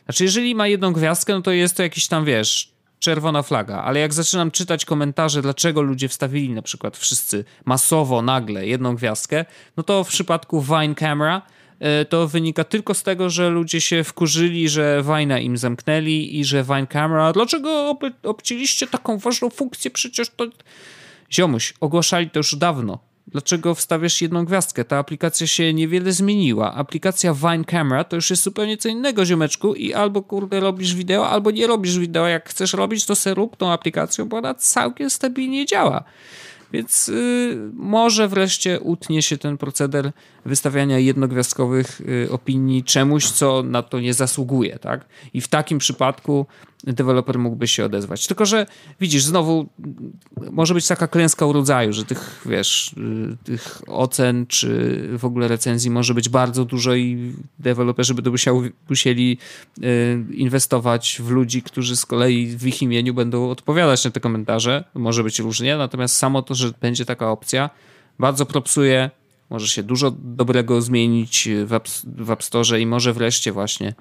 Znaczy, 0.04 0.24
jeżeli 0.24 0.54
ma 0.54 0.68
jedną 0.68 0.92
gwiazdkę, 0.92 1.32
no 1.32 1.42
to 1.42 1.50
jest 1.50 1.76
to 1.76 1.82
jakiś 1.82 2.06
tam, 2.06 2.24
wiesz, 2.24 2.73
czerwona 3.04 3.42
flaga, 3.42 3.82
ale 3.82 4.00
jak 4.00 4.12
zaczynam 4.14 4.50
czytać 4.50 4.84
komentarze, 4.84 5.42
dlaczego 5.42 5.82
ludzie 5.82 6.08
wstawili 6.08 6.50
na 6.50 6.62
przykład 6.62 6.96
wszyscy 6.96 7.44
masowo, 7.64 8.22
nagle 8.22 8.66
jedną 8.66 8.96
gwiazdkę, 8.96 9.44
no 9.76 9.82
to 9.82 10.04
w 10.04 10.08
przypadku 10.08 10.62
Vine 10.62 10.94
Camera 10.94 11.42
e, 11.80 12.04
to 12.04 12.28
wynika 12.28 12.64
tylko 12.64 12.94
z 12.94 13.02
tego, 13.02 13.30
że 13.30 13.50
ludzie 13.50 13.80
się 13.80 14.04
wkurzyli, 14.04 14.68
że 14.68 15.02
Vine'a 15.06 15.42
im 15.42 15.56
zamknęli 15.56 16.38
i 16.38 16.44
że 16.44 16.62
Vine 16.62 16.86
Camera, 16.86 17.32
dlaczego 17.32 17.90
ob 17.90 18.04
obcięliście 18.22 18.86
taką 18.86 19.18
ważną 19.18 19.50
funkcję, 19.50 19.90
przecież 19.90 20.28
to... 20.36 20.46
Ziomuś, 21.32 21.74
ogłaszali 21.80 22.30
to 22.30 22.38
już 22.38 22.56
dawno. 22.56 22.98
Dlaczego 23.34 23.74
wstawiasz 23.74 24.22
jedną 24.22 24.44
gwiazdkę? 24.44 24.84
Ta 24.84 24.98
aplikacja 24.98 25.46
się 25.46 25.74
niewiele 25.74 26.12
zmieniła. 26.12 26.74
Aplikacja 26.74 27.34
Vine 27.34 27.64
Camera 27.64 28.04
to 28.04 28.16
już 28.16 28.30
jest 28.30 28.42
zupełnie 28.42 28.76
co 28.76 28.88
innego, 28.88 29.24
ziomeczku, 29.24 29.74
i 29.74 29.94
albo 29.94 30.22
kurde 30.22 30.60
robisz 30.60 30.94
wideo, 30.94 31.28
albo 31.28 31.50
nie 31.50 31.66
robisz 31.66 31.98
wideo. 31.98 32.28
Jak 32.28 32.48
chcesz 32.48 32.72
robić, 32.72 33.06
to 33.06 33.14
se 33.14 33.34
rób 33.34 33.56
tą 33.56 33.72
aplikacją, 33.72 34.28
bo 34.28 34.36
ona 34.36 34.54
całkiem 34.54 35.10
stabilnie 35.10 35.66
działa. 35.66 36.04
Więc 36.72 37.08
y, 37.08 37.70
może 37.72 38.28
wreszcie 38.28 38.80
utnie 38.80 39.22
się 39.22 39.38
ten 39.38 39.58
proceder 39.58 40.12
wystawiania 40.44 40.98
jednogwiazdkowych 40.98 42.00
y, 42.00 42.28
opinii 42.30 42.84
czemuś, 42.84 43.30
co 43.30 43.62
na 43.62 43.82
to 43.82 44.00
nie 44.00 44.14
zasługuje, 44.14 44.78
tak? 44.78 45.04
I 45.32 45.40
w 45.40 45.48
takim 45.48 45.78
przypadku 45.78 46.46
deweloper 46.86 47.38
mógłby 47.38 47.68
się 47.68 47.84
odezwać. 47.84 48.26
Tylko, 48.26 48.46
że 48.46 48.66
widzisz, 49.00 49.24
znowu 49.24 49.68
może 50.50 50.74
być 50.74 50.86
taka 50.86 51.08
klęska 51.08 51.46
urodzaju, 51.46 51.92
że 51.92 52.04
tych, 52.04 52.42
wiesz, 52.46 52.92
y, 52.92 53.36
tych 53.44 53.82
ocen 53.86 54.46
czy 54.46 55.00
w 55.18 55.24
ogóle 55.24 55.48
recenzji 55.48 55.90
może 55.90 56.14
być 56.14 56.28
bardzo 56.28 56.64
dużo 56.64 56.94
i 56.94 57.32
deweloperzy 57.58 58.14
będą 58.14 58.30
musieli, 58.30 58.72
musieli 58.88 59.38
inwestować 60.30 61.18
w 61.20 61.30
ludzi, 61.30 61.62
którzy 61.62 61.96
z 61.96 62.06
kolei 62.06 62.46
w 62.46 62.66
ich 62.66 62.82
imieniu 62.82 63.14
będą 63.14 63.50
odpowiadać 63.50 64.04
na 64.04 64.10
te 64.10 64.20
komentarze. 64.20 64.84
Może 64.94 65.24
być 65.24 65.38
różnie, 65.38 65.76
natomiast 65.76 66.16
samo 66.16 66.42
to, 66.42 66.54
że 66.54 66.72
będzie 66.80 67.04
taka 67.04 67.30
opcja, 67.30 67.70
bardzo 68.18 68.46
propsuje 68.46 69.10
może 69.50 69.68
się 69.68 69.82
dużo 69.82 70.10
dobrego 70.18 70.82
zmienić 70.82 71.48
w 71.64 71.72
App, 71.72 71.88
w 72.04 72.30
App 72.30 72.42
Store 72.42 72.80
i 72.80 72.86
może 72.86 73.12
wreszcie 73.12 73.52
właśnie 73.52 73.94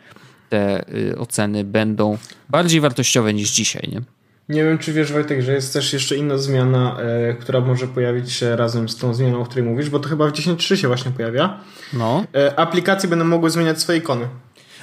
te 0.54 0.86
y, 0.96 1.18
oceny 1.18 1.64
będą 1.64 2.18
bardziej 2.50 2.82
wartościowe 2.82 3.34
niż 3.34 3.52
dzisiaj, 3.52 3.90
nie? 3.92 4.02
Nie 4.50 4.64
wiem, 4.64 4.78
czy 4.78 4.94
wiesz, 4.94 5.12
Wojtek, 5.12 5.42
że 5.42 5.54
jest 5.54 5.74
też 5.74 5.94
jeszcze 5.94 6.16
inna 6.16 6.38
zmiana, 6.38 6.98
e, 7.00 7.34
która 7.34 7.60
może 7.60 7.88
pojawić 7.88 8.32
się 8.32 8.56
razem 8.56 8.90
z 8.90 8.98
tą 8.98 9.14
zmianą, 9.14 9.42
o 9.42 9.46
której 9.46 9.64
mówisz, 9.64 9.90
bo 9.90 10.00
to 10.00 10.10
chyba 10.10 10.28
w 10.28 10.32
10.3 10.32 10.76
się 10.76 10.88
właśnie 10.88 11.12
pojawia. 11.12 11.60
No. 11.94 12.24
E, 12.36 12.60
aplikacje 12.60 13.10
będą 13.10 13.26
mogły 13.26 13.50
zmieniać 13.50 13.82
swoje 13.82 13.98
ikony. 13.98 14.28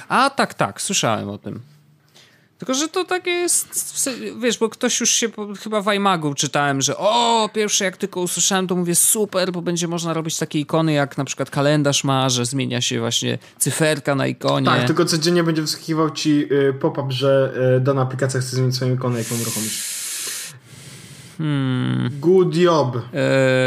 A, 0.09 0.29
tak, 0.29 0.53
tak, 0.53 0.81
słyszałem 0.81 1.29
o 1.29 1.37
tym. 1.37 1.59
Tylko, 2.61 2.73
że 2.73 2.87
to 2.87 3.05
takie 3.05 3.31
jest, 3.31 4.09
wiesz, 4.39 4.57
bo 4.57 4.69
ktoś 4.69 4.99
już 4.99 5.09
się, 5.09 5.27
chyba 5.63 5.81
w 5.81 5.87
iMagu 5.87 6.33
czytałem, 6.33 6.81
że 6.81 6.97
o, 6.97 7.49
pierwsze 7.53 7.85
jak 7.85 7.97
tylko 7.97 8.21
usłyszałem, 8.21 8.67
to 8.67 8.75
mówię 8.75 8.95
super, 8.95 9.51
bo 9.51 9.61
będzie 9.61 9.87
można 9.87 10.13
robić 10.13 10.37
takie 10.37 10.59
ikony, 10.59 10.93
jak 10.93 11.17
na 11.17 11.25
przykład 11.25 11.49
kalendarz 11.49 12.03
ma, 12.03 12.29
że 12.29 12.45
zmienia 12.45 12.81
się 12.81 12.99
właśnie 12.99 13.37
cyferka 13.57 14.15
na 14.15 14.27
ikonie. 14.27 14.65
Tak, 14.65 14.87
tylko 14.87 15.05
codziennie 15.05 15.43
będzie 15.43 15.61
wyskakiwał 15.61 16.09
ci 16.09 16.53
y, 16.53 16.73
pop-up, 16.73 17.11
że 17.11 17.53
y, 17.77 17.79
dana 17.79 18.01
aplikacja 18.01 18.39
chce 18.39 18.55
zmienić 18.55 18.75
swoją 18.75 18.95
ikonę, 18.95 19.19
jaką 19.19 19.35
uruchomisz. 19.35 19.83
Hmm. 21.37 22.09
Good 22.19 22.55
job. 22.55 22.97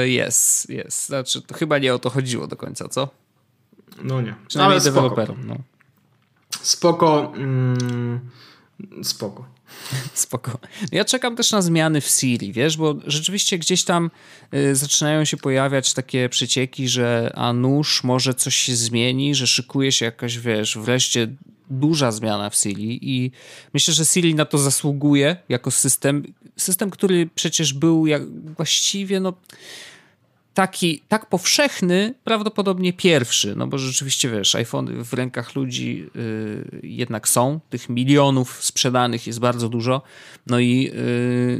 Jest, 0.05 0.71
e, 0.71 0.75
jest. 0.75 1.07
Znaczy, 1.07 1.43
to 1.43 1.55
chyba 1.55 1.79
nie 1.79 1.95
o 1.95 1.99
to 1.99 2.11
chodziło 2.11 2.47
do 2.47 2.57
końca, 2.57 2.89
co? 2.89 3.09
No 4.03 4.21
nie. 4.21 4.35
Przynajmniej 4.49 4.81
Ale 4.81 4.85
deweloperom, 4.85 5.37
no. 5.47 5.57
Spoko. 6.63 7.33
Mm, 7.37 8.21
spoko. 9.03 9.47
Spoko. 10.15 10.59
Ja 10.93 11.05
czekam 11.05 11.37
też 11.37 11.53
na 11.53 11.63
zmiany 11.63 12.01
w 12.01 12.07
Siri, 12.07 12.53
wiesz, 12.53 12.77
bo 12.77 12.95
rzeczywiście 13.07 13.59
gdzieś 13.59 13.85
tam 13.85 14.11
y, 14.55 14.77
zaczynają 14.77 15.25
się 15.25 15.37
pojawiać 15.37 15.95
takie 15.95 16.29
przecieki, 16.29 16.89
że 16.89 17.33
a 17.35 17.53
nóż 17.53 18.05
może 18.05 18.35
coś 18.35 18.57
się 18.57 18.77
zmieni, 18.77 19.35
że 19.35 19.47
szykuje 19.47 19.93
się 19.93 20.05
jakaś, 20.05 20.39
wiesz, 20.39 20.79
wreszcie 20.79 21.29
duża 21.71 22.13
zmiana 22.13 22.51
w 22.51 22.57
Siri 22.57 22.99
i 23.03 23.31
myślę, 23.75 23.95
że 23.95 24.05
Siri 24.05 24.35
na 24.35 24.45
to 24.45 24.59
zasługuje 24.59 25.37
jako 25.49 25.71
system. 25.71 26.23
System, 26.57 26.91
który 26.91 27.29
przecież 27.35 27.73
był 27.73 28.07
jak 28.07 28.23
właściwie, 28.57 29.21
no 29.21 29.33
taki, 30.55 31.03
tak 31.09 31.27
powszechny, 31.27 32.15
prawdopodobnie 32.25 32.93
pierwszy, 32.93 33.55
no 33.57 33.67
bo 33.67 33.79
rzeczywiście, 33.79 34.31
wiesz, 34.31 34.55
iPhone 34.55 35.05
w 35.05 35.13
rękach 35.13 35.55
ludzi 35.55 36.07
yy, 36.15 36.81
jednak 36.83 37.29
są, 37.29 37.61
tych 37.71 37.89
milionów 37.89 38.65
sprzedanych 38.65 39.27
jest 39.27 39.41
bardzo 39.41 39.69
dużo, 39.69 40.03
no 40.47 40.59
i 40.59 40.93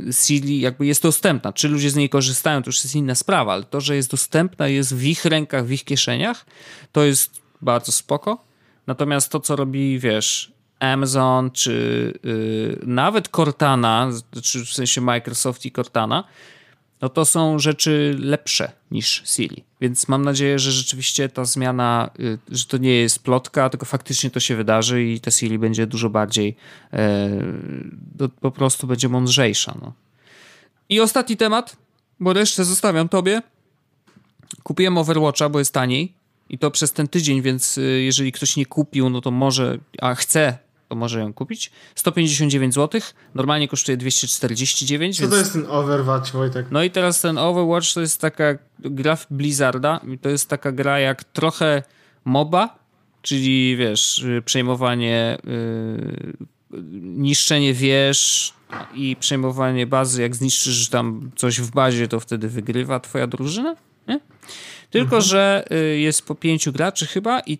yy, 0.05 0.13
Siri 0.13 0.61
jakby 0.61 0.87
jest 0.87 1.03
dostępna. 1.03 1.53
Czy 1.53 1.69
ludzie 1.69 1.91
z 1.91 1.97
niej 1.97 2.09
korzystają, 2.09 2.63
to 2.63 2.69
już 2.69 2.85
jest 2.85 2.97
inna 2.97 3.15
sprawa, 3.15 3.53
ale 3.53 3.65
to, 3.65 3.81
że 3.81 3.97
jest 3.97 4.11
dostępna, 4.11 4.69
jest 4.69 4.95
w 4.95 5.05
ich 5.05 5.25
rękach, 5.25 5.67
w 5.67 5.73
ich 5.73 5.85
kieszeniach, 5.85 6.47
to 6.93 7.05
jest 7.05 7.43
bardzo 7.63 7.93
spoko. 7.93 8.45
Natomiast 8.87 9.31
to, 9.31 9.41
co 9.41 9.57
robi, 9.57 9.99
wiesz, 9.99 10.53
Amazon, 10.79 11.51
czy 11.51 12.13
yy, 12.23 12.79
nawet 12.87 13.29
Cortana, 13.29 14.11
czy 14.43 14.65
w 14.65 14.69
sensie 14.69 15.01
Microsoft 15.01 15.67
i 15.67 15.73
Cortana, 15.73 16.25
no 17.05 17.09
to 17.09 17.25
są 17.25 17.59
rzeczy 17.59 18.17
lepsze 18.19 18.73
niż 18.91 19.23
Siri. 19.25 19.65
Więc 19.81 20.09
mam 20.09 20.25
nadzieję, 20.25 20.59
że 20.59 20.73
rzeczywiście 20.73 21.29
ta 21.29 21.45
zmiana, 21.45 22.11
y, 22.21 22.39
że 22.49 22.65
to 22.65 22.77
nie 22.79 22.95
jest 22.95 23.23
plotka, 23.23 23.71
tylko 23.71 23.87
faktycznie 23.87 24.31
to 24.31 24.41
się 24.41 24.57
wydarzy 24.57 25.05
i 25.05 25.21
ta 25.21 25.31
Siri 25.31 25.59
będzie 25.59 25.87
dużo 25.87 26.11
bardziej 26.11 26.57
e, 26.93 27.31
po 28.41 28.51
prostu 28.51 28.87
będzie 28.87 29.09
mądrzejsza. 29.09 29.75
No. 29.83 29.93
I 30.89 31.01
ostatni 31.01 31.37
temat, 31.37 31.77
bo 32.21 32.33
resztę 32.33 32.65
zostawiam 32.65 33.09
tobie. 33.09 33.43
Kupiłem 34.63 34.99
Overwatcha, 34.99 35.49
bo 35.49 35.59
jest 35.59 35.75
taniej 35.75 36.13
i 36.49 36.59
to 36.59 36.71
przez 36.71 36.93
ten 36.93 37.09
tydzień, 37.09 37.43
więc 37.43 37.79
y, 37.79 38.03
jeżeli 38.05 38.33
ktoś 38.33 38.57
nie 38.57 38.67
kupił, 38.67 39.11
no 39.11 39.21
to 39.21 39.31
może, 39.31 39.79
a 40.01 40.15
chce 40.15 40.59
to 40.89 40.95
może 40.95 41.21
ją 41.21 41.33
kupić. 41.33 41.71
159 41.95 42.75
zł, 42.75 43.01
normalnie 43.35 43.69
kosztuje 43.69 43.97
249. 43.97 45.17
Co 45.17 45.23
więc... 45.23 45.33
to 45.33 45.39
jest 45.39 45.53
ten 45.53 45.67
Overwatch, 45.69 46.33
Wojtek? 46.33 46.67
No 46.71 46.83
i 46.83 46.91
teraz 46.91 47.21
ten 47.21 47.39
Overwatch 47.39 47.95
to 47.95 48.01
jest 48.01 48.21
taka 48.21 48.45
gra 48.79 49.17
w 49.17 49.27
Blizzarda, 49.31 50.01
to 50.23 50.29
jest 50.29 50.49
taka 50.49 50.73
gra 50.73 50.99
jak 50.99 51.25
trochę 51.25 51.83
MOBA, 52.25 52.79
czyli 53.23 53.77
wiesz, 53.77 54.25
przejmowanie, 54.45 55.39
yy, 55.45 56.33
niszczenie 57.01 57.75
wież 57.75 58.53
i 58.95 59.17
przejmowanie 59.21 59.87
bazy, 59.87 60.23
jak 60.23 60.37
zniszczysz 60.37 60.89
tam 60.89 61.31
coś 61.37 61.61
w 61.61 61.71
bazie, 61.71 62.09
to 62.09 62.21
wtedy 62.21 62.49
wygrywa 62.49 63.01
twoja 63.01 63.27
drużyna, 63.27 63.77
nie? 64.09 64.21
Tylko, 64.91 65.17
mhm. 65.17 65.23
że 65.23 65.65
y, 65.73 65.99
jest 65.99 66.27
po 66.27 66.35
pięciu 66.35 66.73
graczy 66.73 67.07
chyba 67.07 67.41
i 67.41 67.59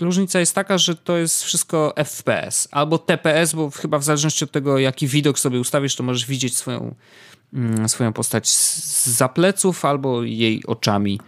różnica 0.00 0.40
jest 0.40 0.54
taka, 0.54 0.78
że 0.78 0.96
to 0.96 1.16
jest 1.16 1.44
wszystko 1.44 1.94
FPS 1.96 2.68
albo 2.70 2.98
TPS, 2.98 3.54
bo 3.54 3.70
chyba 3.70 3.98
w 3.98 4.04
zależności 4.04 4.44
od 4.44 4.50
tego, 4.50 4.78
jaki 4.78 5.06
widok 5.06 5.38
sobie 5.38 5.60
ustawisz, 5.60 5.96
to 5.96 6.02
możesz 6.02 6.26
widzieć 6.26 6.56
swoją, 6.56 6.94
mm, 7.54 7.88
swoją 7.88 8.12
postać 8.12 8.48
z 8.48 9.06
za 9.06 9.28
pleców 9.28 9.84
albo 9.84 10.22
jej 10.22 10.66
oczami, 10.66 11.20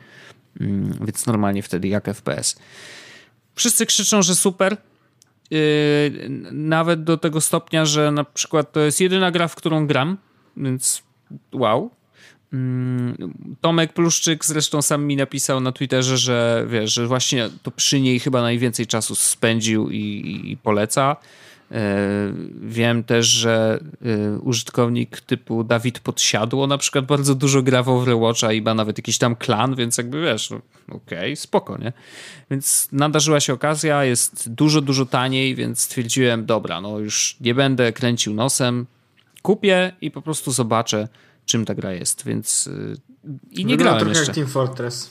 mm, 0.60 0.98
więc 1.06 1.26
normalnie 1.26 1.62
wtedy 1.62 1.88
jak 1.88 2.08
FPS. 2.08 2.56
Wszyscy 3.54 3.86
krzyczą, 3.86 4.22
że 4.22 4.34
super, 4.34 4.76
y, 5.52 6.28
nawet 6.52 7.04
do 7.04 7.16
tego 7.16 7.40
stopnia, 7.40 7.84
że 7.84 8.10
na 8.10 8.24
przykład 8.24 8.72
to 8.72 8.80
jest 8.80 9.00
jedyna 9.00 9.30
gra, 9.30 9.48
w 9.48 9.54
którą 9.54 9.86
gram, 9.86 10.18
więc 10.56 11.02
wow. 11.52 11.90
Mm, 12.54 13.16
Tomek 13.60 13.92
Pluszczyk 13.92 14.44
zresztą 14.44 14.82
sam 14.82 15.04
mi 15.04 15.16
napisał 15.16 15.60
na 15.60 15.72
Twitterze, 15.72 16.18
że 16.18 16.66
wiesz, 16.68 16.94
że 16.94 17.06
właśnie 17.06 17.50
to 17.62 17.70
przy 17.70 18.00
niej 18.00 18.20
chyba 18.20 18.42
najwięcej 18.42 18.86
czasu 18.86 19.14
spędził 19.14 19.90
i, 19.90 20.42
i 20.44 20.56
poleca. 20.56 21.16
E, 21.72 22.32
wiem 22.60 23.04
też, 23.04 23.26
że 23.26 23.80
e, 24.02 24.38
użytkownik 24.38 25.20
typu 25.20 25.64
Dawid 25.64 26.00
Podsiadło 26.00 26.66
na 26.66 26.78
przykład 26.78 27.06
bardzo 27.06 27.34
dużo 27.34 27.62
gra 27.62 27.82
w 27.82 27.88
Overwatcha 27.88 28.52
i 28.52 28.62
ma 28.62 28.74
nawet 28.74 28.98
jakiś 28.98 29.18
tam 29.18 29.36
klan, 29.36 29.74
więc 29.74 29.98
jakby 29.98 30.22
wiesz, 30.22 30.50
no, 30.50 30.60
okej, 30.88 31.18
okay, 31.18 31.36
spoko, 31.36 31.78
nie? 31.78 31.92
Więc 32.50 32.88
nadarzyła 32.92 33.40
się 33.40 33.52
okazja, 33.52 34.04
jest 34.04 34.50
dużo, 34.50 34.80
dużo 34.80 35.06
taniej, 35.06 35.54
więc 35.54 35.80
stwierdziłem, 35.80 36.46
dobra, 36.46 36.80
no 36.80 36.98
już 36.98 37.36
nie 37.40 37.54
będę 37.54 37.92
kręcił 37.92 38.34
nosem, 38.34 38.86
kupię 39.42 39.92
i 40.00 40.10
po 40.10 40.22
prostu 40.22 40.52
zobaczę, 40.52 41.08
czym 41.44 41.64
ta 41.64 41.74
gra 41.74 41.92
jest, 41.92 42.24
więc 42.24 42.66
y, 42.66 42.96
i 43.50 43.64
nie 43.64 43.76
Wygląda 43.76 43.84
grałem 43.84 43.98
trochę 43.98 44.18
jeszcze. 44.18 44.26
jak 44.26 44.34
Team 44.34 44.46
Fortress. 44.46 45.10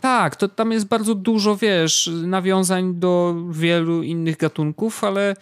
Tak, 0.00 0.36
to 0.36 0.48
tam 0.48 0.72
jest 0.72 0.86
bardzo 0.86 1.14
dużo, 1.14 1.56
wiesz, 1.56 2.10
nawiązań 2.22 2.94
do 2.94 3.34
wielu 3.50 4.02
innych 4.02 4.36
gatunków, 4.36 5.04
ale 5.04 5.36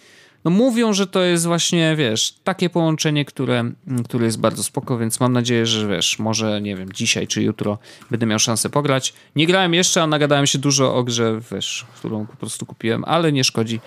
no 0.44 0.50
mówią, 0.50 0.92
że 0.92 1.06
to 1.06 1.22
jest 1.22 1.46
właśnie, 1.46 1.96
wiesz, 1.96 2.34
takie 2.44 2.70
połączenie, 2.70 3.24
które, 3.24 3.72
które 4.04 4.26
jest 4.26 4.40
bardzo 4.40 4.62
spoko, 4.62 4.98
więc 4.98 5.20
mam 5.20 5.32
nadzieję, 5.32 5.66
że 5.66 5.88
wiesz, 5.88 6.18
może, 6.18 6.60
nie 6.60 6.76
wiem, 6.76 6.92
dzisiaj 6.92 7.26
czy 7.26 7.42
jutro 7.42 7.78
będę 8.10 8.26
miał 8.26 8.38
szansę 8.38 8.70
pograć. 8.70 9.14
Nie 9.36 9.46
grałem 9.46 9.74
jeszcze, 9.74 10.02
a 10.02 10.06
nagadałem 10.06 10.46
się 10.46 10.58
dużo 10.58 10.94
o 10.94 11.04
grze, 11.04 11.40
wiesz, 11.52 11.86
którą 11.96 12.26
po 12.26 12.36
prostu 12.36 12.66
kupiłem, 12.66 13.04
ale 13.04 13.32
nie 13.32 13.44
szkodzi. 13.44 13.80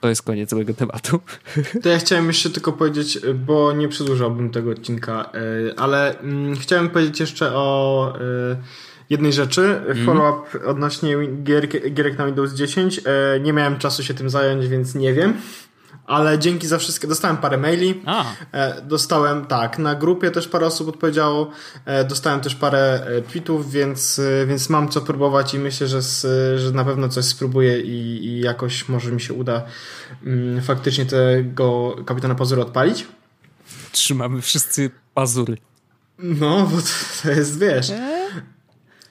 To 0.00 0.08
jest 0.08 0.22
koniec 0.22 0.50
całego 0.50 0.74
tematu. 0.74 1.20
To 1.82 1.88
ja 1.88 1.98
chciałem 1.98 2.26
jeszcze 2.26 2.50
tylko 2.50 2.72
powiedzieć, 2.72 3.18
bo 3.46 3.72
nie 3.72 3.88
przedłużałbym 3.88 4.50
tego 4.50 4.70
odcinka, 4.70 5.30
e, 5.34 5.80
ale 5.80 6.18
mm, 6.18 6.56
chciałem 6.56 6.90
powiedzieć 6.90 7.20
jeszcze 7.20 7.52
o 7.54 8.14
e, 8.20 8.56
jednej 9.10 9.32
rzeczy. 9.32 9.62
Mhm. 9.62 10.06
Follow-up 10.06 10.66
odnośnie 10.66 11.16
gier, 11.42 11.68
gierek 11.94 12.18
na 12.18 12.26
Windows 12.26 12.54
10. 12.54 13.00
E, 13.04 13.40
nie 13.40 13.52
miałem 13.52 13.78
czasu 13.78 14.02
się 14.02 14.14
tym 14.14 14.30
zająć, 14.30 14.68
więc 14.68 14.94
nie 14.94 15.14
wiem 15.14 15.34
ale 16.08 16.38
dzięki 16.38 16.66
za 16.66 16.78
wszystkie, 16.78 17.08
dostałem 17.08 17.36
parę 17.36 17.58
maili. 17.58 18.02
E, 18.52 18.82
dostałem, 18.82 19.46
tak, 19.46 19.78
na 19.78 19.94
grupie 19.94 20.30
też 20.30 20.48
parę 20.48 20.66
osób 20.66 20.88
odpowiedziało, 20.88 21.50
e, 21.84 22.04
dostałem 22.04 22.40
też 22.40 22.54
parę 22.54 23.06
e, 23.06 23.22
tweetów, 23.22 23.70
więc, 23.70 24.20
więc 24.46 24.68
mam 24.68 24.88
co 24.88 25.00
próbować 25.00 25.54
i 25.54 25.58
myślę, 25.58 25.86
że, 25.86 26.02
że 26.58 26.72
na 26.72 26.84
pewno 26.84 27.08
coś 27.08 27.24
spróbuję 27.24 27.80
i, 27.80 28.26
i 28.26 28.40
jakoś 28.40 28.88
może 28.88 29.12
mi 29.12 29.20
się 29.20 29.34
uda 29.34 29.62
mm, 30.26 30.62
faktycznie 30.62 31.06
tego 31.06 31.96
kapitana 32.06 32.34
Pazury 32.34 32.62
odpalić. 32.62 33.06
Trzymamy 33.92 34.42
wszyscy 34.42 34.90
pazury. 35.14 35.56
No, 36.18 36.66
bo 36.66 36.76
to, 36.76 36.88
to 37.22 37.30
jest, 37.30 37.58
wiesz. 37.58 37.90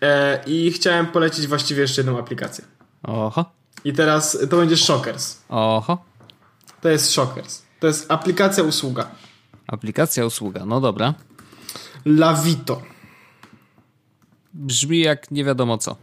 E, 0.02 0.44
I 0.46 0.72
chciałem 0.72 1.08
polecić 1.08 1.48
właściwie 1.48 1.82
jeszcze 1.82 2.02
jedną 2.02 2.20
aplikację. 2.20 2.66
Oho. 3.04 3.46
I 3.84 3.94
teraz 3.94 4.38
to 4.50 4.58
będzie 4.58 4.78
Shockers. 4.78 5.38
Oho. 5.50 5.98
To 6.82 6.90
jest 6.90 7.12
Shockers. 7.12 7.62
To 7.80 7.88
jest 7.88 8.12
aplikacja 8.12 8.64
usługa. 8.64 9.08
Aplikacja 9.68 10.26
usługa, 10.26 10.66
no 10.66 10.82
dobra. 10.82 11.14
Lavito. 12.06 12.82
Brzmi 14.54 15.00
jak 15.00 15.32
nie 15.32 15.44
wiadomo 15.44 15.78
co. 15.78 15.96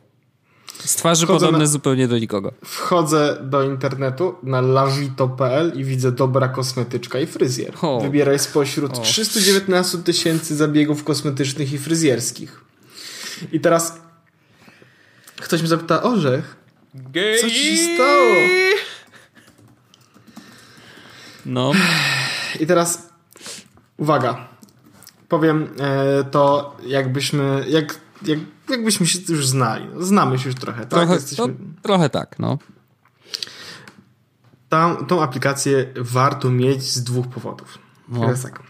Z 0.84 0.96
twarzy 0.96 1.26
Wchodzę 1.26 1.38
podobne 1.46 1.58
na... 1.58 1.66
zupełnie 1.66 2.08
do 2.08 2.18
nikogo. 2.18 2.52
Wchodzę 2.64 3.38
do 3.42 3.62
internetu 3.62 4.34
na 4.42 4.60
lavito.pl 4.60 5.72
i 5.76 5.84
widzę 5.84 6.12
dobra 6.12 6.48
kosmetyczka 6.48 7.20
i 7.20 7.26
fryzjer. 7.26 7.74
O. 7.82 8.00
Wybieraj 8.00 8.38
spośród 8.38 8.98
o. 8.98 9.00
319 9.00 9.98
tysięcy 9.98 10.56
zabiegów 10.56 11.04
kosmetycznych 11.04 11.72
i 11.72 11.78
fryzjerskich. 11.78 12.64
I 13.52 13.60
teraz 13.60 14.00
ktoś 15.36 15.62
mi 15.62 15.68
zapyta, 15.68 16.02
Orzech, 16.02 16.56
Gay. 16.94 17.38
co 17.40 17.50
ci 17.50 17.76
się 17.76 17.94
stało? 17.94 18.34
No. 21.46 21.72
I 22.60 22.66
teraz 22.66 23.08
uwaga. 23.96 24.48
Powiem 25.28 25.68
e, 25.78 26.24
to 26.24 26.76
jakbyśmy 26.86 27.64
jak, 27.68 28.00
jak, 28.22 28.38
jakbyśmy 28.70 29.06
się 29.06 29.18
już 29.28 29.46
znali. 29.46 29.86
Znamy 29.98 30.38
się 30.38 30.48
już 30.48 30.54
trochę, 30.54 30.86
trochę 30.86 31.06
tak? 31.06 31.14
Jesteśmy... 31.14 31.54
trochę 31.82 32.10
tak, 32.10 32.38
no. 32.38 32.58
tam, 34.68 35.06
tą 35.06 35.22
aplikację 35.22 35.86
warto 35.96 36.50
mieć 36.50 36.82
z 36.82 37.02
dwóch 37.02 37.28
powodów. 37.28 37.78
No. 38.08 38.20
Teraz 38.20 38.42
tak. 38.42 38.62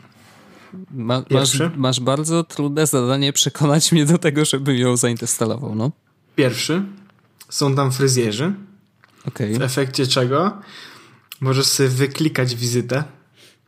Ma, 0.90 1.22
masz, 1.30 1.58
masz 1.76 2.00
bardzo 2.00 2.44
trudne 2.44 2.86
zadanie 2.86 3.32
przekonać 3.32 3.92
mnie 3.92 4.06
do 4.06 4.18
tego, 4.18 4.44
żebym 4.44 4.76
ją 4.76 4.96
zainstalował, 4.96 5.74
no. 5.74 5.90
Pierwszy, 6.36 6.82
są 7.48 7.74
tam 7.74 7.92
fryzjerzy, 7.92 8.52
Okej. 9.28 9.58
w 9.58 9.62
efekcie 9.62 10.06
czego 10.06 10.58
możesz 11.44 11.66
sobie 11.66 11.88
wyklikać 11.88 12.54
wizytę. 12.54 13.04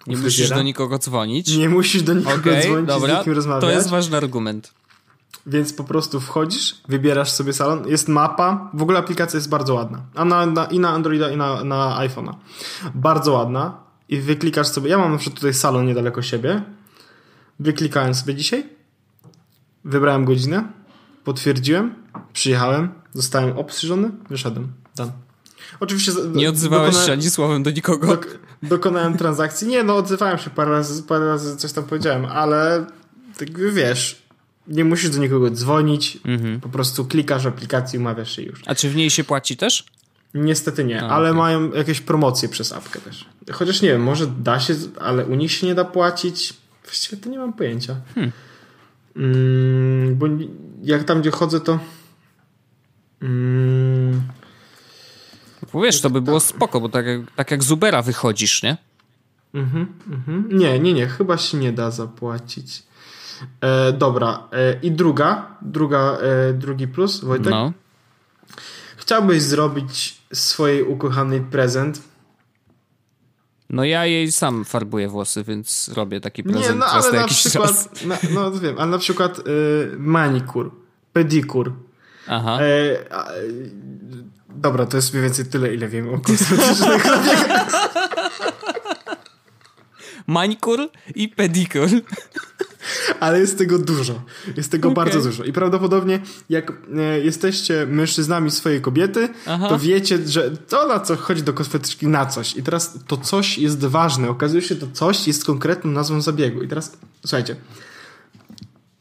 Nie 0.06 0.16
musisz 0.16 0.48
do 0.48 0.62
nikogo 0.62 0.98
dzwonić. 0.98 1.56
Nie 1.56 1.68
musisz 1.68 2.02
do 2.02 2.14
nikogo 2.14 2.36
Okej, 2.36 2.62
dzwonić, 2.62 2.84
z 2.84 2.88
dobra. 2.88 3.18
nikim 3.18 3.32
rozmawiać. 3.32 3.60
To 3.60 3.70
jest 3.70 3.88
ważny 3.88 4.16
argument. 4.16 4.72
Więc 5.46 5.72
po 5.72 5.84
prostu 5.84 6.20
wchodzisz, 6.20 6.80
wybierasz 6.88 7.30
sobie 7.30 7.52
salon, 7.52 7.88
jest 7.88 8.08
mapa. 8.08 8.70
W 8.74 8.82
ogóle 8.82 8.98
aplikacja 8.98 9.36
jest 9.36 9.48
bardzo 9.48 9.74
ładna. 9.74 10.02
A 10.14 10.24
na, 10.24 10.46
na, 10.46 10.64
I 10.64 10.78
na 10.78 10.90
Androida, 10.90 11.30
i 11.30 11.36
na, 11.36 11.64
na 11.64 11.98
iPhone'a. 12.00 12.34
Bardzo 12.94 13.32
ładna. 13.32 13.80
I 14.08 14.20
wyklikasz 14.20 14.68
sobie. 14.68 14.90
Ja 14.90 14.98
mam 14.98 15.12
na 15.12 15.18
przykład 15.18 15.36
tutaj 15.36 15.54
salon 15.54 15.86
niedaleko 15.86 16.22
siebie. 16.22 16.62
Wyklikałem 17.60 18.14
sobie 18.14 18.34
dzisiaj. 18.34 18.68
Wybrałem 19.84 20.24
godzinę. 20.24 20.64
Potwierdziłem. 21.24 21.94
Przyjechałem. 22.32 22.88
Zostałem 23.12 23.58
obsłużony. 23.58 24.10
Wyszedłem. 24.30 24.72
Dan. 24.96 25.25
Oczywiście. 25.80 26.12
Nie 26.34 26.48
odzywałeś 26.50 26.94
dokona- 26.94 27.06
się 27.06 27.12
ani 27.12 27.30
słowem 27.30 27.62
do 27.62 27.70
nikogo. 27.70 28.06
Dok- 28.06 28.38
dokonałem 28.62 29.16
transakcji. 29.16 29.68
Nie, 29.68 29.82
no 29.82 29.96
odzywałem 29.96 30.38
się 30.38 30.50
parę 30.50 30.70
razy, 30.70 31.02
parę 31.02 31.26
razy 31.26 31.56
coś 31.56 31.72
tam 31.72 31.84
powiedziałem, 31.84 32.24
ale 32.26 32.86
tak 33.38 33.72
wiesz, 33.72 34.22
nie 34.68 34.84
musisz 34.84 35.10
do 35.10 35.18
nikogo 35.18 35.50
dzwonić, 35.50 36.18
Mhm. 36.24 36.60
po 36.60 36.68
prostu 36.68 37.04
klikasz 37.04 37.44
w 37.44 37.46
aplikacji, 37.46 37.98
umawiasz 37.98 38.36
się 38.36 38.42
już. 38.42 38.62
A 38.66 38.74
czy 38.74 38.90
w 38.90 38.96
niej 38.96 39.10
się 39.10 39.24
płaci 39.24 39.56
też? 39.56 39.84
Niestety 40.34 40.84
nie, 40.84 41.02
A, 41.02 41.08
ale 41.08 41.28
okej. 41.30 41.38
mają 41.38 41.72
jakieś 41.72 42.00
promocje 42.00 42.48
przez 42.48 42.72
apkę 42.72 43.00
też. 43.00 43.24
Chociaż 43.52 43.82
nie 43.82 43.88
wiem, 43.88 44.02
może 44.02 44.26
da 44.26 44.60
się, 44.60 44.74
ale 45.00 45.26
u 45.26 45.34
nich 45.34 45.52
się 45.52 45.66
nie 45.66 45.74
da 45.74 45.84
płacić. 45.84 46.54
Właściwie 46.84 47.22
to 47.22 47.28
nie 47.28 47.38
mam 47.38 47.52
pojęcia. 47.52 47.96
Hmm. 48.14 48.32
Mm, 49.16 50.16
bo 50.16 50.26
jak 50.82 51.04
tam, 51.04 51.20
gdzie 51.20 51.30
chodzę, 51.30 51.60
to... 51.60 51.78
Mm, 53.22 54.22
Bo 55.72 55.80
wiesz, 55.80 56.00
to 56.00 56.10
by 56.10 56.20
było 56.20 56.40
spoko, 56.40 56.80
bo 56.80 56.88
tak 56.88 57.06
jak, 57.06 57.20
tak 57.36 57.50
jak 57.50 57.64
z 57.64 57.70
Ubera 57.70 58.02
wychodzisz, 58.02 58.62
nie? 58.62 58.76
Mhm, 59.54 59.86
mhm. 60.10 60.58
Nie, 60.58 60.78
nie, 60.78 60.92
nie, 60.92 61.06
chyba 61.06 61.38
się 61.38 61.58
nie 61.58 61.72
da 61.72 61.90
zapłacić. 61.90 62.82
E, 63.60 63.92
dobra, 63.92 64.48
e, 64.52 64.80
i 64.82 64.92
druga, 64.92 65.56
druga, 65.62 66.18
e, 66.18 66.52
drugi 66.52 66.88
plus, 66.88 67.24
Wojtek. 67.24 67.50
No. 67.50 67.72
Chciałbyś 68.96 69.42
zrobić 69.42 70.16
swojej 70.32 70.82
ukochanej 70.82 71.40
prezent. 71.40 72.02
No 73.70 73.84
ja 73.84 74.06
jej 74.06 74.32
sam 74.32 74.64
farbuję 74.64 75.08
włosy, 75.08 75.44
więc 75.44 75.88
robię 75.88 76.20
taki 76.20 76.42
prezent 76.42 76.68
nie, 76.68 76.74
no 76.74 76.86
ale 76.86 77.12
na 77.12 77.18
jakiś 77.18 77.38
przykład, 77.38 77.90
czas. 77.90 78.04
na, 78.04 78.18
no 78.34 78.52
wiem, 78.52 78.78
ale 78.78 78.90
na 78.90 78.98
przykład 78.98 79.38
e, 79.38 79.42
manikur, 79.98 80.70
pedikur. 81.12 81.72
Aha. 82.28 82.58
E, 82.60 83.12
a, 83.12 83.28
dobra, 84.48 84.86
to 84.86 84.96
jest 84.96 85.12
mniej 85.12 85.22
więcej 85.22 85.46
tyle, 85.46 85.74
ile 85.74 85.88
wiem 85.88 86.14
o 86.14 86.18
kosmetycznych 86.18 87.06
Mańkur 90.26 90.88
i 91.14 91.28
pedikur. 91.28 91.88
Ale 93.20 93.40
jest 93.40 93.58
tego 93.58 93.78
dużo. 93.78 94.22
Jest 94.56 94.70
tego 94.70 94.88
Okej. 94.88 95.04
bardzo 95.04 95.20
dużo. 95.20 95.44
I 95.44 95.52
prawdopodobnie 95.52 96.20
jak 96.48 96.72
e, 96.96 97.20
jesteście 97.20 97.86
mężczyznami 97.86 98.50
swojej 98.50 98.80
kobiety, 98.80 99.28
Aha. 99.46 99.68
to 99.68 99.78
wiecie, 99.78 100.18
że 100.26 100.50
to 100.50 100.86
na 100.86 101.00
co 101.00 101.16
chodzi 101.16 101.42
do 101.42 101.52
kosmetyczki 101.52 102.06
na 102.06 102.26
coś. 102.26 102.56
I 102.56 102.62
teraz 102.62 102.98
to 103.06 103.16
coś 103.16 103.58
jest 103.58 103.78
ważne. 103.78 104.28
Okazuje 104.28 104.62
się, 104.62 104.76
to 104.76 104.86
coś 104.92 105.26
jest 105.26 105.44
konkretną 105.44 105.90
nazwą 105.90 106.20
zabiegu. 106.20 106.62
I 106.62 106.68
teraz 106.68 106.98
słuchajcie. 107.20 107.56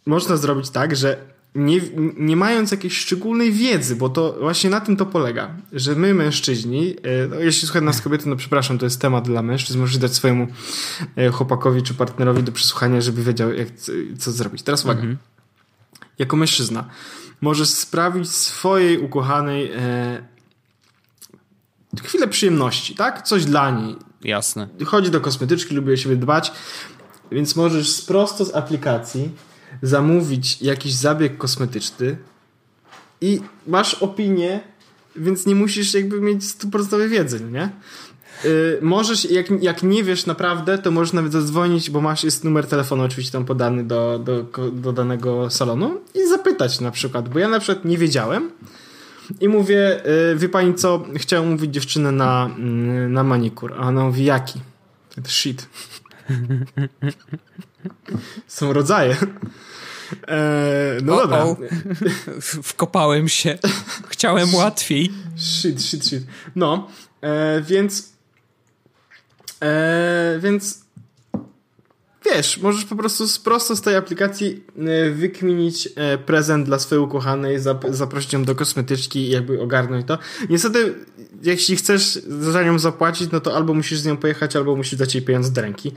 Można 0.06 0.38
zrobić 0.38 0.70
tak, 0.70 0.96
że 0.96 1.18
nie, 1.56 1.82
nie 2.18 2.36
mając 2.36 2.72
jakiejś 2.72 2.98
szczególnej 2.98 3.52
wiedzy, 3.52 3.96
bo 3.96 4.10
to 4.10 4.36
właśnie 4.40 4.70
na 4.70 4.82
tym 4.82 4.98
to 4.98 5.06
polega, 5.06 5.56
że 5.74 5.96
my 5.96 6.14
mężczyźni, 6.14 6.96
e, 7.04 7.28
no 7.28 7.40
jeśli 7.40 7.68
słuchają 7.68 7.86
nas 7.86 8.02
kobiety, 8.02 8.30
no 8.30 8.36
przepraszam, 8.36 8.78
to 8.78 8.86
jest 8.86 9.02
temat 9.02 9.26
dla 9.26 9.42
mężczyzn, 9.42 9.80
możesz 9.80 9.98
dać 9.98 10.14
swojemu 10.14 10.48
e, 11.16 11.30
chłopakowi 11.30 11.84
czy 11.84 11.94
partnerowi 11.94 12.44
do 12.44 12.52
przesłuchania, 12.52 13.02
żeby 13.02 13.24
wiedział, 13.24 13.54
jak, 13.54 13.68
co 14.18 14.32
zrobić. 14.32 14.64
Teraz 14.64 14.84
uwaga. 14.84 15.02
Jako 16.20 16.38
mężczyzna 16.38 16.90
możesz 17.42 17.70
sprawić 17.70 18.30
swojej 18.30 18.98
ukochanej 18.98 19.72
e, 19.76 20.24
chwilę 22.04 22.28
przyjemności, 22.28 22.96
tak? 22.96 23.22
Coś 23.22 23.46
dla 23.46 23.72
niej. 23.72 23.96
Jasne. 24.24 24.68
Chodzi 24.86 25.12
do 25.12 25.22
kosmetyczki, 25.22 25.76
lubi 25.76 25.94
o 25.94 25.98
siebie 25.98 26.16
dbać, 26.16 26.52
więc 27.32 27.56
możesz 27.56 28.02
prosto 28.02 28.46
z 28.46 28.56
aplikacji 28.56 29.32
zamówić 29.82 30.62
jakiś 30.62 30.94
zabieg 30.94 31.38
kosmetyczny 31.38 32.18
i 33.22 33.42
masz 33.68 33.94
opinię, 33.94 34.60
więc 35.16 35.46
nie 35.46 35.56
musisz 35.56 35.94
jakby 35.94 36.22
mieć 36.22 36.48
stuprocentowej 36.48 37.10
wiedzy, 37.10 37.40
nie? 37.52 37.70
Yy, 38.44 38.80
możesz, 38.82 39.32
jak, 39.32 39.64
jak 39.64 39.84
nie 39.84 40.04
wiesz 40.04 40.26
naprawdę, 40.26 40.78
to 40.78 40.92
możesz 40.92 41.14
nawet 41.14 41.32
zadzwonić, 41.32 41.90
bo 41.90 42.02
masz, 42.02 42.24
jest 42.24 42.44
numer 42.44 42.68
telefonu 42.68 43.04
oczywiście 43.04 43.32
tam 43.32 43.46
podany 43.46 43.84
do, 43.84 44.20
do, 44.20 44.44
do 44.72 44.94
danego 44.94 45.50
salonu 45.50 46.02
i 46.16 46.28
zapytać 46.28 46.82
na 46.82 46.92
przykład, 46.92 47.30
bo 47.30 47.40
ja 47.40 47.48
na 47.48 47.60
przykład 47.60 47.86
nie 47.86 47.98
wiedziałem 47.98 48.52
i 49.42 49.50
mówię, 49.50 50.02
yy, 50.30 50.36
wie 50.36 50.50
pani 50.50 50.74
co, 50.74 51.06
chciałem 51.16 51.52
mówić 51.52 51.74
dziewczynę 51.74 52.12
na, 52.12 52.50
mm, 52.58 53.14
na 53.14 53.24
manikur, 53.24 53.74
a 53.74 53.88
ona 53.88 54.04
mówi, 54.04 54.26
jaki? 54.26 54.60
Shit. 55.28 55.70
Są 58.48 58.74
rodzaje. 58.74 59.18
Eee, 60.28 61.04
no 61.04 61.16
dobra. 61.16 61.46
Wkopałem 62.64 63.30
się. 63.30 63.58
Chciałem 64.08 64.56
łatwiej. 64.56 65.12
Shit, 65.38 65.82
shit, 65.82 66.06
shit. 66.06 66.24
No, 66.56 66.88
e, 67.22 67.62
więc. 67.62 68.14
E, 69.62 70.40
więc. 70.40 70.86
Wiesz, 72.26 72.58
możesz 72.58 72.86
po 72.86 72.96
prostu 72.96 73.28
z, 73.28 73.40
prosto 73.40 73.76
z 73.76 73.82
tej 73.82 73.96
aplikacji 73.96 74.64
e, 74.78 75.10
wykminić 75.10 75.90
prezent 76.26 76.66
dla 76.66 76.80
swojej 76.80 77.04
ukochanej, 77.04 77.60
zap, 77.60 77.86
zaprosić 77.90 78.34
ją 78.34 78.44
do 78.44 78.56
kosmetyczki 78.56 79.20
i 79.20 79.30
jakby 79.30 79.62
ogarnąć 79.62 80.08
to. 80.08 80.18
Niestety, 80.50 80.96
jeśli 81.44 81.76
chcesz 81.76 82.14
za 82.40 82.64
nią 82.64 82.80
zapłacić, 82.80 83.32
no 83.32 83.40
to 83.40 83.56
albo 83.56 83.74
musisz 83.74 84.00
z 84.00 84.06
nią 84.06 84.18
pojechać, 84.18 84.56
albo 84.56 84.76
musisz 84.76 85.00
dać 85.00 85.16
jej 85.16 85.24
pieniądze 85.24 85.52
do 85.52 85.62
ręki, 85.62 85.92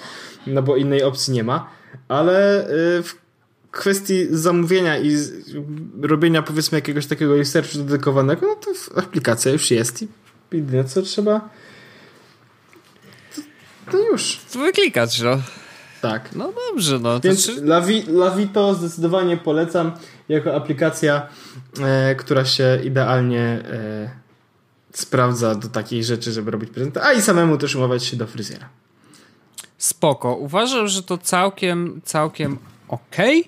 no 0.47 0.63
bo 0.63 0.77
innej 0.77 1.03
opcji 1.03 1.33
nie 1.33 1.45
ma. 1.45 1.71
Ale 2.09 2.65
e, 2.65 3.03
w 3.03 3.15
kwestii 3.71 4.27
zamówienia 4.31 4.99
i 4.99 5.17
robienia 6.03 6.43
powiedzmy 6.43 6.79
jakiegoś 6.79 7.07
takiego 7.07 7.37
researchu 7.37 7.79
dedykowanego, 7.79 8.47
no 8.47 8.55
to 8.55 9.01
aplikacja 9.01 9.53
już 9.53 9.71
jest 9.71 10.03
i 10.03 10.09
jedyne 10.53 10.85
co 10.85 11.03
trzeba 11.03 11.49
to, 13.37 13.43
to 13.93 13.99
już. 13.99 14.41
Wyklikać, 14.53 15.21
no. 15.21 15.39
Tak. 16.01 16.35
No 16.35 16.53
dobrze, 16.71 16.99
no. 16.99 17.21
To 17.21 17.29
Więc 17.29 17.47
czy... 17.47 17.65
Lavi, 17.65 18.03
Lavito 18.09 18.75
zdecydowanie 18.75 19.37
polecam 19.37 19.93
jako 20.29 20.57
aplikacja, 20.57 21.27
e, 21.81 22.15
która 22.15 22.45
się 22.45 22.79
idealnie 22.85 23.41
e, 23.41 24.11
sprawdza 24.99 25.55
do 25.55 25.69
takiej 25.69 26.05
rzeczy, 26.05 26.33
żeby 26.33 26.51
robić 26.51 26.71
prezenty, 26.71 27.03
a 27.03 27.13
i 27.13 27.23
samemu 27.23 27.59
też 27.59 27.75
umawiać 27.77 28.05
się 28.05 28.17
do 28.17 28.27
fryzjera. 28.27 28.69
Spoko. 29.79 30.35
Uważam, 30.35 30.89
że 30.89 31.03
to 31.03 31.19
całkiem, 31.19 32.01
całkiem 32.05 32.59
okej. 32.89 33.45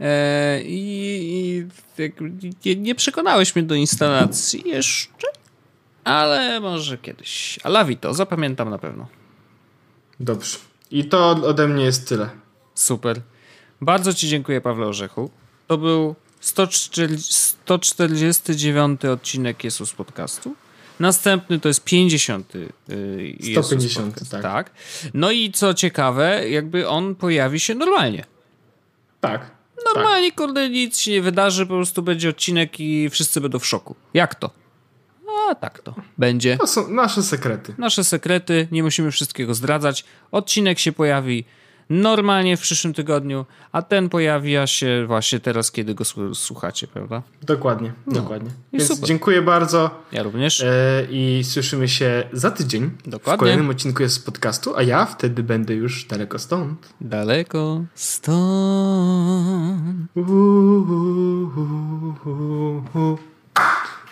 E, 0.00 0.60
I, 0.62 1.66
i 2.64 2.76
nie, 2.76 2.94
przekonałeś 2.94 3.56
mnie 3.56 3.64
do 3.64 3.74
instalacji 3.74 4.62
jeszcze, 4.68 5.26
ale 6.04 6.60
może 6.60 6.98
kiedyś. 6.98 7.58
A 7.64 7.68
Lavito, 7.68 8.14
zapamiętam 8.14 8.70
na 8.70 8.78
pewno. 8.78 9.06
Dobrze. 10.20 10.58
I 10.90 11.04
to 11.04 11.30
od- 11.30 11.44
ode 11.44 11.68
mnie 11.68 11.84
jest 11.84 12.08
tyle. 12.08 12.30
Super. 12.74 13.20
Bardzo 13.80 14.14
Ci 14.14 14.28
dziękuję, 14.28 14.60
Pawle 14.60 14.86
Orzechu. 14.86 15.30
To 15.66 15.78
był 15.78 16.14
140, 16.25 16.25
149 16.46 19.04
odcinek 19.04 19.64
Jesus 19.64 19.92
Podcastu. 19.92 20.54
Następny 21.00 21.60
to 21.60 21.68
jest 21.68 21.84
50. 21.84 22.56
y, 22.56 22.68
Jesus 23.40 23.66
150, 23.66 24.14
Podcast. 24.14 24.30
tak. 24.30 24.42
tak. 24.42 24.70
No 25.14 25.30
i 25.30 25.52
co 25.52 25.74
ciekawe, 25.74 26.48
jakby 26.48 26.88
on 26.88 27.14
pojawi 27.14 27.60
się 27.60 27.74
normalnie. 27.74 28.24
Tak. 29.20 29.50
Normalnie, 29.94 30.32
kurde, 30.32 30.70
nic 30.70 30.98
się 30.98 31.10
nie 31.10 31.22
wydarzy, 31.22 31.66
po 31.66 31.74
prostu 31.74 32.02
będzie 32.02 32.28
odcinek 32.28 32.80
i 32.80 33.10
wszyscy 33.10 33.40
będą 33.40 33.58
w 33.58 33.66
szoku. 33.66 33.96
Jak 34.14 34.34
to? 34.34 34.50
A 35.50 35.54
tak 35.54 35.78
to 35.78 35.94
będzie. 36.18 36.56
To 36.56 36.66
są 36.66 36.88
nasze 36.88 37.22
sekrety. 37.22 37.74
Nasze 37.78 38.04
sekrety, 38.04 38.68
nie 38.70 38.82
musimy 38.82 39.10
wszystkiego 39.10 39.54
zdradzać. 39.54 40.04
Odcinek 40.32 40.78
się 40.78 40.92
pojawi 40.92 41.44
normalnie 41.90 42.56
w 42.56 42.60
przyszłym 42.60 42.94
tygodniu, 42.94 43.46
a 43.72 43.82
ten 43.82 44.08
pojawia 44.08 44.66
się 44.66 45.04
właśnie 45.06 45.40
teraz, 45.40 45.72
kiedy 45.72 45.94
go 45.94 46.04
słuchacie, 46.34 46.86
prawda? 46.86 47.22
Dokładnie, 47.42 47.92
no. 48.06 48.12
dokładnie. 48.12 48.50
Więc 48.72 48.88
super. 48.88 49.08
dziękuję 49.08 49.42
bardzo. 49.42 49.90
Ja 50.12 50.22
również. 50.22 50.60
E, 50.60 51.06
I 51.10 51.44
słyszymy 51.44 51.88
się 51.88 52.28
za 52.32 52.50
tydzień 52.50 52.90
Dokładnie. 53.06 53.36
w 53.36 53.40
kolejnym 53.40 53.70
odcinku 53.70 54.02
jest 54.02 54.14
z 54.14 54.18
podcastu, 54.18 54.76
a 54.76 54.82
ja 54.82 55.06
wtedy 55.06 55.42
będę 55.42 55.74
już 55.74 56.04
daleko 56.04 56.38
stąd. 56.38 56.88
Daleko 57.00 57.84
stąd. 57.94 58.36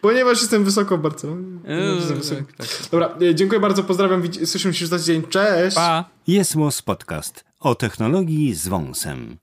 Ponieważ 0.00 0.40
jestem 0.40 0.64
wysoko 0.64 0.98
w 0.98 1.00
Barcelonie. 1.00 1.58
Jestem 1.96 2.18
wysoko. 2.18 2.42
tak, 2.56 2.68
tak. 2.68 2.90
Dobra, 2.90 3.14
e, 3.30 3.34
dziękuję 3.34 3.60
bardzo, 3.60 3.84
pozdrawiam. 3.84 4.22
Słyszymy 4.44 4.74
się 4.74 4.84
już 4.84 4.90
za 4.90 4.98
tydzień. 4.98 5.22
Cześć! 5.22 5.76
Pa. 5.76 6.04
Jest 6.26 6.54
Podcast 6.84 7.44
o 7.60 7.74
technologii 7.74 8.54
z 8.54 8.68
wąsem. 8.68 9.38